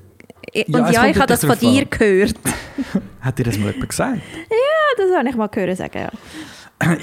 Und 0.56 0.70
Ja, 0.70 0.92
ja, 0.92 1.06
ich 1.08 1.18
habe 1.18 1.28
das 1.28 1.46
von 1.46 1.58
dir 1.58 1.86
drauf 1.86 2.00
gehört. 2.00 2.36
Hat 3.22 3.40
dir 3.40 3.44
das 3.46 3.58
mal 3.58 3.72
jemand 3.72 3.90
gesagt? 3.90 4.18
Ja, 4.50 4.98
das 4.98 5.18
habe 5.18 5.30
ich 5.30 5.36
mal 5.36 5.48
gehört 5.48 5.78
sagen, 5.78 6.00
ja. 6.00 6.12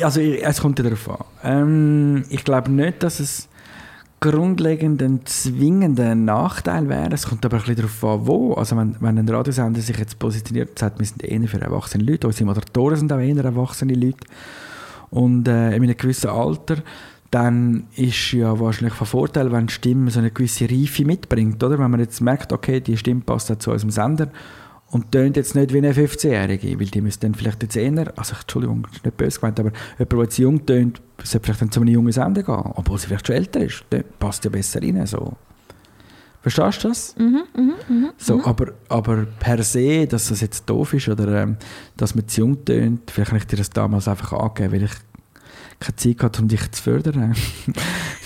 Also 0.04 0.20
es 0.20 0.60
kommt 0.60 0.78
ja 0.78 0.84
darauf 0.84 1.08
an. 1.08 1.24
Ähm, 1.42 2.24
ich 2.28 2.44
glaube 2.44 2.70
nicht, 2.70 3.02
dass 3.02 3.18
es 3.18 3.48
grundlegend 4.20 5.02
ein 5.02 5.24
zwingender 5.24 6.14
Nachteil 6.14 6.88
wäre. 6.88 7.12
Es 7.12 7.26
kommt 7.26 7.44
aber 7.44 7.56
ein 7.56 7.60
bisschen 7.62 7.76
darauf 7.76 8.04
an, 8.04 8.26
wo. 8.26 8.52
Also 8.54 8.76
wenn, 8.76 8.96
wenn 9.00 9.18
ein 9.18 9.28
Radiosender 9.28 9.80
sich 9.80 9.98
jetzt 9.98 10.18
positioniert 10.18 10.70
und 10.70 10.78
sagt, 10.78 10.98
wir 10.98 11.06
sind 11.06 11.24
eher 11.24 11.48
für 11.48 11.60
erwachsene 11.60 12.04
Leute, 12.04 12.26
unsere 12.26 12.44
Moderatoren 12.44 12.96
sind 12.96 13.12
auch 13.12 13.18
eher 13.18 13.44
erwachsene 13.44 13.94
Leute 13.94 14.26
und 15.10 15.48
äh, 15.48 15.74
in 15.74 15.82
einem 15.82 15.96
gewissen 15.96 16.28
Alter, 16.28 16.76
dann 17.30 17.84
ist 17.96 18.32
ja 18.32 18.58
wahrscheinlich 18.58 18.94
von 18.94 19.06
Vorteil, 19.06 19.52
wenn 19.52 19.68
die 19.68 19.72
Stimme 19.72 20.10
so 20.10 20.18
eine 20.18 20.30
gewisse 20.30 20.68
Reife 20.68 21.04
mitbringt, 21.04 21.62
oder? 21.62 21.78
Wenn 21.78 21.90
man 21.90 22.00
jetzt 22.00 22.20
merkt, 22.20 22.52
okay, 22.52 22.80
die 22.80 22.96
Stimme 22.96 23.22
passt 23.22 23.54
zu 23.62 23.70
unserem 23.70 23.90
Sender 23.90 24.28
und 24.90 25.12
tönt 25.12 25.36
jetzt 25.36 25.54
nicht 25.54 25.72
wie 25.72 25.78
eine 25.78 25.92
15-Jährige, 25.92 26.80
weil 26.80 26.86
die 26.86 27.00
müssen 27.00 27.20
dann 27.20 27.34
vielleicht 27.34 27.62
jetzt 27.62 27.76
eher, 27.76 28.12
also 28.16 28.34
Entschuldigung, 28.40 28.82
das 28.82 28.96
ist 28.96 29.04
nicht 29.04 29.16
böse 29.16 29.40
gemeint, 29.40 29.60
aber 29.60 29.72
jemand, 29.98 30.12
der 30.12 30.18
jetzt 30.22 30.38
jung 30.38 30.66
tönt, 30.66 31.00
sollte 31.22 31.44
vielleicht 31.44 31.62
dann 31.62 31.70
zu 31.70 31.80
einem 31.80 31.94
jungen 31.94 32.12
Sender 32.12 32.42
gehen, 32.42 32.54
obwohl 32.54 32.98
sie 32.98 33.06
vielleicht 33.06 33.26
schon 33.26 33.36
älter 33.36 33.60
ist, 33.60 33.84
dann 33.90 34.04
passt 34.18 34.44
ja 34.44 34.50
besser 34.50 34.82
rein, 34.82 35.06
so. 35.06 35.34
Verstehst 36.42 36.84
du 36.84 36.88
das? 36.88 37.14
Mhm, 37.18 37.42
mhm, 37.54 37.72
mhm. 37.88 38.10
So, 38.16 38.38
mhm. 38.38 38.44
aber, 38.44 38.72
aber 38.88 39.26
per 39.38 39.62
se, 39.62 40.06
dass 40.06 40.28
das 40.28 40.40
jetzt 40.40 40.68
doof 40.68 40.94
ist 40.94 41.08
oder 41.08 41.42
ähm, 41.42 41.56
dass 41.96 42.14
man 42.14 42.26
zu 42.26 42.40
jung 42.40 42.64
tönt, 42.64 43.10
vielleicht 43.10 43.30
habe 43.30 43.38
ich 43.38 43.46
dir 43.46 43.56
das 43.56 43.70
damals 43.70 44.08
einfach 44.08 44.32
angegeben, 44.32 44.72
weil 44.72 44.82
ich 44.84 44.92
keine 45.80 45.96
Zeit 45.96 46.22
hatte, 46.22 46.42
um 46.42 46.48
dich 46.48 46.70
zu 46.70 46.82
fördern. 46.82 47.34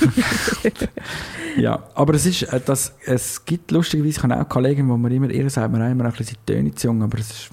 ja, 1.56 1.82
aber 1.94 2.14
es 2.14 2.26
ist, 2.26 2.42
äh, 2.42 2.60
das, 2.64 2.94
es 3.06 3.44
gibt 3.44 3.70
lustigerweise, 3.70 4.18
ich 4.18 4.22
habe 4.22 4.40
auch 4.40 4.48
Kollegen, 4.48 4.88
wo 4.88 4.96
man 4.96 5.12
immer, 5.12 5.30
ihr 5.30 5.48
sagt 5.48 5.72
man 5.72 5.80
auch 5.80 5.90
immer 5.90 6.04
ein 6.04 6.12
bisschen 6.12 6.36
töne 6.44 6.74
zu 6.74 6.88
jung, 6.88 7.02
aber 7.02 7.18
es 7.18 7.30
ist, 7.30 7.50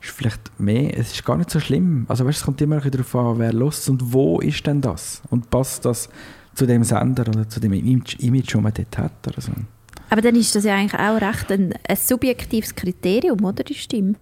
ist 0.00 0.10
vielleicht 0.10 0.58
mehr, 0.58 0.98
es 0.98 1.12
ist 1.12 1.24
gar 1.24 1.36
nicht 1.36 1.50
so 1.50 1.60
schlimm. 1.60 2.06
Also 2.08 2.24
weißt, 2.24 2.38
es 2.38 2.44
kommt 2.44 2.60
immer 2.62 2.76
ein 2.76 2.82
bisschen 2.82 3.04
darauf 3.04 3.14
an, 3.14 3.38
wer 3.38 3.52
los 3.52 3.88
und 3.88 4.12
wo 4.12 4.40
ist 4.40 4.66
denn 4.66 4.80
das? 4.80 5.22
Und 5.30 5.50
passt 5.50 5.84
das 5.84 6.08
zu 6.54 6.66
dem 6.66 6.82
Sender 6.82 7.28
oder 7.28 7.48
zu 7.48 7.60
dem 7.60 7.74
Image, 7.74 8.18
Image 8.20 8.54
das 8.54 8.62
man 8.62 8.72
dort 8.72 8.98
hat 8.98 9.28
oder 9.28 9.40
so. 9.40 9.52
Aber 10.08 10.22
dann 10.22 10.36
ist 10.36 10.54
das 10.54 10.64
ja 10.64 10.74
eigentlich 10.74 10.98
auch 10.98 11.20
recht 11.20 11.52
ein, 11.52 11.74
ein 11.86 11.96
subjektives 11.96 12.74
Kriterium, 12.74 13.44
oder, 13.44 13.64
die 13.64 13.74
Stimme? 13.74 14.14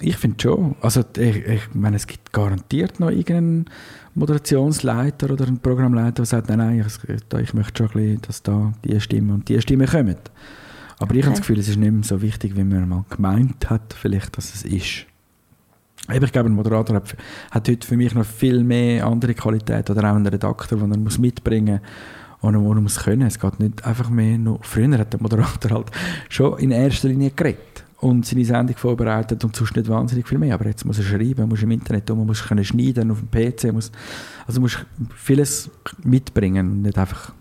Ich 0.00 0.16
finde 0.16 0.36
schon. 0.40 0.74
Also 0.80 1.02
ich, 1.16 1.36
ich 1.36 1.62
meine, 1.74 1.96
es 1.96 2.06
gibt 2.06 2.32
garantiert 2.32 2.98
noch 2.98 3.10
irgendeinen 3.10 3.66
Moderationsleiter 4.14 5.30
oder 5.30 5.46
einen 5.46 5.58
Programmleiter, 5.58 6.12
der 6.12 6.24
sagt, 6.26 6.48
nein, 6.48 6.58
nein, 6.58 6.86
ich, 6.86 7.40
ich 7.40 7.54
möchte 7.54 7.78
schon 7.78 7.88
ein 7.88 7.92
bisschen, 7.92 8.20
dass 8.22 8.42
da 8.42 8.72
die 8.84 9.00
Stimme 9.00 9.34
und 9.34 9.48
die 9.48 9.60
Stimme 9.60 9.86
kommen. 9.86 10.16
Aber 10.98 11.10
okay. 11.10 11.18
ich 11.18 11.24
habe 11.24 11.32
das 11.32 11.40
Gefühl, 11.40 11.58
es 11.58 11.68
ist 11.68 11.76
nicht 11.76 11.92
mehr 11.92 12.04
so 12.04 12.22
wichtig, 12.22 12.56
wie 12.56 12.64
man 12.64 12.88
mal 12.88 13.04
gemeint 13.10 13.68
hat, 13.70 13.94
vielleicht, 13.94 14.36
dass 14.36 14.54
es 14.54 14.64
ist. 14.64 15.06
Ich 16.12 16.32
glaube, 16.32 16.50
ein 16.50 16.54
Moderator 16.54 16.96
hat, 16.96 17.16
hat 17.50 17.68
heute 17.68 17.86
für 17.86 17.96
mich 17.96 18.14
noch 18.14 18.26
viel 18.26 18.62
mehr 18.62 19.06
andere 19.06 19.34
Qualität 19.34 19.88
oder 19.88 20.10
auch 20.10 20.16
ein 20.16 20.26
Redakteur, 20.26 20.78
den 20.78 20.92
er 20.92 20.98
muss 20.98 21.18
mitbringen 21.18 21.80
muss 22.42 22.54
und 22.54 22.54
er 22.54 22.80
muss 22.80 23.02
können. 23.02 23.22
Es 23.22 23.38
geht 23.38 23.58
nicht 23.58 23.84
einfach 23.86 24.10
mehr 24.10 24.36
nur... 24.36 24.58
Früher 24.62 24.98
hat 24.98 25.14
der 25.14 25.22
Moderator 25.22 25.70
halt 25.70 25.90
schon 26.28 26.58
in 26.58 26.72
erster 26.72 27.08
Linie 27.08 27.30
geredet 27.30 27.83
und 27.98 28.26
seine 28.26 28.44
Sendung 28.44 28.76
vorbereitet 28.76 29.44
und 29.44 29.56
sonst 29.56 29.76
nicht 29.76 29.88
wahnsinnig 29.88 30.28
viel 30.28 30.38
mehr. 30.38 30.54
Aber 30.54 30.66
jetzt 30.66 30.84
muss 30.84 30.98
er 30.98 31.04
schreiben, 31.04 31.48
muss 31.48 31.62
im 31.62 31.70
Internet 31.70 32.10
um, 32.10 32.26
muss 32.26 32.44
können 32.44 32.64
schneiden 32.64 33.10
auf 33.10 33.18
dem 33.20 33.30
PC, 33.30 33.72
muss, 33.72 33.90
also 34.46 34.60
muss 34.60 34.78
vieles 35.16 35.70
mitbringen 36.02 36.70
und 36.70 36.82
nicht 36.82 36.98
einfach 36.98 37.32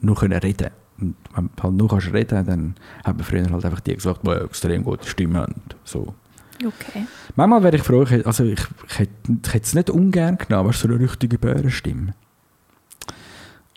nur 0.00 0.16
können 0.16 0.38
reden. 0.38 0.70
Und 1.00 1.16
wenn 1.34 1.50
du 1.56 1.62
halt 1.62 1.74
nur 1.74 1.88
kannst 1.88 2.12
reden 2.12 2.46
dann 2.46 2.74
hat 3.04 3.16
man 3.16 3.24
früher 3.24 3.50
halt 3.50 3.64
einfach 3.64 3.80
die 3.80 3.94
gesagt, 3.94 4.20
die 4.26 4.30
extrem 4.30 4.84
gute 4.84 5.08
Stimme 5.08 5.38
haben. 5.38 5.54
So. 5.84 6.14
Okay. 6.58 7.06
Manchmal 7.36 7.62
wäre 7.62 7.76
ich 7.76 7.82
froh, 7.82 8.02
ich, 8.02 8.26
also 8.26 8.44
ich, 8.44 8.60
ich, 8.86 8.98
hätte, 8.98 9.12
ich 9.26 9.54
hätte 9.54 9.64
es 9.64 9.74
nicht 9.74 9.88
ungern 9.88 10.36
genommen, 10.36 10.68
aber 10.68 10.72
so 10.74 10.88
eine 10.88 11.00
richtige 11.00 11.38
Bärenstimme. 11.38 12.14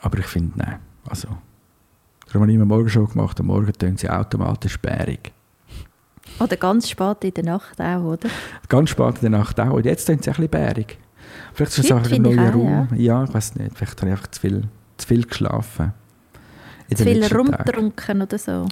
Aber 0.01 0.19
ich 0.19 0.25
finde, 0.25 0.57
nein. 0.57 0.79
Also, 1.05 1.29
das 2.25 2.33
haben 2.33 2.45
wir 2.45 2.53
immer 2.53 2.65
morgen 2.65 2.89
schon 2.89 3.07
gemacht, 3.07 3.39
am 3.39 3.47
Morgen 3.47 3.71
tun 3.71 3.95
sie 3.95 4.09
automatisch 4.09 4.77
bärig. 4.79 5.31
Oder 6.39 6.57
ganz 6.57 6.89
spät 6.89 7.23
in 7.23 7.33
der 7.33 7.43
Nacht 7.45 7.79
auch, 7.79 8.03
oder? 8.03 8.29
Ganz 8.69 8.89
spät 8.89 9.15
in 9.15 9.31
der 9.31 9.39
Nacht 9.39 9.59
auch. 9.59 9.71
Und 9.71 9.85
jetzt 9.85 10.05
tun 10.05 10.17
sie 10.21 10.29
ein 10.29 10.33
bisschen 10.33 10.49
bärig. 10.49 10.97
Vielleicht 11.53 11.77
ist 11.77 11.85
es 11.85 11.91
auch 11.91 12.09
ein 12.09 12.21
neuer 12.21 12.49
Raum. 12.49 12.87
Ja. 12.91 12.97
ja, 12.97 13.23
ich 13.23 13.33
weiß 13.33 13.55
nicht. 13.55 13.77
Vielleicht 13.77 14.01
habe 14.01 14.07
ich 14.07 14.17
einfach 14.17 14.31
zu 14.31 14.41
viel, 14.41 14.63
zu 14.97 15.07
viel 15.07 15.23
geschlafen. 15.23 15.93
Zu 16.93 17.03
viel 17.03 17.25
rumgetrunken 17.25 18.21
oder 18.21 18.37
so? 18.37 18.67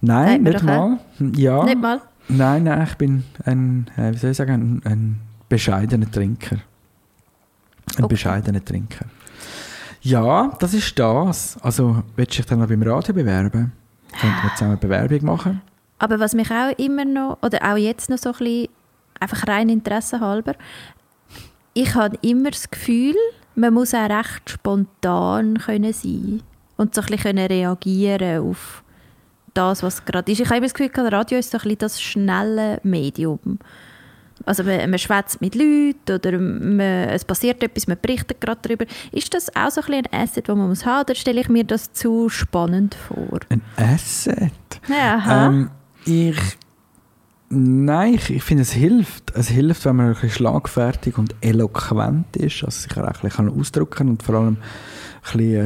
Nein, 0.00 0.42
nicht 0.42 0.62
mal. 0.62 0.98
Ja. 1.18 1.64
Nicht 1.64 1.80
mal? 1.80 2.00
Nein, 2.28 2.64
nein, 2.64 2.86
ich 2.88 2.94
bin 2.94 3.24
ein, 3.44 3.90
äh, 3.96 4.12
wie 4.12 4.16
soll 4.16 4.30
ich 4.30 4.36
sagen, 4.36 4.80
ein, 4.84 4.90
ein 4.90 5.20
bescheidener 5.48 6.10
Trinker. 6.10 6.56
Ein 7.96 8.04
okay. 8.04 8.14
bescheidener 8.14 8.64
Trinker. 8.64 9.06
Ja, 10.00 10.52
das 10.58 10.74
ist 10.74 10.98
das. 10.98 11.58
Also, 11.62 12.02
willst 12.16 12.32
du 12.32 12.36
dich 12.36 12.46
dann 12.46 12.60
noch 12.60 12.68
beim 12.68 12.82
Radio 12.82 13.14
bewerben? 13.14 13.72
Könnten 14.18 14.42
wir 14.42 14.50
zusammen 14.54 14.72
eine 14.72 14.80
Bewerbung 14.80 15.24
machen? 15.24 15.60
Aber 16.02 16.18
was 16.18 16.34
mich 16.34 16.50
auch 16.50 16.76
immer 16.78 17.04
noch, 17.04 17.38
oder 17.42 17.62
auch 17.62 17.76
jetzt 17.76 18.10
noch 18.10 18.18
so 18.18 18.30
ein 18.30 18.38
bisschen, 18.38 18.68
einfach 19.20 19.46
rein 19.46 19.68
Interesse 19.68 20.18
halber, 20.18 20.56
ich 21.74 21.94
habe 21.94 22.18
immer 22.22 22.50
das 22.50 22.68
Gefühl, 22.68 23.14
man 23.54 23.72
muss 23.72 23.94
auch 23.94 24.10
recht 24.10 24.50
spontan 24.50 25.58
können 25.58 25.92
sein 25.92 26.42
und 26.76 26.92
so 26.96 27.02
ein 27.02 27.06
bisschen 27.06 27.38
reagieren 27.38 28.48
auf 28.48 28.82
das, 29.54 29.84
was 29.84 30.04
gerade 30.04 30.32
ist. 30.32 30.40
Ich 30.40 30.46
habe 30.46 30.56
immer 30.56 30.66
das 30.66 30.74
Gefühl, 30.74 30.90
das 30.92 31.12
Radio 31.12 31.38
ist 31.38 31.52
so 31.52 31.58
ein 31.58 31.62
bisschen 31.62 31.78
das 31.78 32.02
schnelle 32.02 32.80
Medium. 32.82 33.60
Also 34.44 34.64
man, 34.64 34.90
man 34.90 34.98
schwätzt 34.98 35.40
mit 35.40 35.54
Leuten 35.54 36.16
oder 36.16 36.36
man, 36.36 36.80
es 36.80 37.24
passiert 37.24 37.62
etwas, 37.62 37.86
man 37.86 37.98
berichtet 38.02 38.40
gerade 38.40 38.58
darüber. 38.60 38.86
Ist 39.12 39.32
das 39.34 39.54
auch 39.54 39.70
so 39.70 39.82
ein, 39.82 40.04
ein 40.04 40.12
Asset, 40.12 40.48
das 40.48 40.56
man 40.56 40.66
muss 40.66 40.84
haben 40.84 41.02
oder 41.02 41.14
stelle 41.14 41.42
ich 41.42 41.48
mir 41.48 41.62
das 41.62 41.92
zu 41.92 42.28
spannend 42.28 42.96
vor? 42.96 43.38
Ein 43.50 43.62
Asset? 43.76 44.50
Ja, 44.88 45.46
ähm, 45.46 45.70
ich 46.04 46.36
Nein, 47.54 48.14
ich, 48.14 48.30
ich 48.30 48.42
finde, 48.42 48.62
es 48.62 48.72
hilft. 48.72 49.36
Es 49.36 49.48
hilft, 49.48 49.84
wenn 49.84 49.96
man 49.96 50.06
ein 50.06 50.12
bisschen 50.14 50.30
schlagfertig 50.30 51.18
und 51.18 51.34
eloquent 51.42 52.34
ist, 52.34 52.64
also 52.64 52.80
sich 52.80 52.96
auch 52.96 53.02
ein 53.02 53.12
bisschen 53.20 53.60
ausdrücken 53.60 53.94
kann 53.94 54.08
und 54.08 54.22
vor 54.22 54.36
allem 54.36 54.56
ein 54.56 54.58
bisschen 55.22 55.62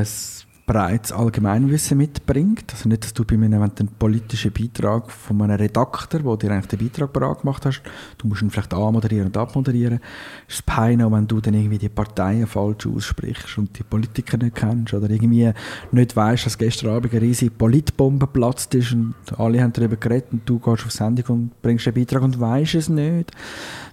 breites 0.66 1.12
Allgemeinwissen 1.12 1.96
mitbringt. 1.96 2.72
Also 2.72 2.88
nicht, 2.88 3.05
dass 3.05 3.14
du 3.14 3.24
bei 3.24 3.37
mir 3.37 3.46
einen 3.46 3.88
politischen 3.98 4.52
Beitrag 4.52 5.12
von 5.12 5.40
einem 5.40 5.57
Redakteur, 5.57 6.20
der 6.20 6.37
dir 6.37 6.50
eigentlich 6.50 6.66
den 6.66 6.79
Beitrag 6.81 7.12
bereit 7.12 7.40
gemacht 7.42 7.64
hast, 7.64 7.83
du 8.18 8.26
musst 8.26 8.42
ihn 8.42 8.50
vielleicht 8.50 8.74
anmoderieren 8.74 9.29
und 9.29 9.37
abmoderieren. 9.37 10.00
Es 10.48 10.57
ist 10.57 10.66
peinlich, 10.66 11.09
wenn 11.09 11.29
du 11.29 11.40
dann 11.40 11.55
irgendwie 11.55 11.79
die 11.79 11.88
Parteien 11.88 12.48
falsch 12.48 12.87
aussprichst 12.87 13.57
und 13.59 13.79
die 13.79 13.85
Politiker 13.85 14.38
nicht 14.38 14.57
kennst 14.57 14.92
oder 14.92 15.09
irgendwie 15.09 15.52
nicht 15.92 16.16
weißt, 16.16 16.46
dass 16.46 16.59
gestern 16.59 16.90
Abend 16.90 17.12
eine 17.12 17.22
riesige 17.22 17.52
Politbombe 17.52 18.26
platzt 18.26 18.74
ist 18.74 18.92
und 18.92 19.14
alle 19.38 19.62
haben 19.62 19.72
darüber 19.72 19.96
geredet 19.96 20.33
und 20.33 20.48
du 20.48 20.59
gehst 20.59 20.85
auf 20.85 20.90
Sendung 20.90 21.26
und 21.29 21.62
bringst 21.62 21.87
den 21.87 21.94
Beitrag 21.94 22.22
und 22.22 22.40
weißt 22.40 22.74
es 22.74 22.88
nicht. 22.88 23.31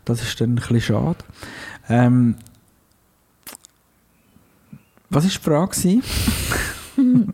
Das 0.06 0.24
ist 0.24 0.42
dann 0.42 0.52
ein 0.52 0.56
bisschen 0.56 0.82
schade. 0.82 1.20
Ähm, 1.88 2.36
was 5.14 5.24
war 5.24 5.32
die 5.32 5.38
Frage? 5.38 6.02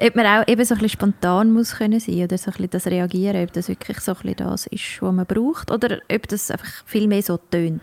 ob 0.00 0.16
man 0.16 0.26
auch 0.26 0.48
eben 0.48 0.64
so 0.64 0.74
ein 0.74 0.80
bisschen 0.80 0.88
spontan 0.88 1.52
muss 1.52 1.76
können 1.76 2.00
sein 2.00 2.24
oder 2.24 2.38
so 2.38 2.50
ein 2.50 2.52
bisschen 2.52 2.70
das 2.70 2.86
Reagieren, 2.86 3.44
ob 3.44 3.52
das 3.52 3.68
wirklich 3.68 4.00
so 4.00 4.12
ein 4.12 4.18
bisschen 4.18 4.36
das 4.36 4.66
ist, 4.66 5.00
was 5.00 5.14
man 5.14 5.26
braucht 5.26 5.70
oder 5.70 5.98
ob 6.12 6.28
das 6.28 6.50
einfach 6.50 6.84
viel 6.86 7.06
mehr 7.06 7.22
so 7.22 7.36
tönt. 7.36 7.82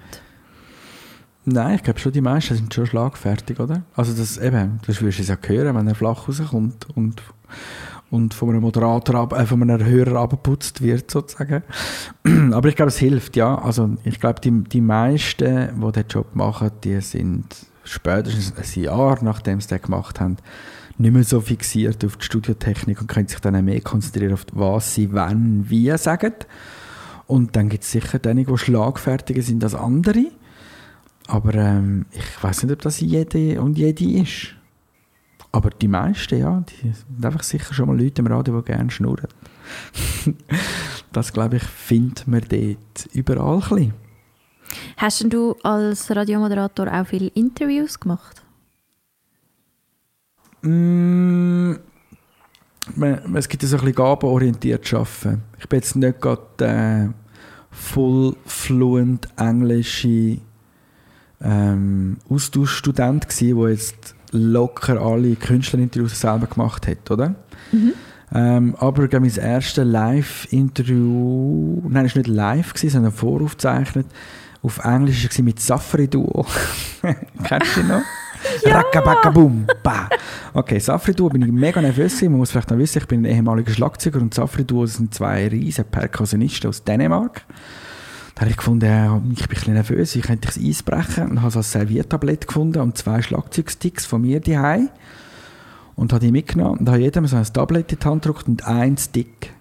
Nein, 1.46 1.76
ich 1.76 1.84
glaube 1.84 2.00
schon, 2.00 2.12
die 2.12 2.22
meisten 2.22 2.56
sind 2.56 2.74
schon 2.74 2.88
schlagfertig, 2.88 3.60
oder? 3.60 3.84
Also 3.96 4.14
das 4.14 4.38
eben, 4.38 4.80
das 4.88 5.02
wirst 5.02 5.20
du 5.20 5.22
es 5.22 5.28
ja 5.28 5.38
hören, 5.46 5.76
wenn 5.76 5.88
er 5.88 5.94
flach 5.94 6.28
rauskommt 6.28 6.88
und, 6.96 7.22
und 8.10 8.34
von 8.34 8.50
einem 8.50 8.62
Moderator, 8.62 9.16
ab, 9.16 9.34
äh, 9.34 9.46
von 9.46 9.62
einem 9.62 9.86
Hörer 9.86 10.22
abgeputzt 10.22 10.82
wird, 10.82 11.12
sozusagen. 11.12 11.62
Aber 12.52 12.68
ich 12.68 12.76
glaube, 12.76 12.90
es 12.90 12.98
hilft, 12.98 13.36
ja. 13.36 13.56
Also 13.60 13.96
ich 14.04 14.20
glaube, 14.20 14.42
die, 14.42 14.64
die 14.64 14.82
meisten, 14.82 15.80
die 15.80 15.92
diesen 15.92 16.08
Job 16.10 16.36
machen, 16.36 16.72
die 16.84 17.00
sind 17.02 17.46
spätestens 17.86 18.54
ein 18.56 18.84
Jahr, 18.84 19.24
nachdem 19.24 19.62
sie 19.62 19.68
das 19.70 19.82
gemacht 19.82 20.20
haben, 20.20 20.38
nicht 20.98 21.14
mehr 21.14 21.24
so 21.24 21.42
fixiert 21.42 22.04
auf 22.06 22.18
die 22.18 22.26
Studiotechnik 22.26 23.02
und 23.02 23.08
können 23.08 23.28
sich 23.28 23.40
dann 23.40 23.64
mehr 23.64 23.82
konzentrieren 23.82 24.34
auf 24.34 24.46
was 24.54 24.96
sie 24.96 25.12
wann, 25.14 25.70
wie 25.70 25.96
sagen. 25.98 26.34
Und 27.28 27.56
dann 27.56 27.70
gibt 27.70 27.84
es 27.84 27.92
sicher 27.92 28.20
diejenigen, 28.20 28.52
die 28.52 28.58
schlagfertiger 28.58 29.42
sind 29.42 29.64
als 29.64 29.76
andere. 29.76 30.26
Aber 31.28 31.54
ähm, 31.56 32.06
ich 32.12 32.44
weiß 32.44 32.64
nicht, 32.64 32.74
ob 32.74 32.82
das 32.82 33.00
jede 33.00 33.62
und 33.62 33.78
jede 33.78 34.06
ist. 34.22 34.56
Aber 35.52 35.70
die 35.70 35.88
meisten, 35.88 36.38
ja, 36.38 36.64
die 36.68 36.92
sind 36.92 37.26
einfach 37.26 37.44
sicher 37.44 37.74
schon 37.74 37.88
mal 37.88 38.00
Leute 38.00 38.22
im 38.22 38.28
Radio, 38.28 38.60
die 38.60 38.66
gerne 38.66 38.92
schnurren. 38.92 39.30
das, 41.14 41.34
glaube 41.34 41.58
ich, 41.58 41.64
findet 41.64 42.28
man 42.28 42.42
dort 42.42 43.10
überall 43.14 43.56
ein 43.56 43.60
bisschen. 43.62 44.05
Hast 44.98 45.26
du 45.32 45.56
als 45.64 46.14
Radiomoderator 46.16 46.88
auch 46.92 47.08
viele 47.08 47.28
Interviews 47.28 48.00
gemacht? 48.00 48.42
Mm, 50.62 51.74
es 53.34 53.48
gibt 53.50 53.64
ja 53.64 53.70
so 53.70 53.78
ein 53.78 53.82
bisschen 53.82 53.96
gabenorientiert 53.96 54.94
arbeiten. 54.94 55.44
Ich 55.60 55.70
bin 55.70 55.80
jetzt 55.80 55.96
nicht 55.96 56.22
gerade 56.22 56.44
äh, 56.60 57.10
full 57.72 58.36
fluent 58.46 59.28
englische 59.38 60.40
ähm, 61.42 62.18
Austauschstudent 62.30 63.28
gsi, 63.28 63.56
wo 63.56 63.68
jetzt 63.68 64.16
locker 64.32 65.00
alle 65.00 65.36
Künstlerinterviews 65.36 66.20
selber 66.20 66.48
gemacht 66.48 66.88
hat, 66.88 67.12
oder? 67.12 67.36
Ähm, 68.34 68.76
aber 68.80 69.08
mein 69.20 69.36
erstes 69.36 69.86
Live-Interview, 69.86 71.82
nein, 71.88 72.06
es 72.06 72.16
war 72.16 72.22
nicht 72.22 72.28
live, 72.28 72.74
gewesen, 72.74 72.94
sondern 72.94 73.12
voraufgezeichnet, 73.14 74.08
auf 74.66 74.80
Englisch 74.84 75.24
war 75.24 75.32
es 75.32 75.40
mit 75.40 75.60
Safari 75.60 76.08
Duo. 76.08 76.46
Kennst 77.44 77.78
du 77.78 77.82
ihn 77.82 77.88
noch? 77.88 78.02
ja. 78.64 78.78
Rackabackaboom, 78.78 79.68
bah. 79.84 80.10
Okay, 80.54 80.80
Safri 80.80 81.14
Duo 81.14 81.30
bin 81.30 81.44
ich 81.44 81.52
mega 81.52 81.82
nervös. 81.82 82.22
Man 82.24 82.34
muss 82.34 82.52
vielleicht 82.52 82.72
noch 82.72 82.78
wissen, 82.78 83.00
ich 83.00 83.08
bin 83.08 83.22
ein 83.22 83.26
ehemaliger 83.26 83.72
Schlagzeuger 83.72 84.20
und 84.20 84.34
Safri 84.34 84.64
Duo 84.64 84.86
sind 84.86 85.14
zwei 85.14 85.48
riesen 85.48 85.86
Perkussionisten 85.86 86.70
aus 86.70 86.84
Dänemark. 86.84 87.46
Da 88.34 88.42
habe 88.42 88.52
ich 88.52 88.58
gefunden, 88.58 89.32
ich 89.32 89.48
bin 89.48 89.48
ein 89.48 89.50
bisschen 89.50 89.74
nervös, 89.76 90.16
ich 90.16 90.24
könnte 90.24 90.48
das 90.48 90.58
Eis 90.58 90.84
brechen 90.84 91.30
und 91.30 91.42
habe 91.42 91.52
so 91.52 91.60
ein 91.60 91.64
Serviertablett 91.64 92.48
gefunden 92.48 92.82
und 92.82 92.98
zwei 92.98 93.22
Schlagzeugsticks 93.22 94.06
von 94.06 94.22
mir 94.22 94.42
daheim 94.42 94.90
und 95.96 96.12
habe 96.12 96.26
die 96.26 96.32
mitgenommen 96.32 96.80
und 96.80 96.90
habe 96.90 97.00
jedem 97.00 97.28
so 97.28 97.38
ein 97.38 97.46
Tablet 97.46 97.94
in 97.94 98.00
die 98.00 98.06
Hand 98.06 98.24
gedrückt 98.24 98.48
und 98.48 98.66
ein 98.68 98.98
Stick. 98.98 99.55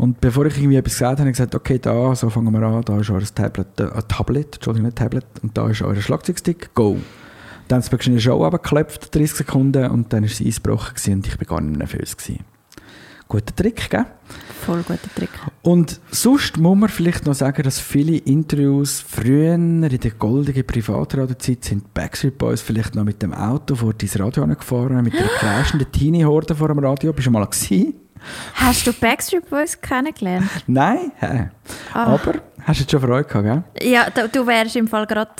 Und 0.00 0.18
bevor 0.18 0.46
ich 0.46 0.56
irgendwie 0.56 0.76
etwas 0.76 0.94
gesagt 0.94 1.10
habe, 1.10 1.20
habe 1.20 1.30
ich 1.30 1.36
gesagt, 1.36 1.54
okay, 1.54 1.78
da, 1.78 2.14
so 2.14 2.30
fangen 2.30 2.50
wir 2.54 2.62
an, 2.62 2.82
da 2.82 2.98
ist 2.98 3.10
euer 3.10 3.20
Tablet, 3.20 3.78
äh, 3.80 3.82
ein 3.82 4.08
Tablet, 4.08 4.54
Entschuldigung, 4.54 4.86
nicht 4.86 4.96
Tablet, 4.96 5.26
und 5.42 5.58
da 5.58 5.68
ist 5.68 5.82
euer 5.82 6.00
Schlagzeugstick, 6.00 6.72
go. 6.72 6.96
Dann 7.68 7.82
haben 7.82 7.98
sie 8.00 8.10
eine 8.10 8.18
Show 8.18 8.42
abgeklopft, 8.42 9.14
30 9.14 9.36
Sekunden, 9.36 9.90
und 9.90 10.10
dann 10.10 10.22
war 10.22 10.30
es 10.30 10.40
eingebrochen 10.40 11.12
und 11.12 11.26
ich 11.26 11.38
war 11.38 11.46
gar 11.46 11.60
nicht 11.60 11.76
mehr 11.76 11.86
nervös. 11.86 12.16
Gewesen. 12.16 12.44
Guter 13.28 13.54
Trick, 13.54 13.90
gell? 13.90 14.06
Voll 14.62 14.82
guter 14.84 15.14
Trick. 15.14 15.28
Und 15.60 16.00
sonst 16.10 16.56
muss 16.56 16.78
man 16.78 16.88
vielleicht 16.88 17.26
noch 17.26 17.34
sagen, 17.34 17.62
dass 17.62 17.78
viele 17.78 18.16
Interviews 18.16 19.04
früher 19.06 19.52
in 19.52 19.82
der 19.82 20.10
goldenen 20.12 20.66
Privatradiozeit 20.66 21.62
sind 21.62 21.92
Backstreet 21.92 22.38
Boys 22.38 22.62
vielleicht 22.62 22.94
noch 22.94 23.04
mit 23.04 23.20
dem 23.22 23.34
Auto 23.34 23.74
vor 23.74 23.92
dein 23.92 24.08
Radio 24.16 24.46
gefahren, 24.46 25.04
mit 25.04 25.12
der 25.12 25.26
kreischenden 25.38 25.92
Teenie-Horde 25.92 26.54
vor 26.54 26.68
dem 26.68 26.78
Radio. 26.78 27.12
Bist 27.12 27.26
du 27.26 27.30
mal 27.30 27.44
gewesen? 27.44 27.99
Hast 28.54 28.86
du 28.86 28.92
Backstreet 28.92 29.48
Boys 29.48 29.80
kennengelernt? 29.80 30.48
Nein? 30.66 31.12
Ah. 31.92 32.04
aber 32.14 32.34
hast 32.64 32.78
du 32.80 32.82
jetzt 32.82 32.90
schon 32.90 33.00
Freude 33.00 33.24
gehabt, 33.28 33.44
gell? 33.78 33.90
Ja, 33.90 34.10
du, 34.10 34.28
du 34.28 34.46
wärst 34.46 34.76
im 34.76 34.88
Fall 34.88 35.06
gerade 35.06 35.30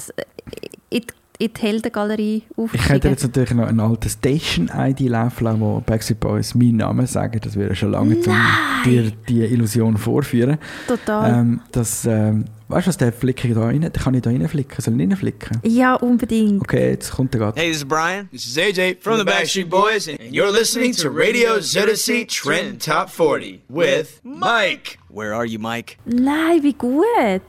in, 0.88 1.00
die- 1.02 1.06
in 1.40 1.50
die 1.54 1.60
Heldengalerie 1.62 2.36
Ich 2.36 2.42
hätte 2.44 2.62
aufgestiegen. 2.62 3.08
jetzt 3.10 3.22
natürlich 3.22 3.50
noch 3.52 3.66
einen 3.66 3.80
alten 3.80 4.08
Station-ID 4.10 5.00
laufen 5.08 5.44
lassen, 5.44 5.60
wo 5.60 5.80
Backstreet 5.80 6.20
Boys 6.20 6.54
meinen 6.54 6.76
Namen 6.76 7.06
sagen. 7.06 7.40
Das 7.42 7.56
wäre 7.56 7.74
schon 7.74 7.92
lange, 7.92 8.16
um 8.16 8.36
dir 8.84 9.10
die 9.28 9.40
Illusion 9.40 9.96
vorführen. 9.96 10.58
Total. 10.86 11.40
Ähm, 11.40 11.60
das, 11.72 12.04
ähm, 12.04 12.44
weißt 12.68 12.86
du 12.86 12.88
was, 12.90 12.96
der 12.98 13.12
flicke 13.12 13.48
ich 13.48 13.54
da 13.54 13.62
rein? 13.62 13.80
Den 13.80 13.92
kann 13.92 14.12
ich 14.12 14.20
da 14.20 14.28
reinflicken? 14.28 14.82
Soll 14.82 14.94
ich 14.94 15.00
reinflicken? 15.00 15.60
ja, 15.64 15.94
unbedingt. 15.94 16.60
Okay, 16.60 16.90
jetzt 16.90 17.10
kommt 17.12 17.32
der 17.32 17.40
gerade. 17.40 17.58
Hey, 17.58 17.68
this 17.68 17.78
is 17.78 17.84
Brian. 17.86 18.28
This 18.30 18.46
is 18.46 18.58
AJ 18.58 18.98
from 19.00 19.16
the 19.18 19.24
Backstreet 19.24 19.70
Boys, 19.70 20.08
and 20.08 20.18
you're 20.30 20.52
listening 20.52 20.92
to 20.92 21.08
Radio 21.08 21.58
ZC 21.58 22.26
Trend 22.28 22.84
Top 22.84 23.08
40 23.08 23.62
with 23.70 24.20
Mike. 24.22 24.98
Where 25.08 25.34
are 25.34 25.46
you, 25.46 25.58
Mike? 25.58 25.96
Nein, 26.04 26.62
wie 26.62 26.74
gut. 26.74 27.40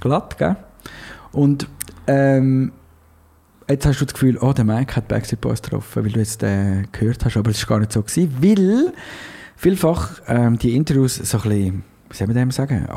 glatt, 0.00 0.38
gell? 0.38 0.56
Und 1.32 1.66
ähm, 2.06 2.70
jetzt 3.68 3.86
hast 3.86 4.00
du 4.00 4.04
das 4.04 4.14
Gefühl, 4.14 4.38
oh, 4.40 4.52
der 4.52 4.64
Mike 4.64 4.96
hat 4.96 5.08
Backstreet 5.08 5.40
Boys 5.40 5.62
getroffen, 5.62 6.04
weil 6.04 6.12
du 6.12 6.20
jetzt 6.20 6.42
äh, 6.42 6.82
gehört 6.92 7.24
hast, 7.24 7.36
aber 7.36 7.50
es 7.50 7.60
war 7.62 7.76
gar 7.76 7.80
nicht 7.80 7.92
so 7.92 8.02
gewesen, 8.02 8.34
weil 8.40 8.92
vielfach 9.56 10.20
ähm, 10.28 10.58
die 10.58 10.74
Interviews 10.76 11.16
so 11.16 11.38
ein 11.38 11.42
bisschen, 11.42 11.84
wie 12.10 12.16
soll 12.16 12.26
man 12.28 12.36
dem 12.36 12.50
sagen, 12.50 12.88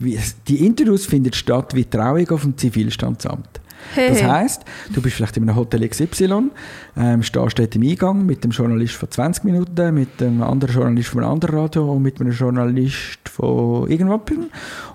es- 0.00 0.36
die 0.48 0.64
Interviews 0.66 1.06
finden 1.06 1.32
statt 1.32 1.74
wie 1.74 1.84
Trauung 1.84 2.28
auf 2.30 2.42
dem 2.42 2.56
Zivilstandsamt. 2.56 3.60
Das 4.08 4.22
heisst, 4.24 4.64
du 4.92 5.00
bist 5.00 5.14
vielleicht 5.14 5.36
in 5.36 5.44
einem 5.44 5.54
Hotel 5.54 5.88
XY, 5.88 6.50
ähm, 6.96 7.22
stehst 7.22 7.58
dort 7.60 7.76
im 7.76 7.82
Eingang 7.82 8.26
mit 8.26 8.42
dem 8.42 8.50
Journalist 8.50 8.94
von 8.94 9.08
20 9.08 9.44
Minuten, 9.44 9.94
mit 9.94 10.20
dem 10.20 10.42
anderen 10.42 10.74
Journalist 10.74 11.10
von 11.10 11.22
einem 11.22 11.32
anderen 11.32 11.56
Radio 11.58 11.92
und 11.92 12.02
mit 12.02 12.20
einem 12.20 12.32
Journalist 12.32 13.20
von 13.28 13.88
irgendwas. 13.88 14.20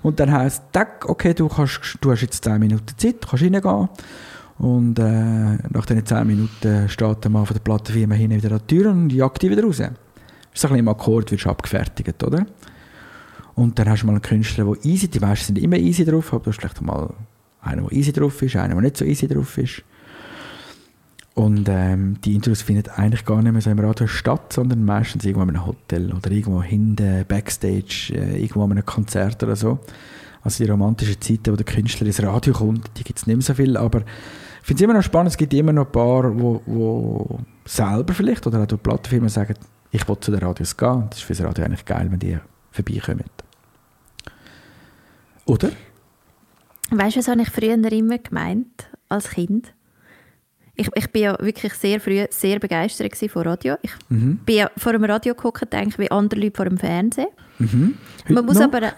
Und 0.02 0.20
dann 0.20 0.30
heisst 0.30 0.64
tack, 0.72 1.08
okay, 1.08 1.32
du, 1.32 1.48
kannst, 1.48 1.80
du 2.02 2.10
hast 2.12 2.20
jetzt 2.20 2.44
10 2.44 2.58
Minuten 2.60 2.84
Zeit, 2.98 3.24
du 3.24 3.28
kannst 3.28 3.42
reingehen. 3.42 3.88
Und 4.58 4.98
äh, 4.98 5.58
nach 5.70 5.86
diesen 5.86 6.06
10 6.06 6.26
Minuten 6.26 6.88
steht 6.88 7.24
der 7.24 7.30
Mann 7.30 7.46
von 7.46 7.54
der 7.54 7.62
Plattenfirma 7.62 8.14
hinten 8.14 8.42
wieder 8.42 8.54
an 8.54 8.62
die 8.68 8.76
Tür 8.76 8.90
und 8.90 9.12
jagt 9.12 9.42
dich 9.42 9.50
wieder 9.50 9.64
raus. 9.64 9.78
Das 9.78 9.88
ist 9.88 9.90
ein 9.90 9.96
bisschen 10.52 10.76
im 10.76 10.88
Akkord, 10.88 11.32
wirst 11.32 11.44
du 11.44 11.50
abgefertigt, 11.50 12.22
oder? 12.22 12.46
Und 13.54 13.78
dann 13.78 13.88
hast 13.88 14.02
du 14.02 14.06
mal 14.06 14.12
einen 14.12 14.22
Künstler, 14.22 14.64
der 14.64 14.84
easy, 14.84 15.08
die 15.08 15.20
meisten 15.20 15.46
sind 15.46 15.58
immer 15.58 15.76
easy 15.76 16.04
drauf, 16.04 16.32
aber 16.32 16.44
du 16.44 16.50
hast 16.50 16.58
vielleicht 16.58 16.82
mal 16.82 17.12
einen, 17.62 17.86
der 17.86 17.92
easy 17.92 18.12
drauf 18.12 18.40
ist, 18.42 18.56
einen, 18.56 18.74
der 18.74 18.80
nicht 18.80 18.96
so 18.96 19.04
easy 19.04 19.26
drauf 19.26 19.58
ist. 19.58 19.82
Und 21.34 21.68
ähm, 21.68 22.18
die 22.24 22.34
Interviews 22.34 22.62
finden 22.62 22.88
eigentlich 22.90 23.24
gar 23.24 23.42
nicht 23.42 23.52
mehr 23.52 23.60
so 23.60 23.70
im 23.70 23.78
Radio 23.80 24.06
statt, 24.06 24.52
sondern 24.52 24.84
meistens 24.84 25.24
irgendwo 25.24 25.42
in 25.42 25.50
einem 25.50 25.66
Hotel 25.66 26.12
oder 26.12 26.30
irgendwo 26.30 26.62
hinten, 26.62 27.24
Backstage, 27.26 28.12
äh, 28.14 28.40
irgendwo 28.40 28.62
an 28.62 28.70
einem 28.70 28.86
Konzert 28.86 29.42
oder 29.42 29.56
so. 29.56 29.80
Also 30.42 30.62
die 30.62 30.70
romantischen 30.70 31.20
Zeiten, 31.20 31.52
wo 31.52 31.56
der 31.56 31.64
Künstler 31.64 32.06
ins 32.06 32.22
Radio 32.22 32.52
kommt, 32.52 32.88
die 32.96 33.02
gibt 33.02 33.18
es 33.18 33.26
nicht 33.26 33.36
mehr 33.36 33.42
so 33.42 33.54
viel, 33.54 33.76
aber 33.76 34.02
ich 34.64 34.68
finde 34.68 34.82
es 34.82 34.84
immer 34.84 34.94
noch 34.94 35.02
spannend, 35.02 35.30
es 35.30 35.36
gibt 35.36 35.52
immer 35.52 35.74
noch 35.74 35.84
ein 35.84 35.92
paar, 35.92 36.40
wo, 36.40 36.62
wo 36.64 37.38
selber 37.66 38.14
vielleicht 38.14 38.46
oder 38.46 38.62
auch 38.62 38.66
durch 38.66 38.82
Plattenfirmen 38.82 39.28
sagen, 39.28 39.54
ich 39.90 40.08
will 40.08 40.18
zu 40.18 40.30
den 40.30 40.40
Radios 40.40 40.74
gehen. 40.74 40.88
Und 40.88 41.10
Das 41.10 41.18
ist 41.18 41.24
für 41.26 41.34
das 41.34 41.44
Radio 41.44 41.66
eigentlich 41.66 41.84
geil, 41.84 42.06
wenn 42.10 42.18
die 42.18 42.38
vorbeikommen. 42.70 43.24
Oder? 45.44 45.70
Weißt 46.90 47.16
du, 47.16 47.20
was 47.20 47.28
habe 47.28 47.42
ich 47.42 47.50
früher 47.50 47.74
immer 47.92 48.16
gemeint, 48.18 48.88
als 49.10 49.28
Kind? 49.30 49.74
Ich, 50.76 50.88
ich 50.94 51.12
bin 51.12 51.22
ja 51.22 51.36
wirklich 51.40 51.72
sehr 51.74 52.00
früh 52.00 52.24
sehr 52.30 52.58
begeistert 52.58 53.14
von 53.30 53.42
Radio. 53.42 53.76
Ich 53.82 53.92
Mhm. 54.08 54.38
bin 54.46 54.56
ja 54.56 54.70
vor 54.76 54.92
dem 54.92 55.04
Radio 55.04 55.34
geguckt, 55.34 55.72
denke 55.72 55.98
wie 55.98 56.10
andere 56.10 56.40
Leute 56.40 56.56
vor 56.56 56.64
dem 56.64 56.78
Fernsehen. 56.78 57.28
Mhm. 57.58 57.94
Man 58.28 58.44
muss 58.46 58.56
noch? 58.56 58.64
aber... 58.64 58.82
äh, 58.82 58.92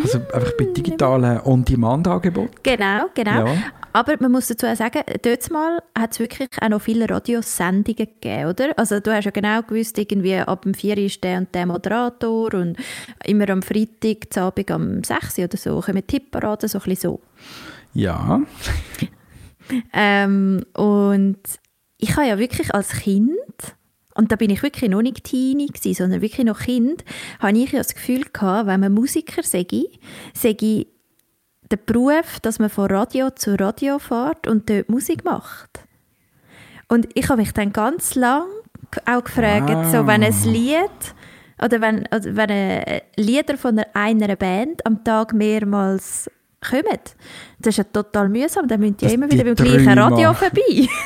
Also 0.00 0.18
einfach 0.32 0.52
bei 0.56 0.66
digitalen 0.66 1.40
On-Demand-Angeboten. 1.40 2.54
Genau, 2.62 3.06
genau. 3.14 3.46
Ja. 3.46 3.56
Aber 3.98 4.14
man 4.20 4.30
muss 4.30 4.46
dazu 4.46 4.72
sagen, 4.76 5.02
dort 5.22 5.50
mal 5.50 5.82
hat 5.98 6.12
es 6.12 6.20
wirklich 6.20 6.48
auch 6.60 6.68
noch 6.68 6.80
viele 6.80 7.10
Radiosendungen 7.10 7.96
gegeben, 7.96 8.48
oder? 8.48 8.78
Also 8.78 9.00
du 9.00 9.12
hast 9.12 9.24
ja 9.24 9.32
genau 9.32 9.60
gewusst, 9.62 9.98
irgendwie 9.98 10.36
ab 10.36 10.62
dem 10.62 10.72
4 10.72 10.98
ist 10.98 11.24
der 11.24 11.38
und 11.38 11.52
der 11.52 11.66
Moderator 11.66 12.54
und 12.54 12.76
immer 13.24 13.50
am 13.50 13.60
Freitag, 13.60 14.36
Abend 14.36 14.70
am 14.70 15.02
6 15.02 15.40
oder 15.40 15.56
so, 15.56 15.80
kommen 15.80 16.06
Tipparaden, 16.06 16.68
so 16.68 16.78
ein 16.78 16.84
bisschen 16.84 17.10
so. 17.10 17.20
Ja. 17.92 18.40
Ähm, 19.92 20.64
und 20.72 21.40
ich 21.98 22.16
habe 22.16 22.26
ja 22.26 22.38
wirklich 22.38 22.74
als 22.74 22.88
Kind, 23.00 23.36
und 24.14 24.32
da 24.32 24.36
bin 24.36 24.48
ich 24.48 24.62
wirklich 24.62 24.90
noch 24.90 25.02
nicht 25.02 25.24
Teenie 25.24 25.66
gewesen, 25.66 25.92
sondern 25.92 26.22
wirklich 26.22 26.46
noch 26.46 26.60
Kind, 26.60 27.04
habe 27.38 27.58
ich 27.58 27.72
ja 27.72 27.80
das 27.80 27.94
Gefühl 27.94 28.24
gehabt, 28.32 28.66
wenn 28.66 28.80
man 28.80 28.94
Musiker 28.94 29.42
sei, 29.42 29.66
sei 30.32 30.86
der 31.70 31.76
Beruf, 31.76 32.40
dass 32.40 32.58
man 32.58 32.70
von 32.70 32.86
Radio 32.90 33.30
zu 33.30 33.54
Radio 33.58 33.98
fährt 33.98 34.46
und 34.46 34.68
dort 34.70 34.88
Musik 34.88 35.24
macht. 35.24 35.80
Und 36.88 37.08
ich 37.14 37.28
habe 37.28 37.40
mich 37.40 37.52
dann 37.52 37.72
ganz 37.72 38.14
lang 38.14 38.44
auch 39.06 39.24
gefragt, 39.24 39.68
Wow. 39.70 39.90
so 39.92 40.06
wenn 40.06 40.22
ein 40.24 40.34
Lied 40.44 41.14
oder 41.62 41.80
wenn, 41.80 42.06
oder 42.06 42.36
wenn 42.36 42.48
äh, 42.50 43.00
Lieder 43.16 43.58
von 43.58 43.80
einer, 43.92 44.36
Band 44.36 44.86
am 44.86 45.04
Tag 45.04 45.34
mehrmals 45.34 46.30
kommen, 46.66 46.82
das 47.58 47.68
ist 47.74 47.76
ja 47.78 47.84
total 47.84 48.28
mühsam. 48.28 48.66
Dann 48.68 48.80
müssen 48.80 48.96
die 48.96 49.04
Das 49.04 49.12
immer 49.14 49.30
wieder 49.30 49.44
beim 49.44 49.54
gleichen. 49.56 49.98
Radio 49.98 50.32
vorbei. 50.34 50.88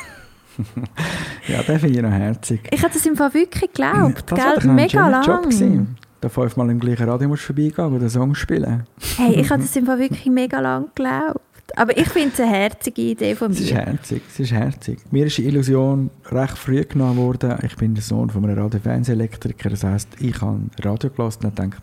Ja, 1.48 1.62
den 1.62 1.80
finde 1.80 1.96
ich 1.96 2.02
noch 2.02 2.10
herzig. 2.10 2.60
Ich 2.70 2.82
habe 2.82 2.92
das 2.92 3.04
im 3.06 3.16
Fall 3.16 3.32
wirklich 3.32 3.72
geglaubt, 3.72 4.30
Das 4.30 4.60
gell? 4.62 4.70
Mega 4.70 5.20
Job 5.22 5.26
lang. 5.28 5.42
gewesen. 5.44 5.96
Da 6.22 6.28
fünfmal 6.28 6.70
im 6.70 6.78
gleichen 6.78 7.08
Radio 7.08 7.28
musst 7.28 7.42
vorbeigehen 7.42 7.92
und 7.92 7.98
den 7.98 8.08
Song 8.08 8.36
spielen. 8.36 8.84
Hey, 9.16 9.40
ich 9.40 9.50
habe 9.50 9.60
das 9.60 9.74
im 9.74 9.86
Fall 9.86 9.98
wirklich 9.98 10.24
mega 10.26 10.60
lang 10.60 10.86
geglaubt. 10.94 11.40
Aber 11.74 11.98
ich 11.98 12.08
finde 12.08 12.30
es 12.32 12.38
eine 12.40 12.50
herzige 12.50 13.02
Idee 13.02 13.34
von 13.34 13.50
Es 13.50 13.58
ist 13.60 13.72
mir. 13.72 13.80
herzig, 13.80 14.22
es 14.28 14.38
ist 14.38 14.52
herzig. 14.52 15.00
Mir 15.10 15.26
ist 15.26 15.38
die 15.38 15.46
Illusion 15.46 16.10
recht 16.30 16.56
früh 16.56 16.84
genommen 16.84 17.16
worden. 17.16 17.56
Ich 17.62 17.74
bin 17.76 17.94
der 17.94 18.04
Sohn 18.04 18.30
von 18.30 18.44
einem 18.44 18.56
Radio-Fernsehelektriker. 18.56 19.70
Das 19.70 19.82
heisst, 19.82 20.08
ich 20.20 20.40
habe 20.40 20.60
Radio 20.84 21.10
gelassen 21.10 21.46
und 21.46 21.56
gedacht, 21.56 21.82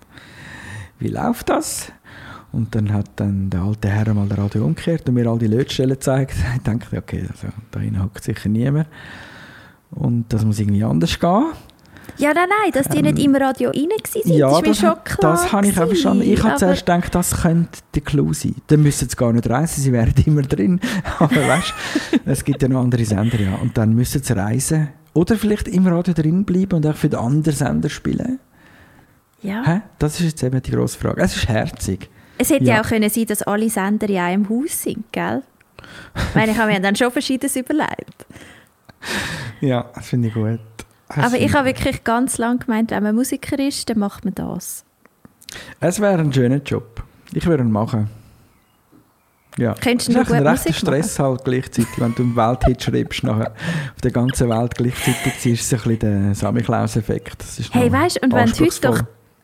wie 0.99 1.09
läuft 1.09 1.49
das? 1.49 1.91
Und 2.53 2.73
dann 2.75 2.93
hat 2.93 3.09
dann 3.17 3.49
der 3.49 3.61
alte 3.61 3.89
Herr 3.89 4.13
mal 4.13 4.27
das 4.29 4.37
Radio 4.37 4.63
umgekehrt 4.63 5.09
und 5.09 5.15
mir 5.15 5.27
all 5.27 5.37
die 5.37 5.47
Lötstellen 5.47 5.95
gezeigt. 5.95 6.35
Ich 6.55 6.61
dachte, 6.63 6.97
okay, 6.97 7.25
also, 7.29 7.47
da 7.71 8.03
hockt 8.03 8.23
sicher 8.23 8.47
niemand. 8.47 8.87
Und 9.91 10.31
das 10.31 10.45
muss 10.45 10.59
irgendwie 10.59 10.83
anders 10.85 11.19
gehen. 11.19 11.47
Ja, 12.17 12.33
nein, 12.33 12.49
nein, 12.49 12.71
dass 12.71 12.87
die 12.89 13.01
nicht 13.01 13.19
im 13.19 13.35
Radio 13.35 13.69
rein 13.69 13.89
waren, 13.89 14.21
Ähm, 14.25 14.31
Ja, 14.37 14.47
das 14.49 14.57
ist 14.57 14.61
mir 14.63 14.67
das, 14.69 14.77
schon 14.79 15.03
klar. 15.03 15.31
das 15.33 15.51
habe 15.51 15.67
ich 15.67 15.79
auch 15.79 15.87
verstanden. 15.87 16.23
Ich 16.23 16.43
habe 16.43 16.55
zuerst 16.57 16.85
gedacht, 16.85 17.15
das 17.15 17.41
könnte 17.41 17.79
der 17.95 18.01
Clou 18.01 18.33
sein. 18.33 18.55
Dann 18.67 18.81
müssen 18.83 19.07
sie 19.09 19.15
gar 19.15 19.31
nicht 19.33 19.49
reisen, 19.49 19.81
sie 19.81 19.91
wären 19.91 20.13
immer 20.25 20.41
drin. 20.41 20.79
Aber 21.19 21.35
weißt 21.35 21.73
es 22.25 22.43
gibt 22.43 22.61
ja 22.61 22.67
noch 22.67 22.81
andere 22.81 23.05
Sender, 23.05 23.39
ja. 23.39 23.55
Und 23.55 23.77
dann 23.77 23.93
müssen 23.93 24.21
sie 24.23 24.33
reisen. 24.35 24.89
Oder 25.13 25.35
vielleicht 25.37 25.67
im 25.67 25.87
Radio 25.87 26.13
drin 26.13 26.45
bleiben 26.45 26.75
und 26.75 26.85
auch 26.85 26.95
für 26.95 27.09
den 27.09 27.19
anderen 27.19 27.55
Sender 27.57 27.89
spielen. 27.89 28.39
Ja. 29.41 29.63
Hä? 29.65 29.81
Das 29.97 30.19
ist 30.19 30.25
jetzt 30.25 30.43
eben 30.43 30.61
die 30.61 30.71
grosse 30.71 30.97
Frage. 30.99 31.21
Es 31.21 31.35
ist 31.35 31.47
herzig. 31.47 32.09
Es 32.37 32.49
hätte 32.49 32.63
Ja. 32.65 32.75
ja 32.75 32.81
auch 32.81 32.87
können 32.87 33.09
sein 33.09 33.25
dass 33.25 33.41
alle 33.43 33.69
Sender 33.69 34.07
in 34.09 34.17
einem 34.17 34.49
Haus 34.49 34.81
sind, 34.83 35.11
gell? 35.11 35.41
Ich 36.15 36.35
meine, 36.35 36.51
ich 36.51 36.57
habe 36.57 36.71
mir 36.71 36.79
dann 36.79 36.95
schon 36.95 37.11
Verschiedenes 37.11 37.55
überlegt. 37.55 38.25
Ja, 39.61 39.85
das 39.93 40.07
finde 40.07 40.27
ich 40.29 40.33
gut. 40.33 40.59
Das 41.15 41.25
Aber 41.25 41.37
ich 41.37 41.53
habe 41.53 41.65
wirklich 41.67 42.03
ganz 42.03 42.37
lange 42.37 42.59
gemeint, 42.59 42.91
wenn 42.91 43.03
man 43.03 43.15
Musiker 43.15 43.57
ist, 43.59 43.89
dann 43.89 43.99
macht 43.99 44.25
man 44.25 44.35
das. 44.35 44.85
Es 45.79 45.99
wäre 45.99 46.19
ein 46.19 46.31
schöner 46.31 46.57
Job. 46.63 47.03
Ich 47.33 47.45
würde 47.47 47.63
ihn 47.63 47.71
machen. 47.71 48.09
Ja. 49.57 49.73
Könntest 49.73 50.07
du 50.07 50.11
ist 50.13 50.17
noch 50.17 50.23
echt 50.23 50.31
ein 50.33 50.37
gut 50.43 50.47
rechter 50.51 50.69
Musik 50.69 50.75
Stress 50.75 51.19
halt 51.19 51.43
gleichzeitig, 51.43 51.87
wenn 51.97 52.15
du 52.15 52.23
einen 52.23 52.35
Welthit 52.35 52.83
schreibst, 52.83 53.23
nachher 53.23 53.51
auf 53.95 54.01
der 54.01 54.11
ganzen 54.11 54.49
Welt 54.49 54.75
gleichzeitig 54.75 55.45
ist 55.53 55.73
es 55.73 55.73
ein 55.73 55.97
bisschen 55.97 56.25
der 56.27 56.35
Samichlaus-Effekt. 56.35 57.41
Ist 57.43 57.73
Hey, 57.73 57.91
weißt 57.91 58.17
du, 58.17 58.25
und 58.25 58.33
wenn 58.33 58.49
du 58.49 58.59
heute 58.65 58.81
doch 58.81 59.01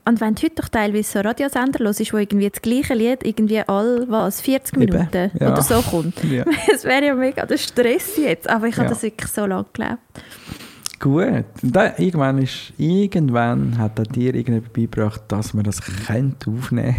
und 0.08 0.22
wenn 0.22 0.36
du 0.36 0.44
heute 0.44 0.56
doch 0.62 0.70
teilweise 0.70 1.12
so 1.12 1.20
Radiosender 1.20 1.84
hörst, 1.84 2.14
wo 2.14 2.18
irgendwie 2.18 2.48
das 2.48 2.62
gleiche 2.62 2.94
Lied 2.94 3.26
irgendwie 3.26 3.62
all 3.62 4.06
was 4.08 4.40
40 4.40 4.78
Eben, 4.78 4.94
Minuten 4.94 5.32
ja. 5.40 5.52
oder 5.52 5.64
so 5.64 5.82
kommt. 5.82 6.24
Ja. 6.24 6.46
Es 6.72 6.84
wäre 6.84 7.08
ja 7.08 7.16
mega 7.16 7.44
der 7.48 7.58
Stress 7.58 8.16
jetzt, 8.18 8.48
aber 8.48 8.68
ich 8.68 8.76
habe 8.76 8.84
Ja. 8.86 8.90
das 8.90 9.02
wirklich 9.02 9.32
so 9.32 9.48
lange 9.48 9.66
gelebt. 9.74 9.98
Gut. 11.00 11.46
Dann, 11.62 11.92
irgendwann, 11.98 12.38
ist, 12.38 12.74
irgendwann 12.78 13.78
hat 13.78 14.00
er 14.00 14.06
dir 14.06 14.34
irgendjemand 14.34 14.72
beigebracht, 14.74 15.22
dass 15.28 15.54
man 15.54 15.64
das 15.66 15.82
könnte 15.82 16.50
aufnehmen 16.50 16.96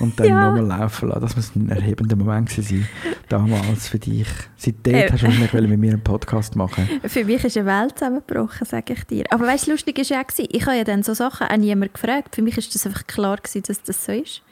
und 0.00 0.18
dann 0.18 0.26
Ja. 0.28 0.50
nochmal 0.52 0.80
laufen 0.80 1.08
lassen. 1.08 1.20
Das 1.20 1.36
muss 1.36 1.54
ein 1.56 1.68
erhebender 1.70 2.16
Moment 2.16 2.50
sein, 2.50 2.88
damals 3.28 3.88
für 3.88 3.98
dich. 3.98 4.26
Seitdem 4.56 4.94
Äh. 4.94 5.10
hast 5.12 5.22
du 5.22 5.52
wollen 5.52 5.70
mit 5.70 5.78
mir 5.80 5.92
einen 5.92 6.02
Podcast 6.02 6.56
machen 6.56 6.88
Für 7.06 7.24
mich 7.24 7.44
ist 7.44 7.56
eine 7.56 7.66
Welt 7.66 7.98
zusammengebrochen, 7.98 8.66
sage 8.66 8.94
ich 8.94 9.04
dir. 9.04 9.24
Aber 9.30 9.46
weißt 9.46 9.68
du, 9.68 9.72
lustig 9.72 9.98
ist 9.98 10.10
ja 10.10 10.20
auch, 10.20 10.24
ich 10.36 10.66
habe 10.66 10.76
ja 10.76 10.84
dann 10.84 11.02
so 11.02 11.14
Sachen 11.14 11.46
auch 11.46 11.56
niemand 11.56 11.94
gefragt. 11.94 12.34
Für 12.34 12.42
mich 12.42 12.58
ist 12.58 12.74
das 12.74 12.84
einfach 12.86 13.06
klar 13.06 13.36
gewesen, 13.36 13.62
dass 13.66 13.82
das 13.82 14.04
so 14.04 14.12
ist. 14.12 14.42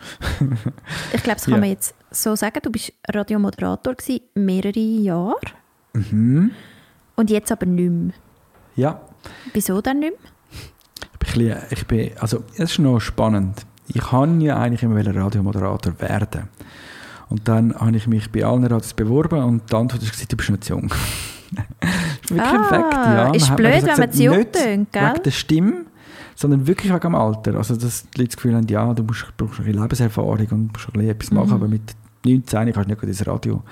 Ich 1.12 1.22
glaube, 1.22 1.36
das 1.36 1.44
kann 1.44 1.54
Ja. 1.54 1.60
man 1.60 1.68
jetzt 1.70 1.94
so 2.10 2.34
sagen. 2.34 2.60
Du 2.62 2.70
bist 2.70 2.92
Radiomoderator 3.12 3.94
gewesen, 3.94 4.20
mehrere 4.34 4.78
Jahre 4.78 5.34
Mhm. 5.92 6.52
Und 7.16 7.30
jetzt 7.30 7.50
aber 7.52 7.66
nicht 7.66 7.90
mehr. 7.90 8.12
Ja. 8.76 9.00
Wieso 9.52 9.80
dann 9.80 9.98
nicht 10.00 10.12
mehr? 10.12 10.30
Ich 11.22 11.34
bin, 11.34 11.52
ein 11.52 11.58
ich 11.70 11.86
bin, 11.86 12.10
also, 12.18 12.42
es 12.54 12.70
ist 12.72 12.78
noch 12.78 13.00
spannend. 13.00 13.64
Ich 13.88 14.00
kann 14.00 14.40
ja 14.40 14.58
eigentlich 14.58 14.82
immer 14.82 14.96
wollen 14.96 15.16
Radiomoderator 15.16 16.00
werden. 16.00 16.48
Und 17.28 17.46
dann 17.46 17.74
habe 17.74 17.96
ich 17.96 18.06
mich 18.06 18.30
bei 18.32 18.44
allen 18.44 18.64
Radios 18.64 18.94
beworben 18.94 19.42
und 19.44 19.70
die 19.70 19.76
Antwort 19.76 20.02
war, 20.02 20.26
du 20.28 20.36
bist 20.36 20.50
noch 20.50 20.60
zu 20.60 20.72
jung. 20.74 20.90
wirklich 22.28 22.40
ein 22.40 22.40
Ah, 22.40 22.64
Fakt, 22.64 22.94
ja. 22.94 23.30
ist 23.34 23.56
blöd, 23.56 23.84
wenn 23.86 23.98
man 23.98 24.12
zu 24.12 24.22
jung 24.22 24.38
nicht 24.38 24.52
tönt, 24.52 24.92
gell? 24.92 25.02
wegen 25.12 25.22
der 25.24 25.30
Stimme, 25.30 25.72
sondern 26.36 26.66
wirklich 26.66 26.90
wegen 26.92 27.00
dem 27.00 27.14
Alter. 27.14 27.54
Also, 27.56 27.76
dass 27.76 28.08
die 28.10 28.18
Leute 28.20 28.28
das 28.30 28.36
Gefühl 28.36 28.54
haben, 28.56 28.66
ja, 28.68 28.92
du 28.94 29.02
musst, 29.02 29.26
brauchst 29.36 29.58
ein 29.60 29.64
bisschen 29.66 29.82
Lebenserfahrung 29.82 30.46
und 30.50 30.72
musst 30.72 30.88
ein 30.88 30.92
bisschen 30.92 31.10
etwas 31.10 31.30
machen, 31.32 31.48
Mhm. 31.48 31.54
aber 31.54 31.68
mit 31.68 31.82
19 32.24 32.72
kannst 32.72 32.76
du 32.76 32.80
nicht 32.90 33.00
gut 33.00 33.08
ins 33.08 33.26
Radio. 33.26 33.62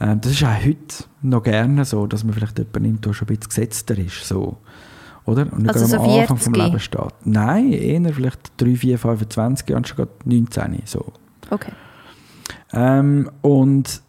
Ähm, 0.00 0.20
das 0.20 0.32
ist 0.32 0.44
auch 0.44 0.64
heute 0.64 1.04
noch 1.22 1.42
gerne 1.42 1.84
so, 1.84 2.06
dass 2.06 2.24
man 2.24 2.34
vielleicht 2.34 2.58
jemanden 2.58 2.82
nimmt, 2.82 3.06
der 3.06 3.12
schon 3.12 3.26
ein 3.28 3.36
bisschen 3.36 3.48
gesetzter 3.48 3.98
ist. 3.98 4.26
So. 4.26 4.58
Oder? 5.24 5.52
Und 5.52 5.62
nicht 5.62 5.74
Also 5.74 5.86
gerade 5.86 6.02
am 6.02 6.10
so 6.10 6.20
Anfang 6.20 6.36
vom 6.36 6.54
40? 6.54 6.64
Leben 6.64 6.80
steht. 6.80 7.14
Nein, 7.24 7.72
eher 7.72 8.12
vielleicht 8.12 8.52
3, 8.58 8.76
4, 8.76 8.98
25 8.98 9.76
anstatt 9.76 9.96
gerade 9.96 10.10
19. 10.24 10.82
So. 10.84 11.12
Okay. 11.50 11.72
Ähm, 12.72 13.30
und 13.40 14.02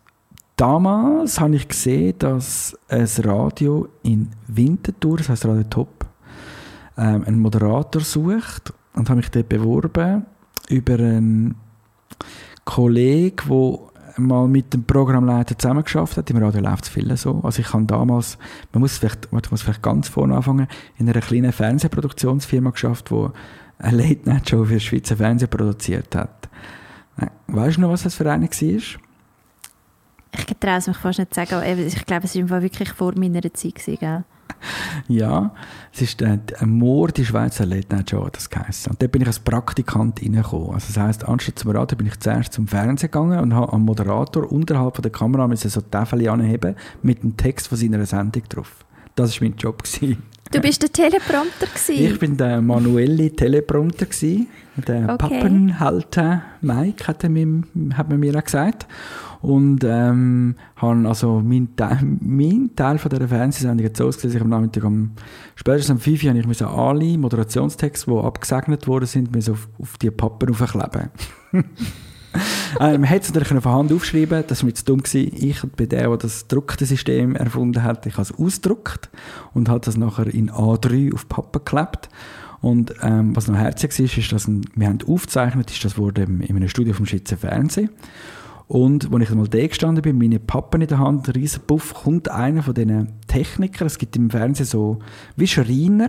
damals 0.55 1.39
habe 1.39 1.55
ich 1.55 1.67
gesehen, 1.67 2.15
dass 2.19 2.77
ein 2.89 3.07
Radio 3.23 3.87
in 4.03 4.31
Winterthur, 4.47 5.17
das 5.17 5.29
heißt 5.29 5.45
Radio 5.45 5.63
Top, 5.63 6.05
ähm, 6.97 7.23
einen 7.25 7.39
Moderator 7.39 8.01
sucht 8.01 8.73
und 8.93 9.09
habe 9.09 9.17
mich 9.17 9.29
dort 9.29 9.49
beworben 9.49 10.25
über 10.69 10.95
einen 10.95 11.55
Kollegen, 12.63 13.47
der 13.47 13.94
mal 14.17 14.47
mit 14.47 14.73
dem 14.73 14.83
Programmleiter 14.83 15.57
zusammengeschafft 15.57 16.17
hat. 16.17 16.29
Im 16.29 16.37
Radio 16.37 16.61
läuft 16.61 16.85
es 16.85 16.89
viel 16.89 17.15
so. 17.17 17.41
Also 17.43 17.61
ich 17.61 17.73
habe 17.73 17.85
damals, 17.85 18.37
man 18.73 18.81
muss 18.81 18.97
vielleicht, 18.97 19.25
ich 19.25 19.51
muss 19.51 19.61
vielleicht 19.61 19.81
ganz 19.81 20.07
vorne 20.07 20.35
anfangen, 20.35 20.67
in 20.97 21.09
einer 21.09 21.21
kleinen 21.21 21.51
Fernsehproduktionsfirma 21.51 22.71
geschafft, 22.71 23.09
die 23.09 23.27
eine 23.79 23.97
Late-Night-Show 23.97 24.65
für 24.65 24.79
Schweizer 24.79 25.17
Fernsehen 25.17 25.49
produziert 25.49 26.15
hat. 26.15 26.49
Weißt 27.47 27.77
du 27.77 27.81
noch, 27.81 27.89
was 27.89 28.03
das 28.03 28.15
für 28.15 28.29
eine 28.29 28.47
war? 28.47 29.01
Ich 30.37 30.45
traue 30.59 30.77
es 30.77 30.87
mich 30.87 30.97
fast 30.97 31.19
nicht 31.19 31.33
zu 31.33 31.39
sagen, 31.39 31.55
aber 31.55 31.77
ich 31.77 32.05
glaube, 32.05 32.25
es 32.25 32.49
war 32.49 32.61
wirklich 32.61 32.91
vor 32.91 33.13
meiner 33.17 33.41
Zeit. 33.53 33.75
Gewesen? 33.75 34.25
Ja, 35.07 35.53
es 35.93 36.01
ist 36.01 36.21
äh, 36.21 36.39
ein 36.59 36.69
Mord 36.69 37.17
die 37.17 37.25
Schweizer 37.25 37.65
Late 37.65 37.95
Night 37.95 38.09
Show, 38.09 38.25
hat 38.25 38.35
das 38.35 38.49
geheißen. 38.49 38.91
Und 38.91 39.01
dort 39.01 39.11
bin 39.11 39.21
ich 39.21 39.27
als 39.27 39.39
Praktikant 39.39 40.21
reingekommen. 40.21 40.73
Also 40.73 40.87
das 40.93 40.97
heisst, 40.97 41.27
anstatt 41.27 41.59
zum 41.59 41.71
Radio 41.71 41.97
bin 41.97 42.07
ich 42.07 42.19
zuerst 42.19 42.53
zum 42.53 42.67
Fernsehen 42.67 43.11
gegangen 43.11 43.39
und 43.39 43.53
habe 43.53 43.71
am 43.71 43.83
Moderator 43.83 44.51
unterhalb 44.51 44.95
von 44.95 45.03
der 45.03 45.11
Kamera 45.11 45.47
müssen 45.47 45.69
so 45.69 45.81
Tafel 45.81 46.27
anheben 46.27 46.75
mit 47.03 47.21
dem 47.21 47.37
Text 47.37 47.67
von 47.67 47.77
seiner 47.77 48.03
Sendung 48.05 48.43
drauf. 48.49 48.83
Das 49.15 49.39
war 49.39 49.47
mein 49.47 49.57
Job. 49.57 49.83
Gewesen. 49.83 50.23
Du 50.51 50.59
bist 50.61 50.81
der 50.81 50.91
Teleprompter. 50.91 51.67
Gewesen. 51.67 52.05
Ich 52.05 52.19
bin 52.19 52.37
der 52.37 52.61
manuelle 52.61 53.31
Teleprompter 53.35 54.05
gewesen. 54.05 54.47
Der 54.87 55.03
Okay. 55.03 55.17
Pappenhalter 55.17 56.41
Mike 56.61 57.07
hat, 57.07 57.23
er 57.23 57.29
mir, 57.29 57.63
hat 57.93 58.09
man 58.09 58.19
mir 58.19 58.35
auch 58.37 58.43
gesagt. 58.43 58.85
Und 59.45 59.83
ähm, 59.83 60.55
habe 60.75 61.07
also 61.07 61.39
mein, 61.39 61.75
Teil- 61.75 61.99
mein 62.19 62.71
Teil 62.75 62.97
von 62.97 63.11
dieser 63.11 63.27
Fernsehsendung 63.27 63.85
hat 63.85 63.95
so 63.95 64.07
ausgesehen, 64.07 64.35
ich 64.35 64.41
am 64.41 64.49
Nachmittag 64.49 64.83
um, 64.83 65.11
spätestens 65.55 65.91
um 65.91 65.99
5 65.99 66.23
Uhr 66.23 66.29
habe 66.29 66.39
ich 66.39 66.47
müssen 66.47 66.65
alle 66.65 67.15
Moderationstexte, 67.15 68.09
die 68.09 68.17
abgesegnet 68.17 68.87
worden 68.87 69.05
sind, 69.05 69.31
müssen 69.31 69.53
auf, 69.53 69.69
auf 69.79 69.99
die 69.99 70.09
Pappen 70.09 70.49
aufkleben. 70.49 71.11
äh, 71.53 72.97
man 72.97 73.03
hätte 73.03 73.27
es 73.27 73.33
natürlich 73.35 73.61
von 73.61 73.71
Hand 73.71 73.93
aufschreiben 73.93 74.45
das 74.47 74.63
war 74.63 74.65
mir 74.65 74.73
zu 74.73 74.83
dumm. 74.83 75.03
Gewesen. 75.03 75.31
Ich 75.35 75.61
bin 75.61 75.89
der, 75.89 76.07
der 76.07 76.17
das 76.17 76.47
gedruckte 76.47 76.87
System 76.87 77.35
erfunden 77.35 77.83
hat. 77.83 78.03
Ich 78.07 78.13
habe 78.13 78.23
es 78.23 78.33
ausgedruckt 78.33 79.11
und 79.53 79.69
habe 79.69 79.81
das 79.81 79.95
nachher 79.95 80.25
in 80.25 80.49
A3 80.49 81.13
auf 81.13 81.29
Pappen 81.29 81.63
geklebt. 81.63 82.09
Und 82.61 82.95
ähm, 83.03 83.35
was 83.35 83.47
noch 83.47 83.57
herzig 83.57 83.99
ist, 83.99 84.17
ist, 84.17 84.31
dass 84.31 84.47
wir 84.47 84.87
haben 84.87 84.97
aufgezeichnet, 85.07 85.69
ist 85.69 85.85
das 85.85 85.99
wurde 85.99 86.23
in 86.23 86.55
einem 86.55 86.67
Studio 86.67 86.95
vom 86.95 87.05
Schweizer 87.05 87.37
Fernsehen. 87.37 87.91
Und 88.67 89.13
als 89.13 89.23
ich 89.23 89.35
mal 89.35 89.47
da 89.47 89.67
gestanden 89.67 90.01
bin, 90.01 90.17
meine 90.17 90.39
Pappen 90.39 90.81
in 90.81 90.87
der 90.87 90.97
Hand, 90.97 91.27
ein 91.27 91.33
riesen 91.33 91.61
Puff, 91.67 91.93
kommt 91.93 92.29
einer 92.29 92.63
von 92.63 92.73
diesen 92.73 93.13
Technikern, 93.27 93.87
es 93.87 93.97
gibt 93.97 94.15
im 94.15 94.29
Fernsehen 94.29 94.65
so 94.65 94.99
wie 95.35 95.47
Schreiner, 95.47 96.07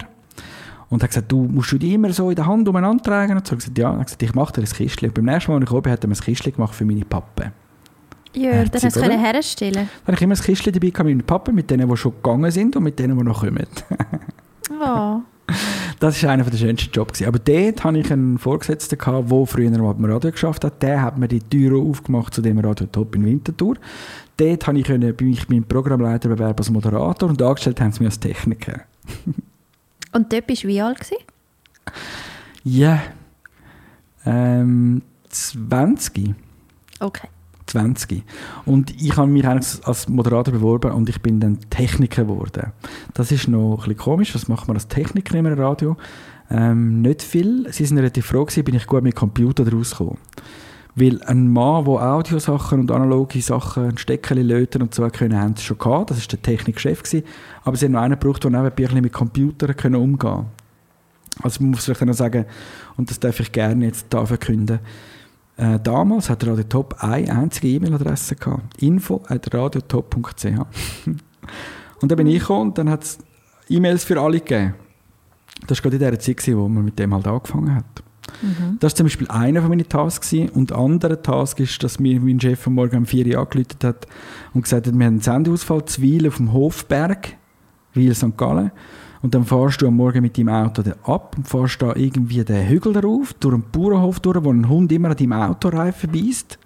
und 0.88 1.02
hat 1.02 1.11
gesagt, 1.11 1.32
du 1.32 1.42
musst 1.42 1.72
du 1.72 1.78
die 1.78 1.94
immer 1.94 2.12
so 2.12 2.30
in 2.30 2.36
der 2.36 2.46
Hand 2.46 2.68
umeinander 2.68 3.02
tragen? 3.02 3.36
Und 3.36 3.46
so 3.46 3.57
gesagt, 3.57 3.76
ja. 3.76 3.90
Und 3.90 3.98
hat 3.98 4.07
gesagt, 4.07 4.22
ich 4.22 4.34
mache 4.34 4.52
dir 4.52 4.61
ein 4.61 4.72
Kistchen. 4.72 5.09
Und 5.09 5.14
beim 5.14 5.24
nächsten 5.24 5.50
Mal, 5.50 5.61
als 5.61 5.68
ich 5.68 5.72
oben 5.72 5.82
bin, 5.82 5.92
hat 5.92 6.04
er 6.04 6.09
mir 6.09 6.14
ein 6.14 6.20
Kistchen 6.20 6.52
gemacht 6.52 6.74
für 6.74 6.84
meine 6.84 7.04
Pappen. 7.04 7.52
ja, 8.34 8.52
Herzig, 8.52 8.70
dann 8.70 8.82
hast 8.82 8.96
du 8.96 9.00
können 9.00 9.20
herstellen. 9.20 9.74
Dann 9.74 10.07
habe 10.07 10.14
ich 10.14 10.22
immer 10.22 10.34
ein 10.36 10.40
Kistchen 10.40 10.72
dabei 10.72 10.86
mit 10.86 10.98
meinen 10.98 11.22
Pappen, 11.22 11.54
mit 11.54 11.70
denen, 11.70 11.88
die 11.88 11.96
schon 11.96 12.12
gegangen 12.12 12.50
sind 12.50 12.76
und 12.76 12.84
mit 12.84 12.98
denen, 12.98 13.18
die 13.18 13.24
noch 13.24 13.40
kommen. 13.40 13.66
Oh. 14.68 15.20
Das 15.99 16.22
war 16.22 16.30
einer 16.30 16.44
der 16.44 16.59
schönsten 16.59 16.90
Jobs. 16.92 17.22
Aber 17.22 17.38
dort 17.38 17.84
hatte 17.84 17.99
ich 17.99 18.12
einen 18.12 18.38
Vorgesetzten, 18.38 18.99
gehabt, 18.99 19.30
der 19.30 19.47
früher 19.47 19.70
mal 19.70 19.94
beim 19.94 20.11
Radio 20.11 20.30
geschafft 20.30 20.64
hat. 20.64 20.82
Der 20.82 21.03
hat 21.03 21.18
mir 21.18 21.28
die 21.28 21.40
Tür 21.40 21.80
aufgemacht 21.80 22.34
zu 22.34 22.42
dem 22.42 22.59
Radio 22.59 22.86
Top 22.86 23.14
in 23.14 23.24
Winterthur. 23.24 23.76
Dort 24.36 24.64
konnte 24.64 24.80
ich 24.80 24.86
können, 24.86 25.16
bin 25.16 25.32
ich 25.32 25.49
meinen 25.49 25.64
Programmleiter 25.64 26.28
bewerben 26.28 26.59
als 26.59 26.70
Moderator 26.70 27.30
und 27.30 27.40
angestellt 27.40 27.80
haben 27.80 27.92
sie 27.92 28.01
mich 28.01 28.09
als 28.09 28.20
Techniker. 28.20 28.82
Und 30.12 30.32
dort 30.32 30.47
bist 30.47 30.64
du 30.64 30.68
wie 30.68 30.80
alt? 30.80 30.99
Ja, 32.64 33.03
ähm, 34.24 35.03
20. 35.28 36.34
Okay. 37.01 37.28
20. 37.77 38.22
Und 38.64 38.91
ich 39.03 39.16
habe 39.16 39.29
mich 39.29 39.47
als 39.47 40.09
Moderator 40.09 40.53
beworben 40.53 40.93
und 40.93 41.09
ich 41.09 41.20
bin 41.20 41.41
dann 41.41 41.59
Techniker 41.68 42.24
geworden. 42.24 42.72
Das 43.12 43.31
ist 43.31 43.49
noch 43.49 43.87
ein 43.87 43.97
komisch. 43.97 44.35
Was 44.35 44.49
macht 44.49 44.66
man 44.66 44.77
als 44.77 44.89
Techniker 44.89 45.37
im 45.37 45.47
Radio? 45.47 45.97
Ähm, 46.51 47.03
nicht 47.03 47.22
viel. 47.22 47.70
Sie 47.70 47.85
sind 47.85 47.99
relativ 47.99 48.27
froh 48.27 48.45
gewesen, 48.45 48.64
bin 48.64 48.74
ich 48.74 48.87
gut 48.87 49.03
mit 49.03 49.14
Computer 49.14 49.70
rausgekommen. 49.70 50.16
Weil 50.95 51.22
ein 51.24 51.53
Mann, 51.53 51.85
der 51.85 51.95
Audiosachen 51.95 52.81
und 52.81 52.91
analoge 52.91 53.43
Sachen, 53.43 53.91
ein 53.91 53.99
Steckchen 53.99 54.39
löten 54.39 54.81
und 54.81 54.95
so 54.95 55.07
können, 55.11 55.39
haben 55.39 55.55
sie 55.55 55.64
schon 55.64 55.77
gehabt. 55.77 56.11
Das 56.11 56.18
war 56.18 56.27
der 56.29 56.41
Technikchef. 56.41 57.03
Gewesen. 57.03 57.27
Aber 57.64 57.77
sie 57.77 57.85
haben 57.85 57.93
noch 57.93 58.01
einen 58.01 58.18
gebraucht, 58.18 58.45
der 58.45 58.51
nebenbei 58.51 58.68
ein 58.70 58.74
bisschen 58.74 59.03
mit 59.03 59.12
Computern 59.12 59.77
können 59.77 59.97
umgehen 59.97 60.18
konnte. 60.18 60.47
Also 61.43 61.62
man 61.62 61.72
muss 61.72 61.85
vielleicht 61.85 62.01
noch 62.01 62.14
sagen, 62.14 62.47
und 62.97 63.11
das 63.11 63.20
darf 63.20 63.39
ich 63.41 63.53
gerne 63.53 63.85
jetzt 63.85 64.07
da 64.09 64.24
verkünden, 64.24 64.79
äh, 65.57 65.78
damals 65.80 66.28
hat 66.28 66.46
Radio 66.46 66.64
Top 66.64 66.96
eine 67.00 67.30
einzige 67.30 67.68
E-Mail-Adresse 67.68 68.36
gehabt. 68.36 68.82
info 68.82 69.22
at 69.28 69.52
radiotop.ch 69.54 70.44
Und 72.00 72.11
dann 72.11 72.16
bin 72.16 72.26
ich 72.26 72.40
gekommen 72.40 72.68
und 72.68 72.78
dann 72.78 72.90
hat 72.90 73.04
es 73.04 73.18
E-Mails 73.68 74.04
für 74.04 74.20
alle 74.20 74.40
gegeben. 74.40 74.74
Das 75.66 75.78
war 75.78 75.82
gerade 75.90 75.96
in 75.96 76.11
der 76.11 76.18
Zeit, 76.18 76.36
gewesen, 76.36 76.59
wo 76.59 76.68
man 76.68 76.84
mit 76.84 76.98
dem 76.98 77.14
halt 77.14 77.26
angefangen 77.26 77.74
hat. 77.74 78.02
Mhm. 78.42 78.76
Das 78.80 78.92
war 78.92 78.96
zum 78.96 79.07
Beispiel 79.07 79.28
einer 79.28 79.61
von 79.61 79.70
meinen 79.70 79.88
Tasks. 79.88 80.30
Gewesen. 80.30 80.50
Und 80.50 80.70
der 80.70 80.78
andere 80.78 81.22
Task 81.22 81.59
ist, 81.61 81.82
dass 81.82 81.98
mir 81.98 82.20
mein 82.20 82.40
Chef 82.40 82.66
am 82.66 82.74
Morgen 82.74 82.98
um 82.98 83.07
4 83.07 83.26
Uhr 83.26 83.40
angerufen 83.40 83.78
hat 83.82 84.07
und 84.52 84.62
gesagt 84.62 84.86
hat, 84.86 84.94
wir 84.94 85.07
haben 85.07 85.14
einen 85.14 85.20
Sendeausfall 85.20 85.84
zu 85.86 86.02
Wil 86.02 86.28
auf 86.28 86.36
dem 86.36 86.52
Hofberg, 86.52 87.36
Wil 87.94 88.14
St. 88.14 88.36
Gallen. 88.36 88.72
Und 89.23 89.35
dann 89.35 89.45
fährst 89.45 89.83
du 89.83 89.89
am 89.89 89.97
Morgen 89.97 90.23
mit 90.23 90.37
deinem 90.39 90.49
Auto 90.49 90.83
ab 91.05 91.35
und 91.37 91.49
fährst 91.49 91.83
da 91.83 91.95
irgendwie 91.95 92.45
den 92.45 92.69
Hügel 92.69 92.93
darauf, 92.93 93.33
durch 93.35 93.55
einen 93.55 93.64
Bauernhof 93.71 94.21
durch, 94.21 94.43
wo 94.43 94.53
ein 94.53 94.69
Hund 94.69 94.93
immer 94.93 95.11
an 95.11 95.17
deinem 95.17 95.33
Autoreifen 95.33 96.12
beißt 96.12 96.59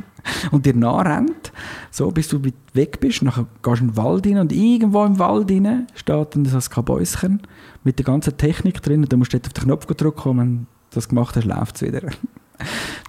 und 0.50 0.66
dir 0.66 0.74
nachrennt. 0.74 1.52
so, 1.90 2.10
bis 2.10 2.28
du 2.28 2.40
weg 2.72 3.00
bist. 3.00 3.22
Nachher 3.22 3.46
gehst 3.62 3.80
du 3.80 3.84
in 3.84 3.90
den 3.90 3.96
Wald 3.96 4.26
rein 4.26 4.38
und 4.38 4.52
irgendwo 4.52 5.04
im 5.04 5.18
Wald 5.18 5.50
rein 5.50 5.86
steht 5.94 6.34
dann 6.34 6.44
das 6.44 6.70
Kabäuschen 6.70 7.42
mit 7.84 7.98
der 7.98 8.04
ganzen 8.04 8.36
Technik 8.36 8.82
drin 8.82 9.02
und 9.02 9.12
dann 9.12 9.18
musst 9.18 9.32
du 9.32 9.38
dort 9.38 9.48
auf 9.48 9.52
den 9.52 9.64
Knopf 9.64 9.86
drücken 9.86 10.28
und 10.28 10.38
wenn 10.38 10.56
du 10.58 10.66
das 10.90 11.08
gemacht 11.08 11.36
hast, 11.36 11.44
läuft 11.44 11.76
es 11.76 11.82
wieder. 11.82 12.02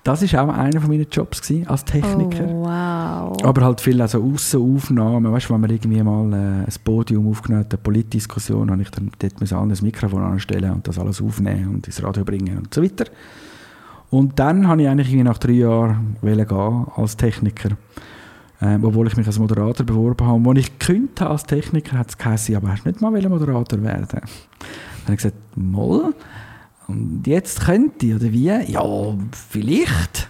Das 0.03 0.33
war 0.33 0.43
auch 0.43 0.53
einer 0.53 0.79
meiner 0.81 1.03
Jobs 1.03 1.41
gewesen, 1.41 1.67
als 1.67 1.83
Techniker. 1.83 2.45
Oh, 2.47 2.65
wow. 2.65 3.43
Aber 3.43 3.61
halt 3.63 3.81
viel 3.81 4.01
also 4.01 4.23
Aussenaufnahmen, 4.23 5.31
weißt 5.31 5.49
du, 5.49 5.53
wenn 5.53 5.61
man 5.61 5.69
irgendwie 5.69 6.01
mal 6.01 6.31
äh, 6.33 6.35
ein 6.35 6.73
Podium 6.83 7.29
aufgenommen 7.29 7.65
hat, 7.65 7.73
eine 7.73 7.81
Politdiskussion, 7.81 8.71
habe 8.71 8.81
ich 8.81 8.91
dann 8.91 9.11
dort 9.19 9.41
müssen 9.41 9.57
ein 9.57 9.77
Mikrofon 9.81 10.23
anstellen 10.23 10.71
und 10.71 10.87
das 10.87 10.97
alles 10.99 11.21
aufnehmen 11.21 11.75
und 11.75 11.87
ins 11.87 12.01
Radio 12.01 12.23
bringen 12.23 12.57
und 12.57 12.73
so 12.73 12.81
weiter. 12.81 13.05
Und 14.09 14.39
dann 14.39 14.67
habe 14.67 14.81
ich 14.81 14.87
eigentlich 14.87 15.13
nach 15.23 15.37
drei 15.37 15.51
Jahren 15.53 16.15
gehen 16.21 16.87
als 16.95 17.17
Techniker. 17.17 17.69
Ähm, 18.61 18.83
obwohl 18.83 19.07
ich 19.07 19.15
mich 19.15 19.25
als 19.25 19.39
Moderator 19.39 19.85
beworben 19.85 20.27
habe. 20.27 20.49
Und 20.49 20.57
als 20.57 20.59
ich 20.59 20.79
gekündigt 20.79 21.21
habe 21.21 21.31
als 21.31 21.43
Techniker, 21.43 21.97
hat 21.97 22.09
es 22.09 22.17
geheißen, 22.17 22.55
aber 22.57 22.69
hast 22.69 22.85
nicht 22.85 22.99
mal 22.99 23.11
Moderator 23.11 23.81
werden? 23.81 24.07
Dann 24.11 24.21
habe 24.21 25.13
ich 25.13 25.15
gesagt, 25.15 25.37
moll. 25.55 26.13
Und 26.89 27.27
jetzt 27.27 27.61
könnte 27.61 28.07
ich, 28.07 28.15
oder 28.15 28.31
wie? 28.31 28.47
Ja, 28.47 28.83
vielleicht. 29.31 30.27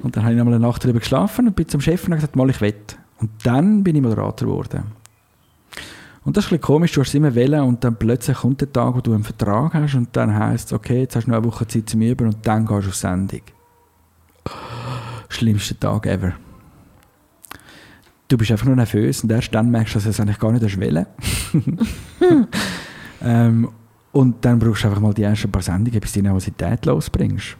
Und 0.00 0.16
dann 0.16 0.24
habe 0.24 0.32
ich 0.32 0.38
nochmal 0.38 0.54
eine 0.54 0.66
Nacht 0.66 0.82
darüber 0.82 1.00
geschlafen 1.00 1.48
und 1.48 1.54
bin 1.54 1.68
zum 1.68 1.82
Chef 1.82 2.02
und 2.04 2.12
habe 2.12 2.16
gesagt, 2.16 2.34
mal 2.34 2.48
ich 2.48 2.62
wett. 2.62 2.96
Und 3.20 3.30
dann 3.44 3.84
bin 3.84 3.94
ich 3.96 4.00
Moderator 4.00 4.48
geworden. 4.48 4.84
Und 6.24 6.34
das 6.34 6.46
ist 6.46 6.48
ein 6.48 6.56
bisschen 6.56 6.62
komisch, 6.62 6.92
du 6.92 7.02
hast 7.02 7.08
es 7.08 7.14
immer 7.14 7.34
wählen 7.34 7.60
und 7.60 7.84
dann 7.84 7.96
plötzlich 7.96 8.38
kommt 8.38 8.62
der 8.62 8.72
Tag, 8.72 8.94
wo 8.94 9.02
du 9.02 9.12
einen 9.12 9.22
Vertrag 9.22 9.74
hast 9.74 9.94
und 9.94 10.16
dann 10.16 10.34
heisst 10.34 10.68
es, 10.68 10.72
okay, 10.72 11.00
jetzt 11.00 11.14
hast 11.14 11.26
du 11.26 11.30
noch 11.30 11.38
eine 11.38 11.46
Woche 11.46 11.66
Zeit 11.66 11.90
zum 11.90 12.00
Üben 12.00 12.28
und 12.28 12.38
dann 12.46 12.64
gehst 12.64 12.84
du 12.86 12.88
auf 12.88 12.94
Sendung. 12.94 13.42
Schlimmster 15.28 15.78
Tag 15.78 16.06
ever. 16.06 16.32
Du 18.28 18.38
bist 18.38 18.50
einfach 18.50 18.64
nur 18.64 18.76
nervös 18.76 19.22
und 19.22 19.30
erst 19.30 19.54
dann 19.54 19.70
merkst 19.70 19.94
du, 19.94 19.96
dass 19.98 20.04
du 20.04 20.10
es 20.10 20.20
eigentlich 20.20 20.38
gar 20.38 20.52
nicht 20.52 20.80
wählen 20.80 21.04
ähm, 23.22 23.68
Und 24.12 24.44
dann 24.44 24.58
brauchst 24.58 24.84
du 24.84 24.88
einfach 24.88 25.00
mal 25.00 25.14
die 25.14 25.22
ersten 25.22 25.50
paar 25.50 25.62
Sendungen, 25.62 25.98
bis 25.98 26.12
du 26.12 26.20
die 26.20 26.24
Nervosität 26.24 26.84
losbringst. 26.84 27.56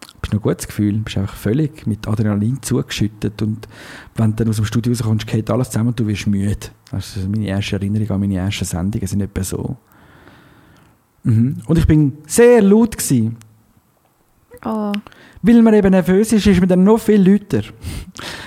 Du 0.00 0.06
hast 0.22 0.32
noch 0.32 0.40
ein 0.40 0.42
gutes 0.42 0.66
Gefühl, 0.66 0.98
bist 0.98 1.18
einfach 1.18 1.36
völlig 1.36 1.86
mit 1.86 2.08
Adrenalin 2.08 2.60
zugeschüttet 2.60 3.40
und 3.42 3.68
wenn 4.16 4.30
du 4.30 4.36
dann 4.36 4.48
aus 4.48 4.56
dem 4.56 4.64
Studio 4.64 4.92
rauskommst, 4.92 5.26
geht 5.26 5.50
alles 5.50 5.70
zusammen 5.70 5.90
und 5.90 6.00
du 6.00 6.06
wirst 6.06 6.26
müde. 6.26 6.56
Das 6.90 7.16
ist 7.16 7.28
meine 7.28 7.46
erste 7.46 7.76
Erinnerung 7.76 8.10
an 8.10 8.20
meine 8.20 8.36
ersten 8.36 8.64
Sendungen, 8.64 9.06
sind 9.06 9.20
etwa 9.20 9.44
so. 9.44 9.76
Mhm. 11.22 11.58
Und 11.66 11.78
ich 11.78 11.86
bin 11.86 12.18
sehr 12.26 12.62
laut 12.62 12.96
gewesen. 12.96 13.36
Oh. 14.64 14.92
Weil 15.42 15.62
man 15.62 15.74
eben 15.74 15.90
nervös 15.90 16.32
ist, 16.32 16.46
ist 16.46 16.60
man 16.60 16.68
dann 16.68 16.82
noch 16.82 16.98
viel 16.98 17.22
lauter. 17.22 17.62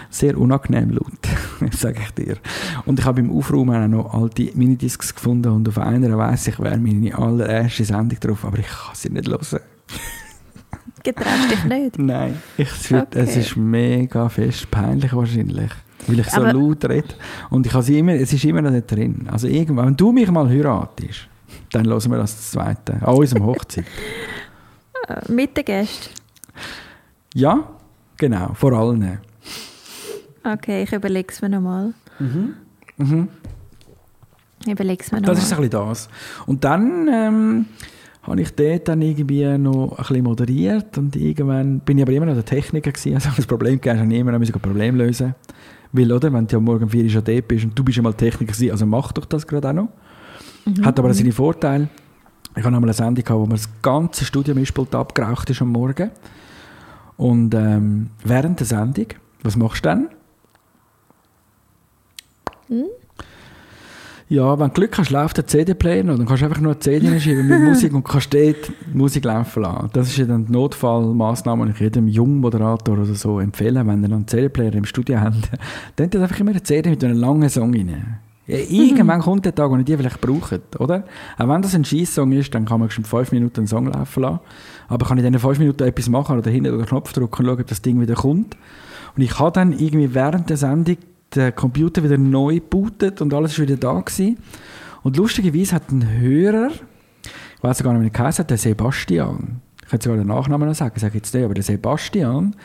Sehr 0.09 0.37
unangenehm 0.37 0.89
laut, 0.89 1.28
sage 1.71 1.99
ich 2.03 2.11
dir. 2.11 2.37
Und 2.85 2.99
ich 2.99 3.05
habe 3.05 3.21
beim 3.21 3.31
Aufräumen 3.31 3.83
auch 3.83 3.87
noch 3.87 4.13
alte 4.13 4.49
Minidiscs 4.53 5.13
gefunden 5.13 5.51
und 5.51 5.67
auf 5.67 5.77
einer 5.77 6.17
weiss 6.17 6.47
ich, 6.47 6.59
wäre 6.59 6.77
meine 6.77 7.17
allererste 7.17 7.85
Sendung 7.85 8.19
drauf, 8.19 8.45
aber 8.45 8.59
ich 8.59 8.67
kann 8.67 8.95
sie 8.95 9.09
nicht 9.09 9.27
hören. 9.27 9.41
Getraust 11.03 11.51
dich 11.51 11.63
nicht? 11.63 11.97
Nein, 11.97 12.41
ich, 12.57 12.69
es, 12.69 12.91
wird, 12.91 13.15
okay. 13.15 13.19
es 13.19 13.37
ist 13.37 13.55
mega 13.55 14.27
fest 14.27 14.69
peinlich 14.69 15.13
wahrscheinlich. 15.13 15.71
Weil 16.07 16.19
ich 16.19 16.29
so 16.29 16.41
aber 16.41 16.53
laut 16.53 16.83
rede. 16.85 17.07
Und 17.49 17.65
ich 17.65 17.73
sie 17.73 17.99
immer, 17.99 18.13
es 18.13 18.33
ist 18.33 18.43
immer 18.43 18.61
noch 18.61 18.71
nicht 18.71 18.91
drin. 18.91 19.27
Also 19.31 19.47
irgendwann, 19.47 19.87
wenn 19.87 19.97
du 19.97 20.11
mich 20.11 20.29
mal 20.29 20.49
heiratest, 20.49 21.27
dann 21.71 21.87
hören 21.87 22.11
wir 22.11 22.17
das 22.17 22.51
zweite. 22.51 22.93
An 23.01 23.15
unserem 23.15 23.45
Hochzeit. 23.45 23.85
Mit 25.27 25.55
den 25.55 25.65
Gästen? 25.65 26.09
Ja, 27.33 27.63
genau, 28.17 28.53
vor 28.53 28.73
allen. 28.73 29.19
Okay, 30.43 30.83
ich 30.83 30.93
überlege 30.93 31.29
es 31.31 31.41
mir 31.41 31.49
nochmal. 31.49 31.93
Mhm. 32.19 32.53
Mhm. 32.97 33.27
Ich 34.65 34.71
überlege 34.71 35.03
es 35.03 35.11
mir 35.11 35.21
nochmal. 35.21 35.35
Das 35.35 35.43
ist 35.43 35.53
ein 35.53 35.57
bisschen 35.57 35.71
das. 35.71 36.09
Und 36.45 36.63
dann 36.63 37.07
ähm, 37.11 37.65
habe 38.23 38.41
ich 38.41 38.53
dort 38.53 38.87
dann 38.87 39.01
irgendwie 39.01 39.45
noch 39.57 39.91
ein 39.91 39.97
bisschen 39.97 40.23
moderiert 40.23 40.97
und 40.97 41.15
irgendwann 41.15 41.79
bin 41.79 41.97
ich 41.97 42.03
aber 42.03 42.11
immer 42.11 42.25
noch 42.25 42.33
der 42.33 42.45
Techniker 42.45 42.91
gewesen. 42.91 43.15
Also 43.15 43.29
das 43.35 43.45
Problem 43.45 43.75
gegeben, 43.75 43.99
habe 43.99 44.13
ich 44.13 44.19
immer 44.19 44.31
noch 44.31 44.39
ein 44.39 44.61
Problem 44.61 44.95
lösen 44.95 45.35
Weil, 45.91 46.11
oder, 46.11 46.31
wenn 46.31 46.47
du 46.47 46.55
ja 46.55 46.59
morgen 46.59 46.89
vier 46.89 47.09
schon 47.09 47.23
dort 47.23 47.47
bist 47.47 47.65
und 47.65 47.77
du 47.77 47.83
bist 47.83 47.97
ja 47.97 48.03
mal 48.03 48.13
Techniker 48.13 48.53
gewesen, 48.53 48.71
also 48.71 48.85
mach 48.85 49.11
doch 49.11 49.25
das 49.25 49.47
gerade 49.47 49.69
auch 49.69 49.73
noch. 49.73 49.89
Mhm. 50.65 50.85
Hat 50.85 50.99
aber 50.99 51.13
seine 51.13 51.31
Vorteile. 51.31 51.89
Ich 52.51 52.63
hatte 52.63 52.67
einmal 52.67 52.83
eine 52.83 52.93
Sendung, 52.93 53.23
gehabt, 53.23 53.39
wo 53.39 53.45
mir 53.45 53.55
das 53.55 53.69
ganze 53.81 54.25
Studio-Mischpult 54.25 54.93
abgeraucht 54.93 55.49
ist 55.49 55.61
am 55.61 55.69
Morgen. 55.69 56.11
Und 57.15 57.53
ähm, 57.53 58.09
während 58.23 58.59
der 58.59 58.67
Sendung, 58.67 59.07
was 59.43 59.55
machst 59.55 59.85
du 59.85 59.89
dann? 59.89 60.09
Hm? 62.69 62.85
Ja, 64.29 64.59
wenn 64.59 64.67
du 64.67 64.73
Glück 64.73 64.95
hast, 64.99 65.09
läuft 65.09 65.37
der 65.37 65.47
CD-Player 65.47 66.03
noch. 66.03 66.15
Dann 66.15 66.27
kannst 66.27 66.43
du 66.43 66.45
einfach 66.45 66.61
nur 66.61 66.73
eine 66.73 66.79
CD 66.79 67.07
hinschieben 67.07 67.47
mit 67.47 67.59
Musik 67.67 67.91
und 67.95 68.03
kannst 68.03 68.31
dort 68.31 68.71
Musik 68.93 69.25
laufen 69.25 69.63
lassen. 69.63 69.89
Das 69.93 70.07
ist 70.07 70.17
ja 70.17 70.25
dann 70.25 70.45
die 70.45 70.51
Notfallmaßnahme, 70.51 71.65
die 71.65 71.71
ich 71.71 71.79
jedem 71.79 72.07
Jungmoderator 72.07 72.95
oder 72.95 73.05
so 73.05 73.39
empfehle, 73.39 73.85
wenn 73.87 74.03
ihr 74.03 74.11
einen 74.11 74.27
CD-Player 74.27 74.75
im 74.75 74.85
Studio 74.85 75.19
habt. 75.19 75.49
Dann 75.95 76.05
hat 76.05 76.15
einfach 76.15 76.39
immer 76.39 76.51
eine 76.51 76.61
CD 76.61 76.91
mit 76.91 77.03
einem 77.03 77.17
langen 77.17 77.49
Song 77.49 77.73
rein. 77.73 78.19
Irgendwann 78.45 79.21
kommt 79.21 79.45
der 79.45 79.55
Tag, 79.55 79.71
wo 79.71 79.77
ihr 79.77 79.83
die 79.83 79.97
vielleicht 79.97 80.21
braucht, 80.21 80.79
oder? 80.79 81.05
Auch 81.39 81.47
wenn 81.47 81.63
das 81.63 81.73
ein 81.73 81.85
Scheiss-Song 81.85 82.31
ist, 82.31 82.53
dann 82.53 82.65
kann 82.65 82.79
man 82.79 82.89
schon 82.91 83.05
fünf 83.05 83.31
Minuten 83.31 83.61
einen 83.61 83.67
Song 83.67 83.87
laufen 83.87 84.21
lassen. 84.21 84.39
Aber 84.87 85.07
kann 85.07 85.17
ich 85.17 85.23
dann 85.23 85.33
in 85.33 85.39
fünf 85.39 85.57
Minuten 85.57 85.83
etwas 85.83 86.07
machen 86.07 86.37
oder 86.37 86.49
hinten 86.51 86.77
den 86.77 86.85
Knopf 86.85 87.13
drücken 87.13 87.41
und 87.41 87.45
schauen, 87.45 87.61
ob 87.61 87.67
das 87.67 87.81
Ding 87.81 87.99
wieder 87.99 88.15
kommt. 88.15 88.57
Und 89.15 89.23
ich 89.23 89.39
habe 89.39 89.51
dann 89.51 89.73
irgendwie 89.73 90.13
während 90.13 90.49
der 90.49 90.57
Sendung 90.57 90.97
den 91.35 91.55
Computer 91.55 92.03
wieder 92.03 92.17
neu 92.17 92.55
gebootet 92.55 93.21
und 93.21 93.33
alles 93.33 93.57
war 93.57 93.67
wieder 93.67 93.77
da 93.77 93.99
gewesen. 93.99 94.37
Und 95.03 95.17
lustigerweise 95.17 95.75
hat 95.75 95.91
ein 95.91 96.07
Hörer, 96.19 96.71
ich 96.71 97.63
weiß 97.63 97.83
gar 97.83 97.93
nicht, 97.93 98.01
wie 98.01 98.07
er 98.07 98.11
geheißen 98.11 98.43
hat, 98.43 98.49
der 98.49 98.57
Sebastian, 98.57 99.61
ich 99.81 99.89
könnte 99.89 100.05
sogar 100.05 100.17
den 100.17 100.27
Nachnamen 100.27 100.67
noch 100.67 100.75
sagen, 100.75 100.93
ich 100.95 101.01
sage 101.01 101.17
jetzt 101.17 101.33
nicht, 101.33 101.43
aber 101.43 101.53
der 101.53 101.63
Sebastian 101.63 102.55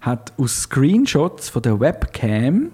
hat 0.00 0.32
aus 0.38 0.62
Screenshots 0.62 1.48
von 1.48 1.62
der 1.62 1.80
Webcam 1.80 2.70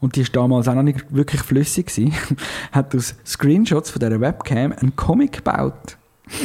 und 0.00 0.16
die 0.16 0.22
ist 0.22 0.34
damals 0.34 0.68
auch 0.68 0.74
noch 0.74 0.82
nicht 0.82 1.12
wirklich 1.14 1.42
flüssig 1.42 1.86
gewesen, 1.86 2.14
hat 2.72 2.94
aus 2.94 3.14
Screenshots 3.26 3.90
von 3.90 4.00
dieser 4.00 4.20
Webcam 4.20 4.72
einen 4.72 4.96
Comic 4.96 5.32
gebaut. 5.44 5.97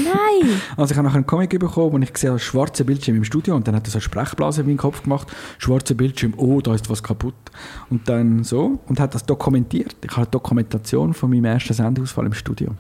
Nein! 0.04 0.62
Also 0.78 0.92
ich 0.92 0.98
habe 0.98 1.08
nachher 1.08 1.18
einen 1.18 1.28
Comic 1.28 1.58
bekommen, 1.60 1.94
wo 1.94 1.98
ich 2.00 2.14
gesehen 2.14 2.32
habe, 2.32 2.40
schwarze 2.40 2.86
Bildschirm 2.86 3.18
im 3.18 3.24
Studio 3.24 3.56
und 3.56 3.68
dann 3.68 3.76
hat 3.76 3.88
er 3.88 3.92
so 3.92 3.98
eine 3.98 4.02
Sprechblase 4.02 4.62
in 4.62 4.68
meinen 4.68 4.78
Kopf 4.78 5.04
gemacht, 5.04 5.28
schwarze 5.58 5.96
Bildschirm, 5.96 6.34
oh, 6.38 6.62
da 6.62 6.74
ist 6.74 6.90
was 6.90 7.04
kaputt. 7.04 7.36
Und 7.90 8.08
dann 8.10 8.44
so, 8.44 8.80
und 8.88 9.00
hat 9.00 9.14
das 9.14 9.26
dokumentiert. 9.26 9.96
Ich 10.04 10.12
habe 10.12 10.22
eine 10.22 10.32
Dokumentation 10.32 11.14
von 11.14 11.30
meinem 11.30 11.46
ersten 11.46 11.74
Sendeausfall 11.74 12.26
im 12.26 12.34
Studio. 12.34 12.72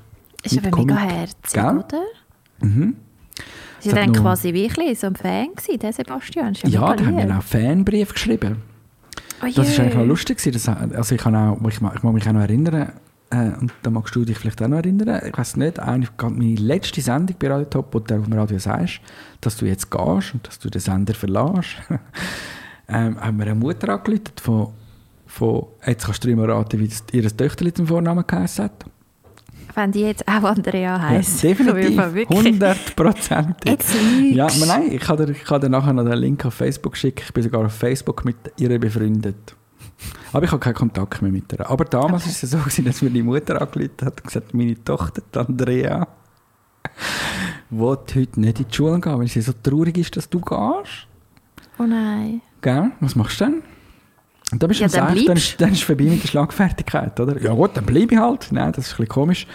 Ist 0.43 0.57
aber 0.57 0.71
Comic. 0.71 0.95
mega 0.95 0.99
herzig, 0.99 1.53
Gell? 1.53 1.77
oder? 1.77 2.03
Mhm. 2.61 2.95
Sie 3.79 3.91
war 3.91 3.99
dann 3.99 4.13
quasi 4.13 4.53
wirklich 4.53 4.97
so 4.97 5.07
ein 5.07 5.15
Fan 5.15 5.49
gewesen, 5.55 5.79
der 5.79 5.91
Sebastian. 5.91 6.53
Ja, 6.63 6.69
ja 6.69 6.95
der 6.95 7.05
hat 7.05 7.13
mir 7.13 7.25
auch 7.25 7.29
einen 7.29 7.41
Fanbrief 7.41 8.13
geschrieben. 8.13 8.61
Oh 9.41 9.47
das 9.53 9.69
ist 9.69 9.79
eigentlich 9.79 9.95
noch 9.95 10.05
lustig. 10.05 10.39
Das, 10.41 10.69
also 10.69 11.15
ich, 11.15 11.21
kann 11.21 11.35
auch, 11.35 11.59
ich, 11.67 11.75
ich 11.75 11.81
mag 11.81 12.13
mich 12.13 12.27
auch 12.27 12.33
noch 12.33 12.41
erinnern, 12.41 12.93
äh, 13.33 13.59
und 13.59 13.73
da 13.81 13.89
magst 13.89 14.15
du 14.15 14.23
dich 14.23 14.37
vielleicht 14.37 14.61
auch 14.61 14.67
noch 14.67 14.77
erinnern, 14.77 15.21
ich 15.25 15.35
weiß 15.35 15.57
nicht, 15.57 15.79
eigentlich 15.79 16.11
meine 16.21 16.55
letzte 16.55 17.01
Sendung 17.01 17.35
bei 17.39 17.49
Radio 17.49 17.65
Top, 17.65 17.87
wo 17.91 17.99
du 17.99 18.15
auf 18.15 18.25
dem 18.25 18.33
Radio 18.33 18.59
sagst, 18.59 19.01
dass 19.41 19.57
du 19.57 19.65
jetzt 19.65 19.89
gehst 19.89 20.35
und 20.35 20.47
dass 20.47 20.59
du 20.59 20.69
den 20.69 20.79
Sender 20.79 21.15
verlässt, 21.15 21.77
ähm, 22.87 23.19
haben 23.19 23.37
wir 23.39 23.47
eine 23.47 23.55
Mutter 23.55 23.89
angerufen 23.89 24.23
von, 24.39 24.67
von, 25.25 25.65
jetzt 25.85 26.05
kannst 26.05 26.23
du 26.23 26.29
immer 26.29 26.47
raten, 26.47 26.79
wie 26.79 26.87
das, 26.87 27.03
ihr 27.11 27.23
Töchterchen 27.23 27.75
zum 27.75 27.87
Vornamen 27.87 28.23
geheißen 28.27 28.65
hat. 28.65 28.85
Wenn 29.73 29.91
die 29.91 30.01
jetzt 30.01 30.27
auch 30.27 30.43
Andrea 30.43 31.01
heisst. 31.01 31.41
Ja, 31.43 31.49
definitiv, 31.49 32.29
100 32.29 32.95
Prozent. 32.95 33.55
Jetzt 33.65 33.95
Ja, 34.31 34.45
aber 34.45 34.65
nein, 34.67 34.91
ich 34.91 35.01
kann, 35.01 35.17
dir, 35.17 35.29
ich 35.29 35.43
kann 35.43 35.59
dir 35.59 35.69
nachher 35.69 35.93
noch 35.93 36.03
den 36.03 36.19
Link 36.19 36.45
auf 36.45 36.53
Facebook 36.53 36.95
schicken. 36.95 37.23
Ich 37.25 37.33
bin 37.33 37.41
sogar 37.41 37.65
auf 37.65 37.73
Facebook 37.73 38.23
mit 38.23 38.35
ihr 38.57 38.77
befreundet. 38.79 39.55
Aber 40.31 40.45
ich 40.45 40.51
habe 40.51 40.59
keinen 40.59 40.73
Kontakt 40.73 41.21
mehr 41.21 41.31
mit 41.31 41.51
ihr. 41.53 41.69
Aber 41.69 41.85
damals 41.85 42.23
war 42.23 42.31
okay. 42.31 42.39
es 42.43 42.51
so, 42.51 42.57
gewesen, 42.57 42.85
dass 42.85 43.01
mir 43.01 43.09
die 43.09 43.23
Mutter 43.23 43.61
angerufen 43.61 43.91
hat 44.01 44.21
und 44.21 44.23
gesagt 44.23 44.53
meine 44.53 44.83
Tochter, 44.83 45.21
Andrea, 45.39 46.07
will 47.69 47.97
heute 48.15 48.39
nicht 48.39 48.59
in 48.59 48.67
die 48.67 48.73
Schule 48.73 48.99
gehen, 48.99 49.19
weil 49.19 49.27
sie 49.27 49.41
so 49.41 49.53
traurig 49.61 49.97
ist, 49.97 50.15
dass 50.15 50.29
du 50.29 50.39
gehst. 50.39 51.07
Oh 51.79 51.83
nein. 51.83 52.41
Gell? 52.61 52.91
Was 52.99 53.15
machst 53.15 53.41
du 53.41 53.45
denn? 53.45 53.63
Und 54.51 54.61
dann 54.61 54.67
bist 54.67 54.81
du 54.81 54.85
ja, 54.85 54.89
dann, 54.89 55.25
dann, 55.25 55.37
ist, 55.37 55.59
dann 55.59 55.71
ist 55.71 55.79
es 55.79 55.83
vorbei 55.83 56.03
mit 56.03 56.23
der 56.23 56.27
Schlagfertigkeit, 56.27 57.19
oder? 57.19 57.41
Ja 57.41 57.53
gut, 57.53 57.71
dann 57.73 57.85
bleibe 57.85 58.13
ich 58.13 58.19
halt. 58.19 58.49
Nein, 58.51 58.71
das 58.71 58.85
ist 58.85 58.93
ein 58.93 58.97
bisschen 58.97 59.09
komisch. 59.09 59.47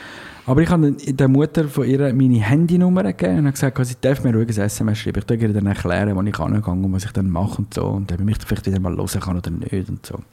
Aber 0.49 0.63
ich 0.63 0.71
habe 0.71 0.93
der 0.93 1.29
Mutter 1.29 1.69
von 1.69 1.87
ihr 1.87 1.99
meine 2.15 2.41
Handynummer 2.41 3.03
gegeben 3.03 3.41
und 3.41 3.47
habe 3.49 3.53
gesagt, 3.53 3.87
sie 3.87 3.97
darf 4.01 4.25
mir 4.25 4.35
ruhig 4.35 4.49
ein 4.49 4.65
SMS 4.65 4.97
schreiben. 4.97 5.19
Ich 5.19 5.27
darf 5.27 5.43
ihr 5.43 5.53
dann 5.53 5.67
erklären, 5.67 6.17
wo 6.17 6.23
ich 6.23 6.39
angehe 6.39 6.73
und 6.73 6.93
was 6.95 7.05
ich 7.05 7.13
dann 7.13 7.29
mache 7.29 7.59
und 7.59 7.75
so. 7.75 7.85
Und 7.85 8.11
ob 8.11 8.19
ich 8.19 8.25
mich 8.25 8.39
vielleicht 8.47 8.65
wieder 8.65 8.81
mal 8.81 8.97
hören 8.97 9.21
kann 9.21 9.37
oder 9.37 9.51
nicht 9.51 9.91
und 9.91 10.07
so. 10.07 10.15
Und 10.15 10.25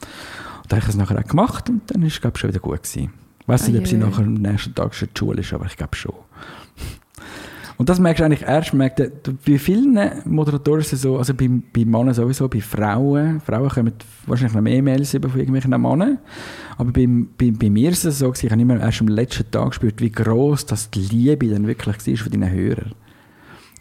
dann 0.70 0.80
habe 0.80 0.89
ich 0.89 0.95
es 0.95 0.95
nachher 0.95 1.20
auch 1.20 1.28
gemacht 1.28 1.70
und 1.70 1.82
dann 1.88 2.01
ist 2.01 2.24
es, 2.24 2.39
schon 2.39 2.49
wieder 2.49 2.61
gut 2.61 2.84
gewesen. 2.84 3.11
Ich 3.41 3.47
weiß 3.49 3.68
nicht, 3.68 3.78
ob 3.78 3.88
sie 3.88 3.97
nachher 3.97 4.24
am 4.24 4.36
nächsten 4.36 4.74
Tag 4.74 4.95
schon 4.95 5.09
in 5.09 5.13
der 5.13 5.20
Schule 5.20 5.41
ist, 5.41 5.53
aber 5.53 5.66
ich 5.66 5.76
glaube 5.76 5.97
schon. 5.97 6.13
Und 7.78 7.89
das 7.89 7.99
merkst 7.99 8.21
du 8.21 8.26
eigentlich 8.26 8.43
erst, 8.43 8.73
merkst 8.73 8.99
du, 8.99 9.09
du- 9.23 9.34
bei 9.34 9.57
vielen 9.59 9.99
Moderatoren 10.26 10.80
ist 10.80 10.93
es 10.93 11.01
so, 11.01 11.17
also 11.17 11.34
bei, 11.34 11.49
bei 11.73 11.84
Männern 11.84 12.13
sowieso, 12.13 12.47
bei 12.47 12.61
Frauen, 12.61 13.41
Frauen 13.41 13.69
kommen 13.69 13.93
wahrscheinlich 14.26 14.53
noch 14.55 14.61
mehr 14.61 14.82
Mails 14.82 15.13
über 15.13 15.28
von 15.30 15.39
irgendwelchen 15.39 15.71
Männern, 15.71 16.19
aber 16.78 16.91
bei, 16.91 17.05
bei, 17.38 17.51
bei 17.51 17.69
mir 17.69 17.89
ist 17.91 18.05
es 18.05 18.19
so, 18.19 18.32
ich 18.32 18.49
habe 18.49 18.61
immer 18.61 18.80
erst 18.80 19.01
am 19.01 19.09
letzten 19.09 19.51
Tag 19.51 19.69
gespürt, 19.71 19.99
wie 19.99 20.09
gross 20.11 20.65
das 20.65 20.89
die 20.89 21.01
Liebe 21.01 21.49
dann 21.49 21.67
wirklich 21.67 21.97
war 22.07 22.17
von 22.23 22.32
deinen 22.32 22.49
Hörern. 22.51 22.93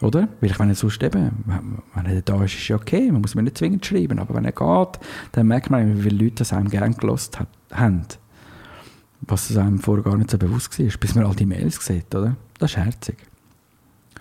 Oder? 0.01 0.28
Weil 0.40 0.51
ich 0.51 0.59
meine, 0.59 0.74
sonst 0.74 1.01
eben, 1.03 1.30
wenn 1.95 2.07
er 2.07 2.20
da 2.22 2.42
ist, 2.42 2.55
ist 2.55 2.66
ja 2.68 2.76
okay, 2.76 3.12
man 3.12 3.20
muss 3.20 3.36
mir 3.36 3.42
nicht 3.45 3.57
zwingend 3.57 3.86
schreiben, 3.86 4.18
aber 4.18 4.34
wenn 4.34 4.45
er 4.45 4.53
geht, 4.53 5.01
dann 5.32 5.47
merkt 5.47 5.70
man, 5.70 5.97
wie 5.99 6.03
viele 6.03 6.24
Leute 6.24 6.36
das 6.38 6.53
einem 6.53 6.68
gerne 6.68 6.95
gelost 6.97 7.38
haben. 7.72 8.03
Was 9.20 9.57
einem 9.57 9.78
vorher 9.78 10.03
gar 10.05 10.16
nicht 10.18 10.30
so 10.32 10.36
bewusst 10.36 10.78
war, 10.78 10.86
bis 10.99 11.14
man 11.14 11.24
all 11.24 11.36
die 11.36 11.47
Mails 11.47 11.76
sieht, 11.86 12.12
oder? 12.14 12.36
Das 12.59 12.72
ist 12.72 12.76
herzig. 12.76 13.16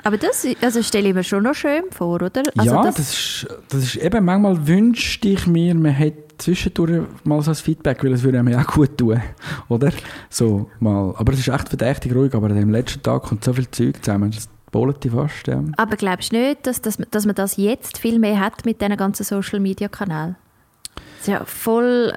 Aber 0.04 0.18
das 0.18 0.46
also 0.62 0.84
stelle 0.84 1.10
ich 1.10 1.16
mir 1.16 1.24
schon 1.24 1.44
noch 1.44 1.56
schön 1.56 1.84
vor, 1.92 2.22
oder? 2.22 2.44
Also 2.58 2.76
ja, 2.76 2.84
das, 2.84 3.00
ist, 3.00 3.48
das 3.70 3.84
ist 3.84 3.96
eben, 3.96 4.26
manchmal 4.26 4.68
wünschte 4.68 5.30
ich 5.30 5.48
mir, 5.48 5.74
man 5.76 5.92
hätte 5.92 6.38
zwischendurch 6.38 7.04
mal 7.24 7.42
so 7.42 7.52
ein 7.52 7.56
Feedback, 7.56 8.04
weil 8.04 8.14
es 8.14 8.24
würde 8.24 8.40
einem 8.40 8.50
ja 8.50 8.62
auch 8.62 8.68
gut 8.68 8.98
tun, 8.98 9.22
oder? 9.70 9.92
So 10.30 10.70
mal. 10.80 11.14
Aber 11.18 11.34
es 11.34 11.40
ist 11.40 11.48
echt 11.48 11.70
verdächtig 11.70 12.14
ruhig, 12.14 12.34
aber 12.34 12.48
an 12.48 12.56
dem 12.56 12.70
letzten 12.70 13.02
Tag 13.02 13.24
kommt 13.24 13.44
so 13.44 13.54
viel 13.54 13.70
Zeug 13.72 14.04
zusammen, 14.04 14.32
das 14.32 14.50
dich 15.00 15.12
fast, 15.12 15.48
ja. 15.48 15.64
Aber 15.78 15.96
glaubst 15.96 16.32
du 16.32 16.38
nicht, 16.38 16.66
dass, 16.66 16.82
dass, 16.82 16.98
dass 17.12 17.26
man 17.26 17.36
das 17.36 17.58
jetzt 17.58 18.00
viel 18.00 18.20
mehr 18.20 18.40
hat 18.40 18.66
mit 18.66 18.82
diesen 18.82 18.98
ganzen 18.98 19.24
Social-Media-Kanälen? 19.24 20.36
Das 20.96 21.22
ist 21.22 21.28
ja 21.28 21.46
voll... 21.46 22.14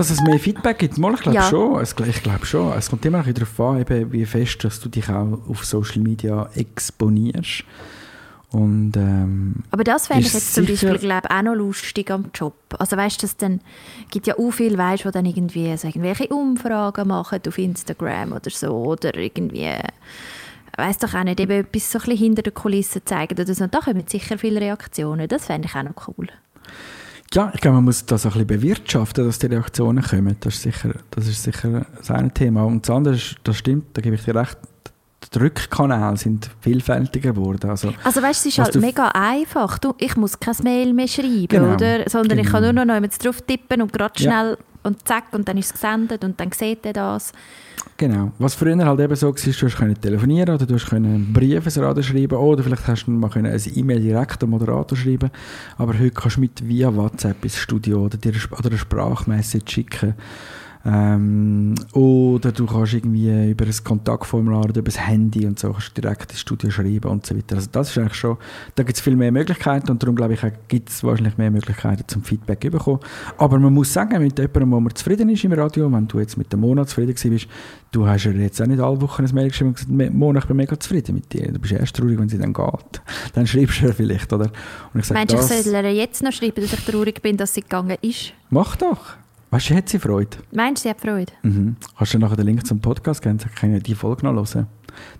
Dass 0.00 0.08
es 0.08 0.22
mehr 0.22 0.38
Feedback 0.38 0.78
gibt, 0.78 0.96
mal, 0.96 1.12
ich 1.12 1.20
glaube 1.20 1.36
Ja. 1.36 1.42
schon. 1.42 1.78
Es, 1.78 1.94
ich 2.08 2.22
glaube 2.22 2.46
schon. 2.46 2.72
Es 2.72 2.88
kommt 2.88 3.04
immer 3.04 3.22
darauf 3.22 3.60
an, 3.60 3.82
eben, 3.82 4.10
wie 4.10 4.24
fest 4.24 4.64
dass 4.64 4.80
du 4.80 4.88
dich 4.88 5.10
auch 5.10 5.38
auf 5.46 5.62
Social 5.66 6.00
Media 6.00 6.48
exponierst. 6.54 7.64
Und 8.50 8.96
ähm, 8.96 9.56
Aber 9.70 9.84
das 9.84 10.06
fände 10.06 10.26
ich 10.26 10.32
jetzt 10.32 10.54
zum 10.54 10.64
Beispiel 10.64 10.96
glaub, 10.96 11.30
auch 11.30 11.42
noch 11.42 11.54
lustig 11.54 12.10
am 12.10 12.30
Job. 12.32 12.54
Also 12.78 12.96
weißt 12.96 13.20
du, 13.20 13.26
es 13.26 13.36
dann 13.36 13.60
gibt 14.10 14.26
ja 14.26 14.38
auch 14.38 14.50
viele, 14.52 14.78
weißt, 14.78 15.04
die 15.04 15.10
dann 15.10 15.26
irgendwie 15.26 15.76
so 15.76 15.86
irgendwelche 15.86 16.28
Umfragen 16.28 17.08
machen 17.08 17.40
auf 17.46 17.58
Instagram 17.58 18.32
oder 18.32 18.48
so 18.48 18.68
oder 18.70 19.14
irgendwie 19.14 19.68
weiß 20.78 20.96
doch 20.96 21.12
auch 21.12 21.24
nicht, 21.24 21.40
eben 21.40 21.52
etwas 21.52 21.92
so 21.92 21.98
ein 21.98 22.04
bisschen 22.04 22.16
hinter 22.16 22.42
den 22.42 22.54
Kulissen 22.54 23.02
zeigen 23.04 23.38
oder 23.38 23.54
so. 23.54 23.64
Und 23.64 23.74
da 23.74 23.80
kommen 23.80 24.04
sicher 24.06 24.38
viele 24.38 24.62
Reaktionen. 24.62 25.28
Das 25.28 25.44
fände 25.44 25.68
ich 25.68 25.74
auch 25.74 25.82
noch 25.82 26.08
cool. 26.08 26.28
Ja, 27.32 27.50
ich 27.54 27.60
glaube, 27.60 27.76
man 27.76 27.84
muss 27.84 28.04
das 28.06 28.26
auch 28.26 28.34
ein 28.34 28.46
bisschen 28.46 28.60
bewirtschaften, 28.60 29.24
dass 29.24 29.38
die 29.38 29.46
Reaktionen 29.46 30.02
kommen. 30.02 30.36
Das 30.40 30.54
ist 30.54 30.62
sicher 30.62 30.94
das, 31.10 31.28
ist 31.28 31.42
sicher 31.44 31.86
das 31.96 32.10
eine 32.10 32.32
Thema. 32.32 32.64
Und 32.64 32.88
das 32.88 32.94
andere, 32.94 33.14
ist, 33.14 33.36
das 33.44 33.56
stimmt, 33.56 33.96
da 33.96 34.02
gebe 34.02 34.16
ich 34.16 34.24
dir 34.24 34.34
recht, 34.34 34.58
die 35.32 35.38
Rückkanäle 35.38 36.16
sind 36.16 36.50
vielfältiger 36.60 37.32
geworden. 37.32 37.70
Also, 37.70 37.92
Also 38.02 38.20
weißt 38.22 38.44
du, 38.44 38.48
es 38.48 38.58
ist 38.58 38.58
halt 38.58 38.74
mega 38.76 39.08
einfach. 39.08 39.78
Du, 39.78 39.94
ich 39.98 40.16
muss 40.16 40.40
kein 40.40 40.56
Mail 40.64 40.92
mehr 40.92 41.06
schreiben, 41.06 41.46
Genau, 41.48 41.74
oder? 41.74 42.08
Sondern 42.08 42.38
ich 42.38 42.48
kann 42.48 42.62
genau. 42.62 42.72
nur 42.72 42.84
noch 42.86 42.94
jemanden 42.94 43.16
drauf 43.22 43.40
tippen 43.42 43.82
und 43.82 43.92
gerade 43.92 44.22
Ja. 44.22 44.56
Und 44.82 45.06
zack 45.06 45.24
und 45.32 45.48
dann 45.48 45.58
ist 45.58 45.66
es 45.66 45.72
gesendet 45.74 46.24
und 46.24 46.38
dann 46.38 46.52
sieht 46.52 46.84
er 46.86 46.92
das. 46.92 47.32
Genau. 47.96 48.32
Was 48.38 48.54
früher 48.54 48.76
halt 48.84 49.00
eben 49.00 49.16
so 49.16 49.28
war, 49.28 49.34
du 49.34 49.76
können 49.76 50.00
telefonieren 50.00 50.54
oder 50.54 50.66
du 50.66 50.74
hast 50.74 50.86
können 50.86 51.14
einen 51.14 51.32
Brief 51.32 51.64
ins 51.64 51.78
Radio 51.78 52.02
schreiben 52.02 52.36
oder 52.36 52.62
vielleicht 52.62 52.86
hast 52.86 53.06
du 53.06 53.10
mal 53.10 53.30
eine 53.32 53.56
E-Mail 53.56 54.00
direkt 54.00 54.42
am 54.42 54.50
Moderator 54.50 54.96
schreiben. 54.96 55.30
Aber 55.76 55.94
heute 55.98 56.10
kannst 56.10 56.36
du 56.36 56.40
mit 56.40 56.66
via 56.66 56.94
WhatsApp 56.94 57.42
ins 57.44 57.56
Studio 57.56 58.04
oder 58.04 58.16
dir 58.16 58.32
eine 58.32 58.78
Sprachmessage 58.78 59.70
schicken. 59.70 60.14
Ähm, 60.82 61.74
oder 61.92 62.52
du 62.52 62.64
kannst 62.66 62.94
irgendwie 62.94 63.50
über 63.50 63.66
ein 63.66 63.74
Kontaktformular 63.84 64.60
oder 64.64 64.78
über 64.78 64.90
das 64.90 64.98
Handy 65.06 65.46
und 65.46 65.58
so 65.58 65.72
kannst 65.72 65.94
direkt 65.96 66.30
ins 66.30 66.40
Studio 66.40 66.70
schreiben 66.70 67.10
und 67.10 67.26
so 67.26 67.36
weiter. 67.36 67.56
Also 67.56 67.68
das 67.70 67.90
ist 67.90 67.98
eigentlich 67.98 68.14
schon, 68.14 68.38
da 68.76 68.82
gibt 68.82 68.96
es 68.96 69.02
viel 69.02 69.14
mehr 69.16 69.30
Möglichkeiten 69.30 69.90
und 69.90 70.02
darum 70.02 70.16
glaube 70.16 70.34
ich, 70.34 70.40
gibt 70.68 70.88
es 70.88 71.04
wahrscheinlich 71.04 71.36
mehr 71.36 71.50
Möglichkeiten 71.50 72.04
zum 72.06 72.22
Feedback 72.22 72.62
zu 72.62 72.70
bekommen. 72.70 73.00
Aber 73.36 73.58
man 73.58 73.74
muss 73.74 73.92
sagen, 73.92 74.22
mit 74.22 74.38
jemandem, 74.38 74.70
wo 74.72 74.80
man 74.80 74.94
zufrieden 74.94 75.28
ist 75.28 75.44
im 75.44 75.52
Radio, 75.52 75.92
wenn 75.92 76.08
du 76.08 76.18
jetzt 76.18 76.38
mit 76.38 76.50
dem 76.52 76.60
Monat 76.60 76.88
zufrieden 76.88 77.14
bist, 77.30 77.46
du 77.92 78.06
hast 78.06 78.24
ja 78.24 78.30
jetzt 78.32 78.60
auch 78.62 78.66
nicht 78.66 78.80
alle 78.80 79.00
Wochen 79.02 79.24
ein 79.24 79.34
Mail 79.34 79.48
geschrieben 79.48 79.68
und 79.70 79.74
gesagt, 79.74 79.92
"Me- 79.92 80.10
Mona, 80.10 80.38
ich 80.38 80.46
bin 80.46 80.56
mega 80.56 80.78
zufrieden 80.80 81.14
mit 81.16 81.30
dir. 81.32 81.52
Du 81.52 81.58
bist 81.58 81.72
erst 81.74 81.94
traurig, 81.96 82.18
wenn 82.18 82.28
sie 82.28 82.38
dann 82.38 82.52
geht. 82.54 83.02
Dann 83.34 83.46
schreibst 83.46 83.82
du 83.82 83.86
ihr 83.86 83.92
vielleicht, 83.94 84.32
oder? 84.32 84.50
Und 84.94 85.00
ich 85.00 85.06
sage, 85.06 85.20
Meinst 85.20 85.34
du, 85.34 85.54
ich 85.54 85.62
soll 85.64 85.84
ihr 85.84 85.92
jetzt 85.94 86.22
noch 86.22 86.32
schreiben, 86.32 86.62
dass 86.62 86.72
ich 86.72 86.84
traurig 86.84 87.20
bin, 87.20 87.36
dass 87.36 87.52
sie 87.54 87.60
gegangen 87.62 87.96
ist? 88.00 88.32
mach 88.48 88.76
doch. 88.76 89.14
Weißt 89.50 89.70
du, 89.70 89.74
hat 89.74 89.88
sie 89.88 89.98
Freude. 89.98 90.36
Meinst 90.52 90.84
du, 90.84 90.88
sie 90.88 90.90
hat 90.90 91.00
Freude? 91.00 91.32
Mhm. 91.42 91.76
Hast 91.96 92.14
du 92.14 92.18
nachher 92.18 92.36
den 92.36 92.46
Link 92.46 92.64
zum 92.66 92.80
Podcast 92.80 93.20
gegeben? 93.20 93.38
Dann 93.38 93.54
können 93.54 93.72
wir 93.72 93.80
die 93.80 93.94
Folge 93.96 94.24
noch 94.24 94.32
hören. 94.34 94.68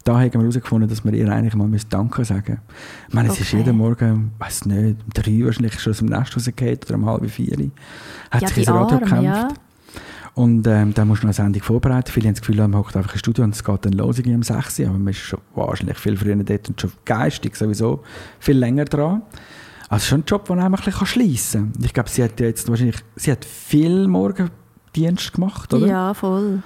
Da 0.04 0.18
haben 0.20 0.32
wir 0.32 0.40
herausgefunden, 0.40 0.88
dass 0.88 1.04
wir 1.04 1.12
ihr 1.14 1.28
eigentlich 1.32 1.54
mal 1.54 1.66
müssen 1.66 1.88
Danke 1.90 2.24
sagen 2.24 2.60
Ich 3.08 3.14
meine, 3.14 3.28
es 3.28 3.40
ist 3.40 3.48
Okay. 3.48 3.58
jeden 3.58 3.76
Morgen, 3.76 4.32
weiß 4.38 4.66
nicht, 4.66 4.98
um 5.04 5.10
drei 5.12 5.44
wahrscheinlich 5.44 5.78
schon 5.80 5.92
aus 5.92 5.98
dem 5.98 6.08
Nest 6.08 6.36
rausgefallen 6.36 6.78
oder 6.86 6.94
um 6.94 7.06
halb 7.06 7.30
vier. 7.30 7.70
Hat 8.30 8.42
ja, 8.42 8.48
sich 8.48 8.58
ins 8.58 8.68
Radio 8.68 8.96
Arme, 8.96 9.00
gekämpft. 9.00 9.24
ja. 9.24 9.48
Und 10.34 10.64
ähm, 10.68 10.94
dann 10.94 11.08
musst 11.08 11.22
du 11.22 11.26
noch 11.26 11.36
eine 11.36 11.44
Sendung 11.44 11.62
vorbereiten. 11.62 12.10
Viele 12.12 12.28
haben 12.28 12.34
das 12.34 12.40
Gefühl, 12.40 12.56
man 12.56 12.76
hockt 12.76 12.96
einfach 12.96 13.12
im 13.12 13.18
Studio 13.18 13.42
und 13.44 13.54
es 13.54 13.64
geht 13.64 13.84
dann 13.84 13.92
los 13.94 14.20
um 14.20 14.42
6 14.42 14.78
Uhr. 14.78 14.88
Aber 14.88 14.98
man 14.98 15.08
ist 15.08 15.18
schon 15.18 15.40
wahrscheinlich 15.54 15.98
viel 15.98 16.16
früher 16.16 16.36
dort 16.36 16.68
und 16.68 16.80
schon 16.80 16.92
geistig 17.04 17.56
sowieso 17.56 18.04
viel 18.38 18.56
länger 18.56 18.84
dran. 18.84 19.22
Also 19.90 20.06
schon 20.06 20.20
ein 20.20 20.24
Job, 20.26 20.46
den 20.46 20.56
man 20.56 20.72
ein 20.72 20.72
bisschen 20.72 21.06
schliessen 21.06 21.72
kann. 21.72 21.84
Ich 21.84 21.92
glaube, 21.92 22.08
sie 22.08 22.22
hat 22.22 22.38
ja 22.40 22.46
jetzt 22.46 22.68
wahrscheinlich, 22.68 22.96
sie 23.16 23.32
hat 23.32 23.44
viel 23.44 24.06
Morgendienst 24.08 25.32
gemacht, 25.32 25.74
oder? 25.74 25.86
Ja, 25.86 26.14
voll. 26.14 26.62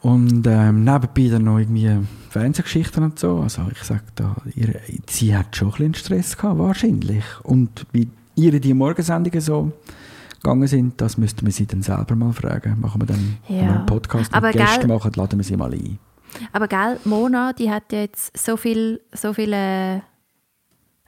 Und 0.00 0.46
ähm, 0.46 0.84
nebenbei 0.84 1.28
dann 1.30 1.44
noch 1.44 1.58
irgendwie 1.58 1.90
Fernsehgeschichten 2.30 3.02
und 3.04 3.18
so. 3.18 3.38
Also 3.38 3.62
ich 3.72 3.82
sage 3.82 4.02
da, 4.16 4.36
ihre, 4.54 4.80
sie 5.08 5.34
hat 5.36 5.56
schon 5.56 5.68
ein 5.68 5.72
bisschen 5.92 5.94
Stress 5.94 6.36
gehabt, 6.36 6.58
wahrscheinlich. 6.58 7.24
Und 7.44 7.86
wie 7.92 8.08
ihre 8.34 8.60
die 8.60 8.74
Morgensendungen 8.74 9.40
so 9.40 9.72
gegangen 10.42 10.66
sind, 10.68 11.00
das 11.00 11.16
müssten 11.16 11.46
wir 11.46 11.52
sie 11.52 11.66
dann 11.66 11.82
selber 11.82 12.14
mal 12.16 12.32
fragen. 12.32 12.78
Machen 12.80 13.00
wir 13.00 13.06
dann, 13.06 13.38
wir 13.48 13.56
Ja. 13.56 13.72
einen 13.76 13.86
Podcast 13.86 14.32
mit 14.32 14.34
Aber 14.34 14.50
Gästen 14.52 14.80
gell- 14.88 14.88
machen, 14.88 15.12
laden 15.14 15.38
wir 15.38 15.44
sie 15.44 15.56
mal 15.56 15.72
ein. 15.72 15.98
Aber 16.52 16.68
gell, 16.68 16.98
Mona, 17.04 17.52
die 17.54 17.70
hat 17.70 17.84
ja 17.92 18.00
jetzt 18.00 18.36
so 18.36 18.56
viel, 18.56 19.00
so 19.12 19.32
viele... 19.32 20.02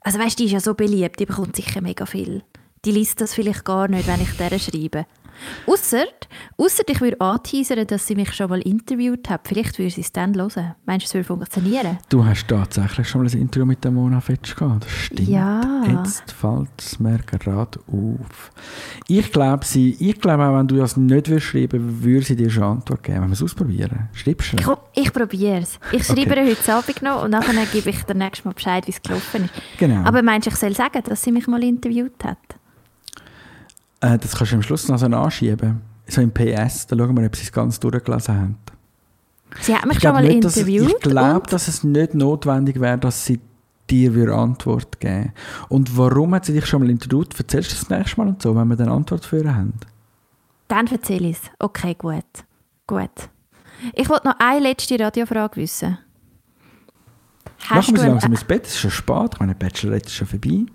Also 0.08 0.20
weißt 0.20 0.38
die 0.38 0.46
ist 0.46 0.52
ja 0.52 0.60
so 0.60 0.72
beliebt, 0.72 1.20
die 1.20 1.26
bekommt 1.26 1.54
sicher 1.54 1.82
mega 1.82 2.06
viel. 2.06 2.42
Die 2.86 2.92
liest 2.92 3.20
das 3.20 3.34
vielleicht 3.34 3.66
gar 3.66 3.88
nicht, 3.88 4.08
wenn 4.08 4.22
ich 4.22 4.38
der 4.38 4.58
schreibe. 4.58 5.04
Ausser, 5.66 6.04
ausser 6.56 6.82
ich 6.86 7.00
würde 7.00 7.20
anteasern, 7.20 7.86
dass 7.86 8.06
sie 8.06 8.14
mich 8.14 8.32
schon 8.34 8.50
mal 8.50 8.60
interviewt 8.60 9.28
hat. 9.30 9.46
Vielleicht 9.46 9.78
würde 9.78 9.90
sie 9.90 10.00
es 10.00 10.12
dann 10.12 10.34
hören. 10.34 10.74
Meinst 10.86 11.06
du, 11.06 11.08
es 11.08 11.14
würde 11.14 11.24
funktionieren? 11.24 11.98
Du 12.08 12.24
hast 12.24 12.48
tatsächlich 12.48 13.08
schon 13.08 13.22
mal 13.22 13.30
ein 13.30 13.38
Interview 13.40 13.66
mit 13.66 13.82
der 13.84 13.90
Mona 13.90 14.20
Fetsch 14.20 14.56
gehabt. 14.56 14.84
Das 14.84 14.90
stimmt. 14.92 15.28
Ja. 15.28 15.82
Jetzt 15.86 16.32
fällt 16.32 16.68
es 16.78 16.98
mir 16.98 17.18
gerade 17.18 17.78
auf. 17.86 18.50
Ich 19.06 19.30
glaube, 19.32 19.64
sie, 19.64 19.96
ich 19.98 20.20
glaube 20.20 20.44
auch, 20.46 20.58
wenn 20.58 20.68
du 20.68 20.76
das 20.76 20.96
nicht 20.96 21.28
würdest 21.28 21.46
schreiben 21.46 22.02
würde 22.02 22.24
sie 22.26 22.36
dir 22.36 22.50
schon 22.50 22.62
Antwort 22.64 23.02
geben. 23.02 23.22
Wenn 23.22 23.28
wir 23.28 23.32
es 23.34 23.42
ausprobieren. 23.42 24.08
Schreibst 24.12 24.52
du? 24.52 24.56
Komm, 24.62 24.76
ich 24.94 25.12
probiere 25.12 25.58
es. 25.60 25.78
Ich 25.92 26.04
schreibe 26.04 26.28
Okay. 26.32 26.50
heute 26.56 26.74
Abend 26.74 27.02
noch 27.02 27.24
und 27.24 27.30
nachher 27.30 27.66
gebe 27.72 27.90
ich 27.90 28.02
dir 28.02 28.14
nächstes 28.14 28.44
Mal 28.44 28.52
Bescheid, 28.54 28.86
wie 28.86 28.90
es 28.90 29.02
gelaufen 29.02 29.44
ist. 29.44 29.52
Genau. 29.78 30.04
Aber 30.04 30.22
meinst 30.22 30.46
du, 30.46 30.50
ich 30.50 30.56
soll 30.56 30.74
sagen, 30.74 31.02
dass 31.04 31.22
sie 31.22 31.32
mich 31.32 31.46
mal 31.46 31.62
interviewt 31.62 32.22
hat? 32.24 32.38
Äh, 34.00 34.18
das 34.18 34.36
kannst 34.36 34.52
du 34.52 34.56
am 34.56 34.62
Schluss 34.62 34.88
noch 34.88 34.98
so 34.98 35.06
anschieben. 35.06 35.80
So 36.06 36.20
im 36.20 36.32
PS, 36.32 36.86
da 36.86 36.96
schauen 36.96 37.16
wir, 37.16 37.26
ob 37.26 37.36
sie 37.36 37.42
es 37.44 37.52
ganz 37.52 37.78
durchgelesen 37.80 38.34
haben. 38.34 38.56
Sie 39.60 39.74
hat 39.74 39.86
mich 39.86 39.96
Ich 39.96 40.02
schon 40.02 40.12
mal 40.12 40.22
nicht, 40.24 40.44
dass 40.44 40.52
es- 40.56 40.62
interviewt. 40.62 40.88
Ich 40.90 41.00
glaube, 41.00 41.46
dass 41.48 41.68
es 41.68 41.84
nicht 41.84 42.14
notwendig 42.14 42.80
wäre, 42.80 42.98
dass 42.98 43.24
sie 43.24 43.40
dir 43.90 44.14
würde 44.14 44.34
Antwort 44.34 45.00
geben 45.00 45.32
Und 45.70 45.96
warum 45.96 46.34
hat 46.34 46.44
sie 46.44 46.52
dich 46.52 46.66
schon 46.66 46.82
mal 46.82 46.90
interviewt? 46.90 47.38
Erzählst 47.38 47.72
du 47.72 47.76
das 47.76 47.88
nächste 47.88 48.18
Mal 48.20 48.28
und 48.28 48.42
so, 48.42 48.54
wenn 48.54 48.68
wir 48.68 48.76
dann 48.76 48.88
Antwort 48.90 49.24
für 49.24 49.42
haben? 49.54 49.72
Dann 50.68 50.86
erzähle 50.88 51.28
ich 51.28 51.36
es. 51.38 51.50
Okay, 51.58 51.94
gut. 51.98 52.24
Gut. 52.86 53.10
Ich 53.94 54.08
wollte 54.10 54.28
noch 54.28 54.36
eine 54.38 54.60
letzte 54.60 54.98
Radiofrage 55.00 55.56
wissen. 55.56 55.96
Machen 57.70 57.96
wir 57.96 58.02
ein- 58.02 58.08
langsam 58.10 58.32
ins 58.32 58.44
Bett, 58.44 58.66
es 58.66 58.72
ist 58.74 58.78
schon 58.80 58.90
spät, 58.90 59.40
meine, 59.40 59.54
Bachelorette 59.54 60.06
ist 60.06 60.14
schon 60.14 60.26
vorbei. 60.26 60.66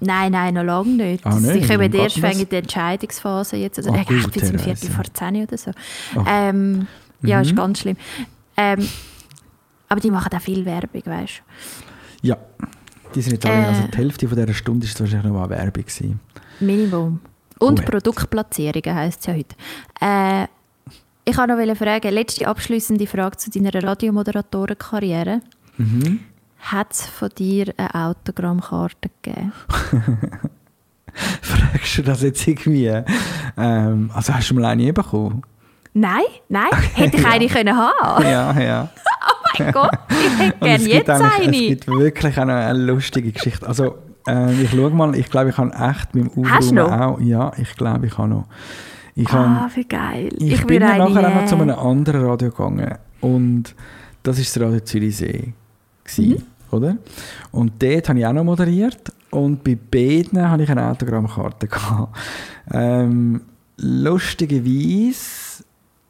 Nein, 0.00 0.32
nein, 0.32 0.54
noch 0.54 0.62
lange 0.64 0.90
nicht. 0.90 1.26
Ah, 1.26 1.32
Sie 1.32 1.46
nicht? 1.52 1.68
kommen 1.70 1.92
Wie 1.92 1.96
erst 1.98 2.20
wegen 2.22 2.48
der 2.48 2.58
Entscheidungsphase 2.60 3.56
jetzt. 3.56 3.78
Oder 3.78 3.92
Ah, 3.92 4.00
ich 4.00 4.06
glaube, 4.08 4.30
jetzt 4.34 4.52
um. 4.52 4.58
Viertel 4.58 4.90
vor 4.90 5.04
zehn 5.12 5.42
oder 5.42 5.56
so. 5.56 5.70
Oh. 6.16 6.24
Ähm, 6.28 6.86
ja, 7.22 7.40
ist 7.40 7.52
Mhm. 7.52 7.56
ganz 7.56 7.78
schlimm. 7.80 7.96
Ähm, 8.56 8.88
aber 9.88 10.00
die 10.00 10.10
machen 10.10 10.30
auch 10.34 10.40
viel 10.40 10.64
Werbung, 10.64 11.02
weißt 11.04 11.42
du. 12.22 12.26
Ja, 12.28 12.36
die 13.14 13.20
sind 13.22 13.34
jetzt 13.34 13.46
alle, 13.46 13.62
Äh. 13.62 13.66
also 13.66 13.82
die 13.88 13.96
Hälfte 13.96 14.28
von 14.28 14.36
dieser 14.38 14.54
Stunde 14.54 14.86
ist 14.86 14.98
wahrscheinlich 15.00 15.26
noch 15.32 15.38
mal 15.40 15.48
Werbung 15.50 15.82
gewesen. 15.84 16.20
Minimum. 16.60 17.20
Und 17.60 17.80
Gut. 17.80 17.90
Produktplatzierungen 17.90 18.94
heisst 18.94 19.20
es 19.20 19.26
ja 19.26 19.34
heute. 19.34 19.54
Äh, 20.00 20.48
ich 21.24 21.36
wollte 21.38 21.66
noch 21.66 21.76
fragen, 21.76 22.12
letzte 22.12 22.46
abschließende 22.46 23.06
Frage 23.06 23.36
zu 23.38 23.50
deiner 23.50 23.72
Radiomoderatorenkarriere. 23.82 25.40
Mhm. 25.78 26.20
Hat 26.64 26.92
es 26.92 27.06
von 27.06 27.28
dir 27.30 27.72
eine 27.76 27.94
Autogrammkarte 27.94 29.10
gegeben? 29.22 29.52
Fragst 31.42 31.98
du 31.98 32.02
das 32.02 32.22
jetzt 32.22 32.46
irgendwie? 32.46 32.90
Ähm, 33.56 34.10
also 34.14 34.34
hast 34.34 34.50
du 34.50 34.54
mal 34.54 34.64
eine 34.64 34.92
bekommen? 34.92 35.42
Nein, 35.92 36.22
nein. 36.48 36.70
Hätte 36.94 37.16
ich 37.18 37.22
Ja. 37.22 37.30
eine 37.30 37.46
können 37.46 37.76
haben 37.76 38.24
ja, 38.24 38.60
ja. 38.60 38.88
Oh 39.26 39.58
mein 39.62 39.72
Gott, 39.72 39.98
ich 40.10 40.38
hätte 40.38 40.58
gerne 40.58 40.84
jetzt 40.88 41.10
eine. 41.10 41.44
Es 41.44 41.50
gibt 41.52 41.86
wirklich 41.86 42.36
noch 42.36 42.48
eine 42.48 42.72
lustige 42.78 43.30
Geschichte. 43.30 43.64
Also, 43.66 43.96
äh, 44.26 44.52
ich 44.62 44.70
schaue 44.70 44.90
mal, 44.90 45.14
ich 45.14 45.30
glaube, 45.30 45.50
ich 45.50 45.56
habe 45.56 45.70
echt 45.72 46.12
mit 46.14 46.34
dem 46.34 46.50
Hast 46.50 46.70
du 46.72 46.74
noch? 46.74 46.90
auch. 46.90 47.20
Ja, 47.20 47.52
ich 47.56 47.76
glaube, 47.76 48.06
ich 48.06 48.18
habe 48.18 48.28
noch. 48.28 48.46
Ich, 49.14 49.28
Ah, 49.32 49.60
habe, 49.60 49.76
wie 49.76 49.84
geil. 49.84 50.28
ich, 50.38 50.54
Ich, 50.54 50.66
bin 50.66 50.82
eine 50.82 51.04
nachher 51.08 51.28
auch 51.28 51.34
noch 51.42 51.46
zu 51.46 51.54
einem 51.54 51.78
anderen 51.78 52.24
Radio 52.26 52.50
gegangen. 52.50 52.94
Und 53.20 53.74
das 54.24 54.40
ist 54.40 54.56
das 54.56 54.62
Radio 54.62 54.80
Zürichsee. 54.80 55.52
Mhm. 56.18 56.42
Oder? 56.74 56.96
Und 57.52 57.72
dort 57.82 58.08
habe 58.08 58.18
ich 58.18 58.26
auch 58.26 58.32
noch 58.32 58.44
moderiert. 58.44 59.12
Und 59.30 59.64
bei 59.64 59.76
beiden 59.76 60.48
hatte 60.48 60.62
ich 60.62 60.70
eine 60.70 60.88
Autogrammkarte. 60.90 61.68
Ähm, 62.72 63.40
lustigerweise 63.76 65.64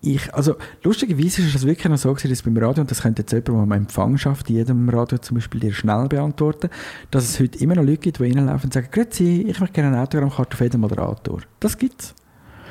ich, 0.06 0.34
also 0.34 0.56
lustigerweise 0.82 1.40
ist 1.40 1.54
es 1.54 1.64
wirklich 1.66 1.88
noch 1.88 1.96
so 1.96 2.12
gewesen, 2.12 2.28
dass 2.28 2.42
beim 2.42 2.56
Radio, 2.58 2.82
und 2.82 2.90
das 2.90 3.00
könnte 3.02 3.22
jetzt 3.22 3.32
jemand, 3.32 3.48
der 3.48 3.54
am 3.54 3.72
Empfang 3.72 4.18
schafft, 4.18 4.50
jedem 4.50 4.88
Radio 4.90 5.16
zum 5.18 5.36
Beispiel 5.36 5.60
dir 5.60 5.72
schnell 5.72 6.08
beantworten, 6.08 6.68
dass 7.10 7.24
es 7.24 7.40
heute 7.40 7.58
immer 7.60 7.74
noch 7.76 7.84
Leute 7.84 7.98
gibt, 7.98 8.18
die 8.18 8.24
reinlaufen 8.24 8.64
und 8.64 8.74
sagen, 8.74 8.88
«Grüezi, 8.90 9.46
ich 9.48 9.58
möchte 9.60 9.72
gerne 9.74 9.94
eine 9.96 10.02
Autogrammkarte 10.02 10.54
auf 10.54 10.60
jeden 10.60 10.80
Moderator». 10.82 11.40
Das 11.58 11.78
gibt's. 11.78 12.14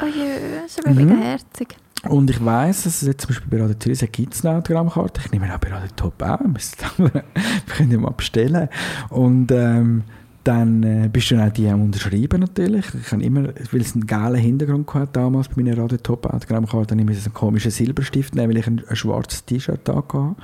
Oh 0.01 0.05
je, 0.05 0.25
das 0.61 0.71
ist 0.77 0.85
aber 0.85 0.93
Mhm. 0.93 1.21
herzig. 1.21 1.75
Und 2.09 2.29
ich 2.29 2.43
weiss, 2.43 2.83
dass 2.83 3.01
es 3.01 3.07
jetzt 3.07 3.21
zum 3.21 3.29
Beispiel 3.29 3.49
bei 3.49 3.61
Radio 3.61 3.77
Zürich 3.79 4.11
gibt 4.11 4.33
es 4.33 4.45
eine 4.45 4.57
Autogrammkarte. 4.57 5.21
Ich 5.23 5.31
nehme 5.31 5.53
auch 5.53 5.59
bei 5.59 5.69
Radio 5.69 5.89
Top 5.95 6.21
auch. 6.21 6.39
Wir 6.97 7.23
können 7.67 7.91
ja 7.91 7.97
mal 7.97 8.11
bestellen. 8.11 8.67
Und 9.09 9.51
ähm, 9.51 10.03
dann 10.43 10.83
äh, 10.83 11.09
bist 11.11 11.31
du 11.31 11.35
dann 11.35 11.47
auch 11.49 11.53
die 11.53 11.69
am 11.69 11.81
Unterschreiben 11.81 12.41
natürlich. 12.41 12.85
Ich 13.01 13.11
habe 13.13 13.23
immer, 13.23 13.43
weil 13.71 13.81
es 13.81 13.93
einen 13.93 14.05
geilen 14.05 14.35
Hintergrund 14.35 14.93
hatte 14.93 15.13
damals 15.13 15.47
bei 15.47 15.63
meiner 15.63 15.77
Radio 15.77 15.97
Top 15.97 16.25
Autogrammkarte, 16.25 16.95
dann 16.95 17.05
musste 17.05 17.19
ich 17.19 17.25
einen 17.25 17.33
komischen 17.33 17.71
Silberstift 17.71 18.35
nehmen, 18.35 18.49
weil 18.49 18.57
ich 18.57 18.67
ein, 18.67 18.83
ein 18.85 18.95
schwarzes 18.95 19.45
T-Shirt 19.45 19.87
hatte. 19.87 20.35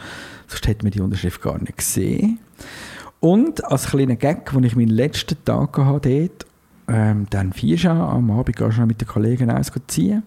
Sonst 0.48 0.68
hätte 0.68 0.86
man 0.86 0.92
die 0.92 1.02
Unterschrift 1.02 1.42
gar 1.42 1.60
nicht 1.60 1.78
gesehen. 1.78 2.40
Und 3.20 3.66
als 3.66 3.88
kleiner 3.88 4.16
Gag, 4.16 4.54
als 4.54 4.66
ich 4.66 4.76
meinen 4.78 4.90
letzten 4.90 5.44
Tag 5.44 5.78
hatte 5.78 6.10
dort, 6.10 6.46
ähm, 6.88 7.28
dann 7.30 7.52
vier 7.52 7.92
am 7.92 8.32
Abend 8.32 8.56
gehst 8.56 8.78
du 8.78 8.86
mit 8.86 9.02
den 9.02 9.08
Kollegen 9.08 9.50
eins 9.50 9.72
ziehen. 9.88 10.24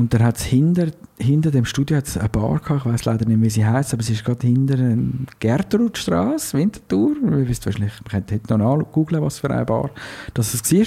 Und 0.00 0.14
dann 0.14 0.22
hat 0.22 0.38
es 0.38 0.44
hinter, 0.44 0.86
hinter 1.18 1.50
dem 1.50 1.66
Studio 1.66 1.98
hat's 1.98 2.16
eine 2.16 2.30
Bar 2.30 2.58
gehabt, 2.58 2.86
ich 2.86 2.90
weiß 2.90 3.04
leider 3.04 3.26
nicht, 3.26 3.42
wie 3.42 3.50
sie 3.50 3.66
heißt, 3.66 3.92
aber 3.92 4.02
sie 4.02 4.14
ist 4.14 4.24
gerade 4.24 4.46
hinter 4.46 4.78
der 4.78 4.96
Gertrudstraße, 5.40 6.56
Winterthur. 6.56 7.16
Ihr 7.22 7.46
wisst 7.46 7.66
wahrscheinlich, 7.66 7.92
man 8.00 8.10
könnte 8.10 8.36
heute 8.36 8.56
noch 8.56 8.78
nachgoogeln, 8.78 9.22
was 9.22 9.40
für 9.40 9.50
eine 9.50 9.66
Bar 9.66 9.90
das 10.32 10.54
es 10.54 10.72
war. 10.72 10.86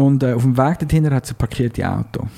Und 0.00 0.22
äh, 0.22 0.34
auf 0.34 0.42
dem 0.42 0.56
Weg 0.56 0.78
dorthin 0.78 1.10
hat 1.10 1.24
es 1.24 1.32
ein 1.32 1.38
parkierte 1.38 1.90
Auto. 1.90 2.28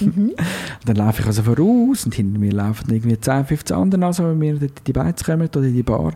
Und 0.00 0.32
dann 0.84 0.96
laufe 0.96 1.22
ich 1.22 1.26
also 1.26 1.42
voraus 1.42 2.04
und 2.04 2.14
hinter 2.14 2.38
mir 2.38 2.52
laufen 2.52 2.94
irgendwie 2.94 3.18
10, 3.18 3.46
15 3.46 3.76
andere 3.76 4.06
also, 4.06 4.28
wenn 4.28 4.40
wir 4.40 4.68
die 4.86 4.92
Beiz 4.92 5.24
kommen 5.24 5.48
oder 5.48 5.64
in 5.64 5.74
die 5.74 5.82
Bar. 5.82 6.12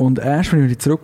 Und 0.00 0.18
erst, 0.18 0.54
wenn 0.54 0.66
ich 0.70 0.80
sehe 0.80 0.94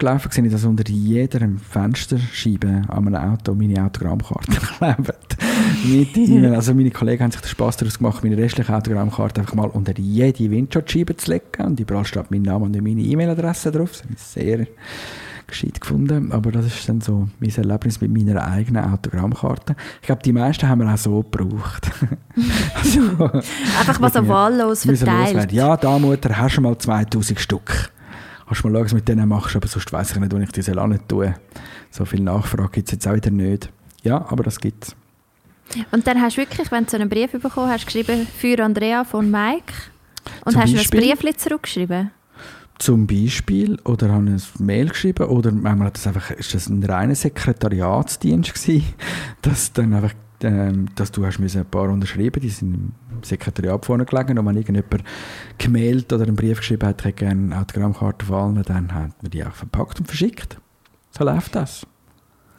ich, 0.47 0.53
dass 0.53 0.65
unter 0.65 0.91
jeder 0.91 1.47
Fensterscheibe 1.71 2.81
an 2.89 3.07
einem 3.07 3.15
Auto 3.15 3.55
meine 3.55 3.85
Autogrammkarte 3.85 4.53
klebt. 4.79 5.37
Mit 5.85 6.17
ihnen. 6.17 6.55
Also 6.55 6.73
meine 6.73 6.91
Kollegen 6.91 7.25
haben 7.25 7.31
sich 7.31 7.43
den 7.43 7.49
Spass 7.51 7.77
daraus 7.77 7.99
gemacht, 7.99 8.25
meine 8.25 8.39
restliche 8.39 8.75
Autogrammkarte 8.75 9.43
einfach 9.43 9.55
mal 9.55 9.69
unter 9.69 9.93
jede 9.99 10.51
Windschutzscheibe 10.51 11.15
zu 11.15 11.31
legen. 11.31 11.45
Und 11.63 11.79
überall 11.79 12.07
steht 12.07 12.31
mein 12.31 12.41
Name 12.41 12.65
und 12.65 12.83
meine 12.83 13.03
E-Mail-Adresse 13.03 13.71
drauf. 13.71 13.91
Das 13.91 14.03
habe 14.03 14.15
ich 14.15 14.19
sehr 14.19 14.67
gescheit 15.47 15.79
gefunden. 15.79 16.33
Aber 16.33 16.51
das 16.51 16.65
ist 16.65 16.89
dann 16.89 17.03
so 17.03 17.29
mein 17.39 17.55
Erlebnis 17.55 18.01
mit 18.01 18.11
meiner 18.11 18.51
eigenen 18.51 18.83
Autogrammkarte. 18.83 19.77
Ich 20.01 20.07
glaube, 20.07 20.23
die 20.23 20.33
meisten 20.33 20.67
haben 20.71 20.81
wir 20.81 20.91
auch 20.91 20.97
so 20.97 21.23
gebraucht. 21.23 21.91
also, 22.75 23.01
Einfach 23.79 24.01
mal 24.01 24.11
so 24.11 24.27
wahllos 24.27 24.85
verteilt. 24.85 25.53
Ja, 25.53 25.77
da 25.77 25.99
Mutter, 25.99 26.39
hast 26.39 26.57
du 26.57 26.63
mal 26.63 26.79
2000 26.79 27.39
Stück. 27.39 27.91
Kannst 28.47 28.63
du 28.63 28.69
mal 28.69 28.75
schauen, 28.75 28.85
was 28.85 28.91
du 28.91 28.97
mit 28.97 29.09
denen 29.09 29.29
machst, 29.29 29.57
aber 29.57 29.67
sonst 29.67 29.93
weiss 29.93 30.13
ich 30.13 30.19
nicht, 30.19 30.33
wo 30.33 30.39
ich 30.39 30.53
die 30.53 30.63
soll 30.63 30.79
auch 30.79 30.87
nicht 30.87 31.09
tun. 31.09 31.35
So 31.91 32.05
viel 32.05 32.21
Nachfrage 32.21 32.71
gibt 32.71 32.89
es 32.89 32.93
jetzt 32.93 33.09
auch 33.09 33.15
wieder 33.15 33.31
nicht. 33.31 33.71
Ja, 34.03 34.25
aber 34.29 34.45
das 34.45 34.61
gibt 34.61 34.85
es. 34.85 34.97
Und 35.91 36.07
dann 36.07 36.21
hast 36.23 36.37
du 36.37 36.43
wirklich, 36.43 36.71
wenn 36.71 36.85
du 36.85 36.91
so 36.91 36.97
einen 36.97 37.09
Brief 37.09 37.33
bekommen 37.33 37.69
hast, 37.71 37.87
geschrieben 37.87 38.27
für 38.39 38.63
Andrea 38.63 39.03
von 39.05 39.31
Mike. 39.31 39.73
Und 40.45 40.53
Zum 40.53 40.63
hast 40.63 40.73
du 40.73 40.77
Beispiel? 40.77 41.01
ein 41.01 41.17
Briefchen 41.17 41.39
zurückgeschrieben. 41.39 42.11
Zum 42.79 43.07
Beispiel, 43.07 43.81
oder 43.85 44.11
habe 44.11 44.27
ich 44.37 44.43
ein 44.61 44.65
Mail 44.67 44.89
geschrieben, 44.91 45.27
oder 45.27 45.51
manchmal 45.51 45.89
hat 45.89 45.97
das 45.97 46.07
einfach, 46.07 46.31
ist 46.33 46.55
das 46.55 46.69
ein 46.69 46.85
reiner 46.85 47.15
Sekretariatsdienst 47.15 48.55
gewesen, 48.55 48.85
dass 49.43 49.73
dann 49.73 49.95
einfach, 49.95 50.13
ähm, 50.43 50.87
dass 50.95 51.13
du 51.13 51.25
hast 51.25 51.39
ein 51.39 51.67
paar 51.67 51.89
unterschreiben, 51.89 52.41
die 52.41 52.49
sind 52.49 52.93
im 53.11 53.23
Sekretariat 53.23 53.85
vorne 53.85 54.05
gelegen, 54.05 54.39
und 54.39 54.47
wenn 54.47 54.57
irgendjemand 54.57 55.05
gemeldet 55.59 56.13
oder 56.13 56.25
einen 56.25 56.37
Brief 56.37 56.59
geschrieben 56.59 56.87
hat, 56.87 57.05
hätte 57.05 57.25
gerne 57.25 57.55
eine 57.55 57.61
Autogrammkarte 57.61 58.27
von 58.27 58.63
dann 58.63 58.93
haben 58.95 59.15
wir 59.21 59.31
die 59.31 59.45
auch 59.45 59.53
verpackt 59.53 60.01
und 60.01 60.07
verschickt. 60.07 60.59
So 61.11 61.25
läuft 61.25 61.55
das. 61.55 61.87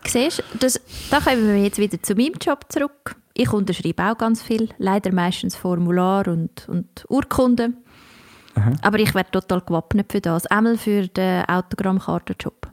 Siehst 0.05 0.39
du, 0.39 0.57
das, 0.59 0.79
da 1.11 1.19
kommen 1.19 1.45
wir 1.47 1.61
jetzt 1.61 1.79
wieder 1.79 2.01
zu 2.01 2.15
meinem 2.15 2.35
Job 2.41 2.65
zurück. 2.69 3.15
Ich 3.33 3.51
unterschreibe 3.51 4.03
auch 4.03 4.17
ganz 4.17 4.41
viel, 4.41 4.69
leider 4.77 5.11
meistens 5.13 5.55
Formular 5.55 6.27
und, 6.27 6.67
und 6.69 7.05
Urkunden. 7.09 7.77
Aha. 8.55 8.71
Aber 8.81 8.99
ich 8.99 9.13
werde 9.13 9.29
total 9.31 9.61
gewappnet 9.61 10.11
für 10.11 10.21
das. 10.21 10.47
Einmal 10.47 10.77
für 10.77 11.07
den 11.07 11.45
Autogrammkartenjob. 11.45 12.67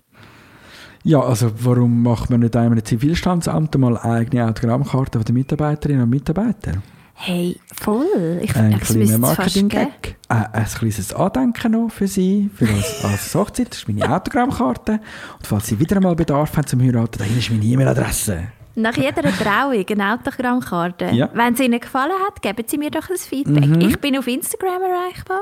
Ja, 1.06 1.20
also 1.20 1.50
warum 1.60 2.02
macht 2.02 2.30
man 2.30 2.40
nicht 2.40 2.56
einmal 2.56 2.78
im 2.78 2.84
Zivilstandsamt 2.84 3.76
mal 3.76 3.98
eigene 3.98 4.46
Autogrammkarten 4.48 5.20
von 5.20 5.24
den 5.24 5.34
Mitarbeiterinnen 5.34 6.02
und 6.02 6.10
Mitarbeitern? 6.10 6.82
Hey, 7.16 7.60
voll. 7.80 8.40
Ich, 8.42 8.56
Ein 8.56 8.80
kleiner 8.80 9.02
es. 9.12 9.18
Marketing-Gag. 9.18 10.16
Äh, 10.28 10.34
ein 10.52 10.64
kleines 10.64 11.12
Andenken 11.14 11.72
noch 11.72 11.90
für 11.90 12.08
Sie, 12.08 12.50
für 12.54 12.64
uns 12.64 13.04
als 13.04 13.34
Hochzeit. 13.34 13.70
Das 13.70 13.78
ist 13.78 13.88
meine 13.88 14.10
Autogrammkarte. 14.12 14.92
Und 14.92 15.46
falls 15.46 15.66
Sie 15.66 15.78
wieder 15.78 15.96
einmal 15.96 16.16
Bedarf 16.16 16.56
haben 16.56 16.66
zum 16.66 16.80
Heiraten, 16.80 17.18
da 17.18 17.24
ist 17.24 17.50
meine 17.50 17.64
E-Mail-Adresse. 17.64 18.48
Nach 18.76 18.96
jeder 18.96 19.22
Trauung 19.22 19.84
eine 19.88 20.14
Autogrammkarte. 20.14 21.10
Ja. 21.12 21.26
Mhm. 21.26 21.30
Wenn 21.34 21.54
es 21.54 21.60
Ihnen 21.60 21.78
gefallen 21.80 22.10
hat, 22.26 22.42
geben 22.42 22.64
Sie 22.66 22.78
mir 22.78 22.90
doch 22.90 23.08
ein 23.08 23.16
Feedback. 23.16 23.82
Ich 23.82 24.00
bin 24.00 24.18
auf 24.18 24.26
Instagram 24.26 24.82
erreichbar. 24.82 25.40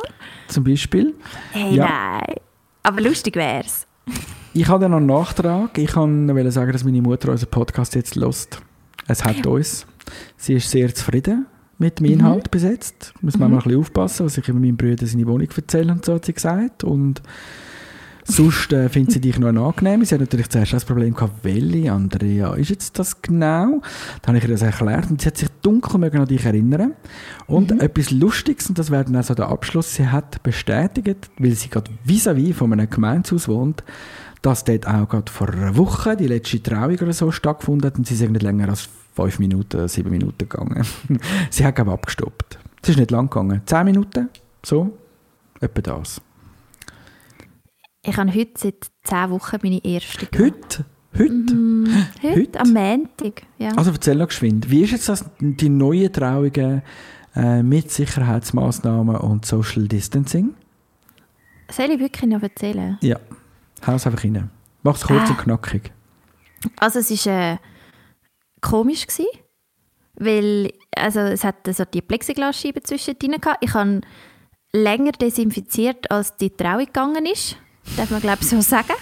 Zum 0.48 0.64
Beispiel. 0.64 1.14
Hey, 1.52 1.76
Ja. 1.76 1.86
nein. 1.88 2.34
Aber 2.82 3.00
lustig 3.00 3.36
wär's. 3.36 3.86
Ich 4.55 4.68
habe 4.68 4.86
noch 4.86 4.98
einen 4.98 5.07
Nachtrag. 5.07 5.78
Ich 5.78 5.96
wollte 5.96 6.53
sagen, 6.53 6.72
dass 6.72 6.84
meine 6.84 7.00
Mutter 7.00 7.30
unseren 7.30 7.48
Podcast 7.48 7.94
jetzt 7.94 8.16
lost. 8.16 8.61
Es 9.09 9.24
hat 9.24 9.46
uns. 9.46 9.86
Sie 10.36 10.55
ist 10.55 10.70
sehr 10.70 10.94
zufrieden 10.94 11.46
mit 11.78 12.00
dem 12.00 12.07
Inhalt 12.07 12.50
bis 12.50 12.62
jetzt. 12.62 13.14
Muss 13.22 13.38
man 13.38 13.50
mal 13.50 13.59
ein 13.59 13.62
bisschen 13.62 13.80
aufpassen, 13.80 14.26
was 14.26 14.36
ich 14.36 14.46
über 14.46 14.61
meinen 14.61 14.76
Brüder 14.76 15.07
seine 15.07 15.26
Wohnung 15.26 15.48
erzähle 15.57 15.92
und 15.92 16.05
so 16.05 16.14
hat 16.14 16.26
sie 16.26 16.34
gesagt. 16.34 16.84
Und 16.84 17.22
sonst 18.24 18.74
äh, 18.74 18.90
findet 18.90 19.14
sie 19.14 19.20
dich 19.22 19.38
noch 19.38 19.48
angenehm. 19.48 20.05
Sie 20.05 20.14
hat 20.14 20.20
natürlich 20.20 20.50
zuerst 20.50 20.74
das 20.74 20.84
Problem 20.84 21.14
gehabt, 21.14 21.42
welche 21.44 21.90
Andrea 21.90 22.53
ist 22.53 22.68
jetzt 22.68 22.98
das 22.98 23.22
genau? 23.22 23.80
Dann 24.20 24.28
habe 24.28 24.38
ich 24.38 24.44
ihr 24.44 24.50
das 24.50 24.62
erklärt 24.62 25.11
und 25.11 25.22
sie 25.22 25.28
hat 25.28 25.38
sich 25.38 25.48
dunkel 25.62 25.98
mögen 25.98 26.18
an 26.18 26.28
dich 26.28 26.44
erinnern. 26.44 26.92
Und 27.46 27.72
etwas 27.80 28.11
Lustiges, 28.11 28.68
und 28.68 28.78
das 28.78 28.90
wäre 28.90 29.05
dann 29.05 29.16
auch 29.16 29.24
so 29.24 29.34
der 29.34 29.48
Abschluss, 29.48 29.94
sie 29.94 30.09
hat 30.09 30.42
bestätigt, 30.42 31.30
weil 31.38 31.53
sie 31.53 31.70
gerade 31.70 31.90
vis-à-vis 32.05 32.55
von 32.55 32.70
einem 32.74 32.90
Gemeindehaus 32.90 33.48
wohnt, 33.48 33.82
dass 34.43 34.64
dort 34.64 34.86
auch 34.86 35.09
gerade 35.09 35.30
vor 35.30 35.49
einer 35.49 35.76
Woche 35.76 36.16
die 36.16 36.26
letzte 36.26 36.62
Trauung 36.62 36.99
oder 36.99 37.12
so 37.12 37.30
stattgefunden 37.30 37.86
hat 37.86 37.97
und 37.97 38.07
sie 38.07 38.14
ist 38.14 38.28
nicht 38.28 38.43
länger 38.43 38.68
als 38.68 38.88
fünf 39.14 39.38
Minuten 39.38 39.86
sieben 39.88 40.11
Minuten 40.11 40.49
gegangen. 40.49 40.84
sie 41.51 41.64
hat 41.64 41.78
aber 41.78 41.93
abgestoppt. 41.93 42.59
Es 42.82 42.90
ist 42.90 42.99
nicht 42.99 43.11
lang 43.11 43.30
gegangen. 43.30 43.62
Zehn 43.66 43.84
Minuten, 43.84 44.28
so, 44.64 44.99
etwa 45.61 45.80
das. 45.80 46.20
Ich 48.05 48.16
habe 48.16 48.34
heute 48.34 48.51
seit 48.57 48.90
10 49.05 49.30
Wochen 49.30 49.59
meine 49.62 49.84
erste. 49.84 50.26
gehabt. 50.26 50.38
Heute, 50.40 50.84
heute, 51.16 51.57
Heute, 52.22 52.40
heute? 52.40 52.61
am 52.61 52.72
Montag. 52.72 53.43
Ja. 53.59 53.68
also 53.76 53.93
erzähl 53.93 54.16
noch 54.16 54.26
geschwind, 54.28 54.68
wie 54.70 54.82
ist 54.82 54.90
jetzt 54.90 55.09
das, 55.09 55.24
die 55.40 55.68
neuen 55.68 56.12
Trauungen 56.12 56.82
äh, 57.36 57.62
mit 57.62 57.93
Sicherheitsmaßnahmen 57.93 59.16
und 59.16 59.45
Social 59.47 59.86
Distancing? 59.86 60.55
Soll 61.70 61.90
ich 61.93 62.01
wirklich 62.01 62.28
noch 62.28 62.43
erzählen? 62.43 62.99
Ja, 63.03 63.20
haus 63.86 64.06
einfach 64.06 64.24
rein. 64.24 64.50
Mach's 64.82 65.06
kurz 65.06 65.28
Ah. 65.28 65.30
und 65.30 65.38
knackig. 65.38 65.92
Also 66.76 66.98
es 67.00 67.26
war 67.26 67.52
äh, 67.52 67.56
komisch, 68.60 69.06
gewesen, 69.06 69.26
weil 70.14 70.72
also 70.96 71.20
es 71.20 71.42
hat 71.44 71.56
so 71.72 71.84
die 71.84 72.02
Plexiglasscheibe 72.02 72.82
zwischendrin 72.82 73.40
gehabt. 73.40 73.58
Ich 73.64 73.74
habe 73.74 74.00
länger 74.72 75.12
desinfiziert, 75.12 76.10
als 76.10 76.36
die 76.36 76.50
Trauung 76.50 76.86
gegangen 76.86 77.26
ist. 77.26 77.56
Darf 77.96 78.10
man 78.10 78.20
glaube 78.20 78.38
ich 78.42 78.48
so 78.48 78.60
sagen. 78.60 78.92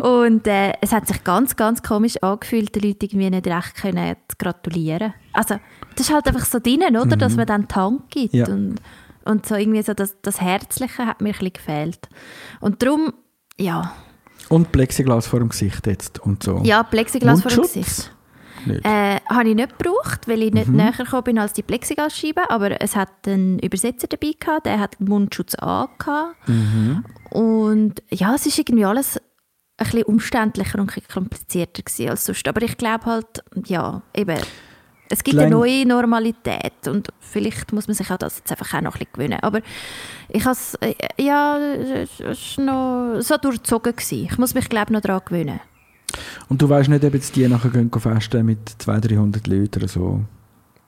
Und 0.00 0.46
äh, 0.46 0.72
es 0.80 0.92
hat 0.92 1.06
sich 1.06 1.22
ganz, 1.24 1.56
ganz 1.56 1.82
komisch 1.82 2.16
angefühlt, 2.22 2.74
den 2.74 2.82
Leuten 2.84 3.04
irgendwie 3.04 3.30
nicht 3.30 3.46
recht 3.46 3.74
können 3.76 4.16
gratulieren. 4.38 5.12
Also 5.32 5.56
das 5.94 6.06
ist 6.08 6.14
halt 6.14 6.26
einfach 6.26 6.46
so 6.46 6.58
drin, 6.58 6.82
oder? 6.96 7.16
Dass 7.16 7.36
man 7.36 7.46
dann 7.46 7.68
Tank 7.68 8.08
gibt. 8.10 8.32
Ja. 8.32 8.46
Und, 8.48 8.76
und 9.24 9.44
so 9.46 9.54
irgendwie 9.54 9.82
so 9.82 9.92
das, 9.92 10.16
das 10.22 10.40
Herzliche 10.40 11.04
hat 11.06 11.20
mir 11.20 11.28
ein 11.28 11.32
bisschen 11.32 11.52
gefehlt. 11.52 12.08
Und 12.60 12.82
darum, 12.82 13.12
ja, 13.62 13.92
Und 14.48 14.72
Plexiglas 14.72 15.26
vor 15.26 15.38
dem 15.40 15.48
Gesicht 15.48 15.86
jetzt 15.86 16.18
und 16.20 16.42
so. 16.42 16.60
ja, 16.64 16.82
Plexiglas 16.82 17.42
vor 17.42 17.50
dem 17.50 17.58
Mundschutz? 17.60 17.74
Gesicht. 17.84 18.12
Nicht. 18.64 18.84
Äh, 18.84 19.18
habe 19.28 19.48
ich 19.48 19.54
nicht 19.56 19.76
gebraucht, 19.78 20.28
weil 20.28 20.40
ich 20.42 20.52
nicht 20.52 20.68
Mhm. 20.68 20.76
näher 20.76 20.92
gekommen 20.92 21.24
bin 21.24 21.38
als 21.38 21.52
die 21.52 21.62
Plexiglasscheibe, 21.62 22.48
aber 22.48 22.80
es 22.80 22.94
hat 22.94 23.08
einen 23.26 23.58
Übersetzer 23.58 24.06
dabei 24.06 24.32
gehabt, 24.38 24.66
der 24.66 24.78
hat 24.78 25.00
Mundschutz 25.00 25.54
angehabt. 25.56 26.36
Mhm. 26.48 27.04
Und 27.30 28.02
ja, 28.10 28.34
es 28.36 28.46
ist 28.46 28.58
irgendwie 28.58 28.84
alles 28.84 29.16
ein 29.16 29.84
bisschen 29.86 30.04
umständlicher 30.04 30.78
und 30.78 30.92
komplizierter 31.12 31.82
gewesen 31.82 32.10
als 32.10 32.24
sonst. 32.26 32.46
Aber 32.46 32.62
ich 32.62 32.76
glaube 32.76 33.04
halt, 33.06 33.42
ja, 33.66 34.02
eben, 34.14 34.38
es 35.12 35.22
gibt 35.22 35.38
eine 35.38 35.50
neue 35.50 35.86
Normalität 35.86 36.86
und 36.88 37.08
vielleicht 37.20 37.72
muss 37.72 37.86
man 37.86 37.94
sich 37.94 38.10
auch 38.10 38.16
das 38.16 38.38
jetzt 38.38 38.50
einfach 38.50 38.74
auch 38.74 38.80
noch 38.80 38.94
ein 38.94 38.98
bisschen 39.00 39.12
gewöhnen. 39.12 39.38
Aber 39.42 39.60
ich 40.28 40.42
habe 40.44 40.52
es, 40.52 40.74
äh, 40.80 40.94
ja, 41.20 41.58
es 41.58 42.20
ist 42.20 42.58
noch 42.58 43.16
so 43.20 43.36
durchzogen 43.36 43.94
gewesen. 43.94 44.24
Ich 44.30 44.38
muss 44.38 44.54
mich, 44.54 44.68
glaube 44.68 44.86
ich, 44.86 44.92
noch 44.92 45.00
daran 45.02 45.20
gewöhnen. 45.24 45.60
Und 46.48 46.60
du 46.60 46.68
weißt 46.68 46.88
nicht, 46.88 47.04
ob 47.04 47.14
jetzt 47.14 47.34
die 47.36 47.46
nachher 47.48 47.70
gehen 47.70 47.90
festen 47.90 48.44
mit 48.46 48.68
200, 48.78 49.10
300 49.12 49.46
Leuten 49.46 49.78
oder 49.78 49.88
so? 49.88 50.20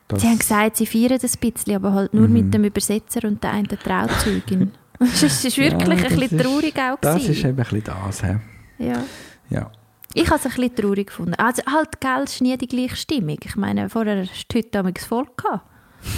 Das- 0.08 0.20
Sie 0.22 0.28
haben 0.28 0.38
gesagt, 0.38 0.76
sie 0.76 0.86
feiern 0.86 1.18
das 1.20 1.36
ein 1.40 1.52
bisschen, 1.52 1.76
aber 1.76 1.92
halt 1.92 2.12
nur 2.14 2.28
Mhm. 2.28 2.32
mit 2.34 2.54
dem 2.54 2.64
Übersetzer 2.64 3.26
und 3.26 3.42
der 3.42 3.52
einen 3.52 3.68
Trauzeugin. 3.68 4.72
Es 5.00 5.22
ist 5.44 5.44
wirklich 5.56 5.80
Ja, 5.82 5.88
ein 5.88 6.02
das 6.02 6.14
bisschen 6.20 6.38
traurig 6.38 6.74
auch 6.78 6.98
Das 7.00 7.14
gewesen. 7.16 7.32
ist 7.32 7.38
eben 7.44 7.48
ein 7.50 7.56
bisschen 7.56 7.84
das. 7.84 8.22
He? 8.22 8.36
ja. 8.86 9.02
Ja. 9.50 9.70
Ich 10.16 10.26
habe 10.30 10.36
es 10.36 10.46
ein 10.46 10.52
bisschen 10.52 10.76
traurig 10.76 11.08
gefunden. 11.08 11.34
Also 11.34 11.62
halt, 11.66 12.00
gell, 12.00 12.22
ist 12.24 12.40
nie 12.40 12.56
die 12.56 12.68
gleiche 12.68 12.94
Stimmung. 12.94 13.38
Ich 13.44 13.56
meine, 13.56 13.90
vorher 13.90 14.20
hast 14.20 14.46
du 14.48 14.58
heute 14.58 14.68
damals 14.70 15.04
voll 15.04 15.26
gehabt. 15.36 15.66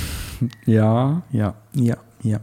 ja, 0.67 1.23
ja, 1.33 1.55
ja, 1.73 1.97
ja. 2.23 2.41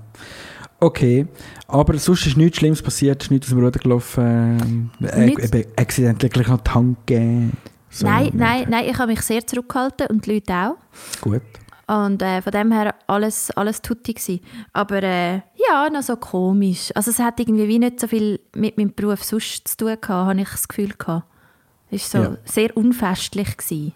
Okay, 0.80 1.28
aber 1.68 1.98
sonst 2.00 2.26
ist 2.26 2.38
nichts 2.38 2.58
Schlimmes 2.58 2.82
passiert, 2.82 3.22
ist 3.22 3.32
nichts 3.32 3.48
aus 3.48 3.52
dem 3.52 3.64
Ruder 3.64 3.80
gelaufen, 3.80 4.92
äh, 5.02 5.30
eben 5.30 5.66
accidentally 5.78 6.46
noch 6.46 6.60
die 6.60 6.72
Hand 6.72 6.98
gegeben. 7.06 7.52
So, 7.90 8.08
nein, 8.08 8.32
nein, 8.34 8.66
nein, 8.68 8.86
ich 8.90 8.98
habe 8.98 9.12
mich 9.12 9.22
sehr 9.22 9.46
zurückgehalten 9.46 10.08
und 10.08 10.26
die 10.26 10.34
Leute 10.34 10.54
auch. 10.54 10.76
Gut. 11.22 11.44
Und 11.86 12.22
äh, 12.24 12.42
von 12.42 12.52
dem 12.52 12.72
her 12.72 12.96
alles, 13.08 13.52
alles 13.52 13.82
tutti 13.82 14.14
gsi. 14.14 14.42
Aber 14.74 15.04
äh, 15.04 15.36
ja, 15.36 15.90
noch 15.92 16.02
so 16.02 16.16
komisch. 16.16 16.92
Also 16.96 17.12
es 17.12 17.20
hat 17.20 17.40
irgendwie 17.40 17.68
wie 17.68 17.78
nicht 17.78 18.00
so 18.00 18.08
viel 18.08 18.40
mit 18.56 18.78
meinem 18.78 18.94
Beruf 18.94 19.24
sonst 19.24 19.68
zu 19.68 19.78
tun 19.78 19.98
gehabt, 20.02 20.10
habe 20.10 20.42
ich 20.42 20.50
das 20.50 20.68
Gefühl 20.68 20.94
gehabt. 20.98 21.26
Es 21.94 22.14
war 22.14 22.24
so 22.26 22.32
Ja. 22.32 22.38
sehr 22.46 22.76
unfestlich. 22.78 23.58
Gewesen. 23.58 23.94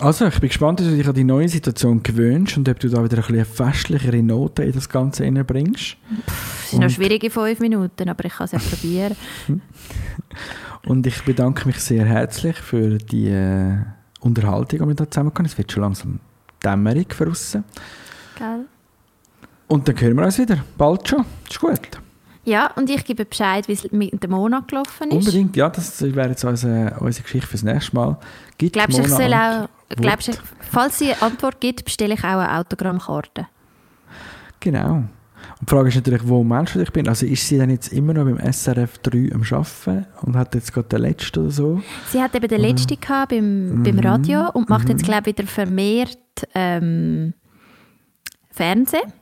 Also, 0.00 0.26
ich 0.26 0.40
bin 0.40 0.48
gespannt, 0.48 0.80
ob 0.80 0.88
du 0.88 0.96
dich 0.96 1.06
an 1.06 1.14
die 1.14 1.22
neue 1.24 1.48
Situation 1.48 2.02
gewöhnst 2.02 2.56
und 2.56 2.68
ob 2.68 2.80
du 2.80 2.88
da 2.88 3.04
wieder 3.04 3.18
ein 3.18 3.22
bisschen 3.26 3.44
festlichere 3.44 4.22
Note 4.22 4.64
in 4.64 4.72
das 4.72 4.88
Ganze 4.88 5.22
reinbringst. 5.22 5.96
Es 6.64 6.70
sind 6.70 6.80
noch 6.80 6.90
schwierige 6.90 7.30
fünf 7.30 7.60
Minuten, 7.60 8.08
aber 8.08 8.24
ich 8.24 8.32
kann 8.32 8.46
es 8.46 8.52
ja 8.52 8.58
probieren. 8.58 9.16
Und 10.86 11.06
ich 11.06 11.22
bedanke 11.24 11.66
mich 11.66 11.78
sehr 11.78 12.04
herzlich 12.04 12.56
für 12.56 12.98
die 12.98 13.28
äh, 13.28 13.76
Unterhaltung, 14.20 14.80
die 14.80 14.86
wir 14.88 14.94
da 14.94 15.10
zusammen 15.10 15.30
hatten. 15.30 15.46
Es 15.46 15.56
wird 15.56 15.72
schon 15.72 15.82
langsam 15.82 16.20
für 16.60 17.24
draussen. 17.24 17.64
Gell? 18.36 18.66
Und 19.68 19.88
dann 19.88 19.98
hören 20.00 20.16
wir 20.16 20.24
uns 20.24 20.38
wieder. 20.38 20.62
Bald 20.76 21.08
schon. 21.08 21.24
Ist 21.48 21.58
gut. 21.60 21.78
Ja, 22.44 22.70
und 22.76 22.90
ich 22.90 23.04
gebe 23.04 23.24
Bescheid, 23.24 23.66
wie 23.68 23.72
es 23.72 23.90
mit 23.90 24.22
dem 24.22 24.30
Monat 24.30 24.68
gelaufen 24.68 25.10
ist. 25.10 25.14
Unbedingt. 25.14 25.56
Ja, 25.56 25.70
das 25.70 26.02
wäre 26.02 26.28
jetzt 26.28 26.44
unsere, 26.44 26.96
unsere 27.00 27.22
Geschichte 27.22 27.46
fürs 27.46 27.62
nächste 27.62 27.96
Mal. 27.96 28.18
Gibt 28.58 28.74
Glaubst 28.74 28.98
du, 28.98 29.02
ich 29.02 29.08
Mona 29.08 29.22
soll 29.22 29.34
auch, 29.34 29.68
glaubst 29.96 30.28
du, 30.28 30.32
falls 30.70 30.98
sie 30.98 31.12
eine 31.12 31.22
Antwort 31.22 31.60
gibt, 31.60 31.84
bestelle 31.84 32.14
ich 32.14 32.20
auch 32.20 32.38
eine 32.38 32.58
Autogrammkarte. 32.58 33.46
Genau. 34.60 35.04
Und 35.60 35.70
die 35.70 35.74
Frage 35.74 35.88
ist 35.88 35.94
natürlich, 35.94 36.26
wo 36.26 36.42
meinst 36.44 36.74
du 36.74 36.78
dich 36.78 36.90
bin? 36.90 37.08
Also 37.08 37.26
ist 37.26 37.46
sie 37.46 37.58
dann 37.58 37.70
jetzt 37.70 37.92
immer 37.92 38.14
noch 38.14 38.24
beim 38.24 38.38
SRF 38.52 38.98
3 38.98 39.30
am 39.32 39.42
Arbeiten 39.42 40.06
und 40.22 40.36
hat 40.36 40.54
jetzt 40.54 40.72
gerade 40.72 40.88
den 40.88 41.00
letzten 41.00 41.40
oder 41.40 41.50
so? 41.50 41.82
Sie 42.10 42.20
hat 42.20 42.34
eben 42.34 42.48
den 42.48 42.60
letzten 42.60 42.98
gehabt 42.98 43.30
beim, 43.30 43.82
beim 43.82 43.98
Radio 43.98 44.50
und 44.50 44.68
macht 44.68 44.88
jetzt, 44.88 45.04
glaube 45.04 45.30
ich, 45.30 45.38
wieder 45.38 45.46
vermehrt 45.48 46.18
ähm, 46.54 47.34
Fernsehen. 48.50 49.12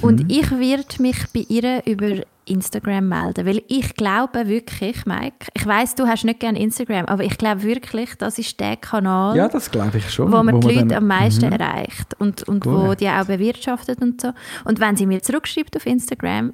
Und 0.00 0.30
ich 0.30 0.50
werde 0.50 1.02
mich 1.02 1.16
bei 1.32 1.44
ihr 1.48 1.82
über 1.86 2.24
Instagram 2.46 3.08
melden, 3.08 3.46
weil 3.46 3.62
ich 3.68 3.94
glaube 3.94 4.46
wirklich, 4.48 5.06
Mike, 5.06 5.46
ich 5.54 5.66
weiß, 5.66 5.94
du 5.94 6.06
hast 6.06 6.24
nicht 6.24 6.40
gerne 6.40 6.58
Instagram, 6.60 7.06
aber 7.06 7.24
ich 7.24 7.38
glaube 7.38 7.62
wirklich, 7.62 8.14
das 8.16 8.38
ist 8.38 8.58
der 8.60 8.76
Kanal, 8.76 9.36
Ja, 9.36 9.48
das 9.48 9.70
glaube 9.70 9.98
ich 9.98 10.10
schon. 10.10 10.30
wo 10.32 10.42
man 10.42 10.60
die 10.60 10.66
Leute 10.66 10.86
dann- 10.86 10.98
am 10.98 11.06
meisten 11.06 11.46
Mhm. 11.46 11.52
erreicht 11.52 12.14
und, 12.20 12.42
und 12.44 12.64
Gut. 12.64 12.72
wo 12.74 12.94
die 12.94 13.08
auch 13.08 13.24
bewirtschaftet 13.26 14.00
und 14.02 14.20
so. 14.20 14.32
Und 14.64 14.80
wenn 14.80 14.96
sie 14.96 15.06
mir 15.06 15.22
zurückschreibt 15.22 15.76
auf 15.76 15.86
Instagram, 15.86 16.52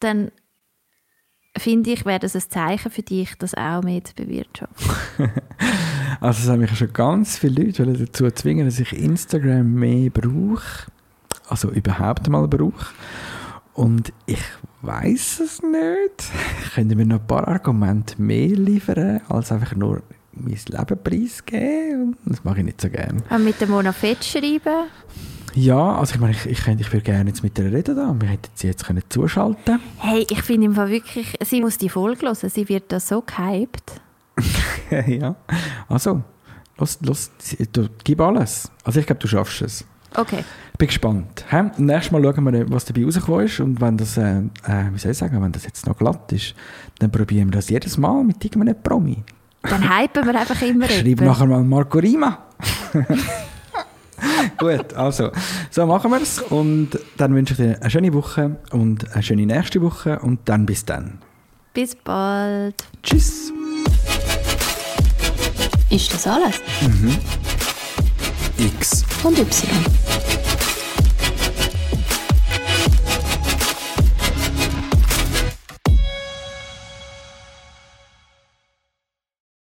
dann 0.00 0.30
finde 1.58 1.90
ich, 1.90 2.04
wäre 2.06 2.20
das 2.20 2.34
ein 2.36 2.42
Zeichen 2.48 2.90
für 2.90 3.02
dich, 3.02 3.34
das 3.38 3.54
auch 3.54 3.82
mit 3.82 4.14
bewirtschaften. 4.16 4.90
Also 6.22 6.42
es 6.42 6.48
haben 6.50 6.60
mich 6.60 6.76
schon 6.76 6.92
ganz 6.92 7.38
viele 7.38 7.64
Leute 7.64 7.86
dazu 7.86 8.30
zwingen, 8.30 8.66
dass 8.66 8.78
ich 8.78 8.92
Instagram 8.92 9.72
mehr 9.72 10.10
brauche. 10.10 10.90
Also 11.48 11.70
überhaupt 11.70 12.28
mal 12.28 12.46
brauche. 12.46 12.92
Und 13.74 14.12
ich 14.26 14.42
weiß 14.82 15.40
es 15.40 15.62
nicht. 15.62 16.30
Können 16.74 16.96
mir 16.96 17.06
noch 17.06 17.20
ein 17.20 17.26
paar 17.26 17.46
Argumente 17.48 18.20
mehr 18.20 18.48
liefern, 18.48 19.20
als 19.28 19.52
einfach 19.52 19.74
nur 19.74 20.02
mein 20.32 20.58
Leben 20.68 20.98
preisgeben? 21.04 22.16
Das 22.24 22.44
mache 22.44 22.58
ich 22.58 22.64
nicht 22.64 22.80
so 22.80 22.88
gerne. 22.88 23.22
Und 23.30 23.44
mit 23.44 23.60
dem 23.60 23.70
Mona 23.70 23.92
Fett 23.92 24.24
schreiben. 24.24 24.88
Ja, 25.54 25.96
also 25.98 26.14
ich 26.14 26.20
meine, 26.20 26.32
ich, 26.32 26.46
ich, 26.46 26.62
könnte- 26.64 26.82
ich 26.82 26.92
würde 26.92 27.04
gerne 27.04 27.28
jetzt 27.30 27.42
mit 27.42 27.58
ihr 27.58 27.72
reden 27.72 27.96
da. 27.96 28.14
Wir 28.18 28.28
hätten 28.28 28.48
sie 28.54 28.68
jetzt 28.68 28.84
können 28.86 29.02
zuschalten 29.08 29.80
Hey, 29.98 30.24
ich 30.30 30.42
finde 30.42 30.66
im 30.66 30.74
Fall 30.74 30.90
wirklich, 30.90 31.36
sie 31.44 31.60
muss 31.60 31.76
die 31.76 31.88
Folge 31.88 32.26
hören, 32.26 32.36
sie 32.48 32.68
wird 32.68 32.92
da 32.92 33.00
so 33.00 33.22
gehypt. 33.22 34.00
ja. 35.08 35.34
Also, 35.88 36.22
los, 36.78 36.98
los, 37.02 37.30
du, 37.72 37.88
gib 38.04 38.20
alles. 38.20 38.70
Also 38.84 39.00
ich 39.00 39.06
glaube, 39.06 39.20
du 39.20 39.26
schaffst 39.26 39.62
es. 39.62 39.84
Okay. 40.14 40.44
Ich 40.80 40.82
bin 40.82 40.88
gespannt. 40.88 41.44
Hä? 41.50 41.64
Nächstes 41.76 42.10
Mal 42.10 42.22
schauen 42.22 42.54
wir, 42.54 42.70
was 42.70 42.86
dabei 42.86 43.04
rausgekommen 43.04 43.44
ist. 43.44 43.60
Und 43.60 43.82
wenn 43.82 43.98
das, 43.98 44.16
äh, 44.16 44.38
äh, 44.38 44.90
wie 44.90 44.98
soll 44.98 45.10
ich 45.10 45.18
sagen, 45.18 45.42
wenn 45.42 45.52
das 45.52 45.66
jetzt 45.66 45.86
noch 45.86 45.98
glatt 45.98 46.32
ist, 46.32 46.54
dann 47.00 47.10
probieren 47.12 47.48
wir 47.48 47.56
das 47.56 47.68
jedes 47.68 47.98
Mal 47.98 48.24
mit 48.24 48.42
irgendeinem 48.42 48.82
Promi. 48.82 49.22
Dann 49.60 49.82
hypen 49.82 50.24
wir 50.24 50.40
einfach 50.40 50.62
immer 50.62 50.88
Schreib 50.88 51.20
nachher 51.20 51.44
mal 51.44 51.62
Marco 51.62 51.98
Rima. 51.98 52.46
Gut, 54.56 54.94
also, 54.94 55.30
so 55.70 55.84
machen 55.84 56.12
wir 56.12 56.22
es. 56.22 56.40
Und 56.40 56.98
dann 57.18 57.34
wünsche 57.34 57.52
ich 57.52 57.58
dir 57.58 57.76
eine 57.78 57.90
schöne 57.90 58.14
Woche 58.14 58.56
und 58.70 59.12
eine 59.12 59.22
schöne 59.22 59.44
nächste 59.44 59.82
Woche. 59.82 60.18
Und 60.20 60.40
dann 60.46 60.64
bis 60.64 60.86
dann. 60.86 61.18
Bis 61.74 61.94
bald. 61.94 62.86
Tschüss. 63.02 63.52
Ist 65.90 66.14
das 66.14 66.26
alles? 66.26 66.62
X. 68.56 69.04
Und 69.22 69.38
Y. 69.38 70.39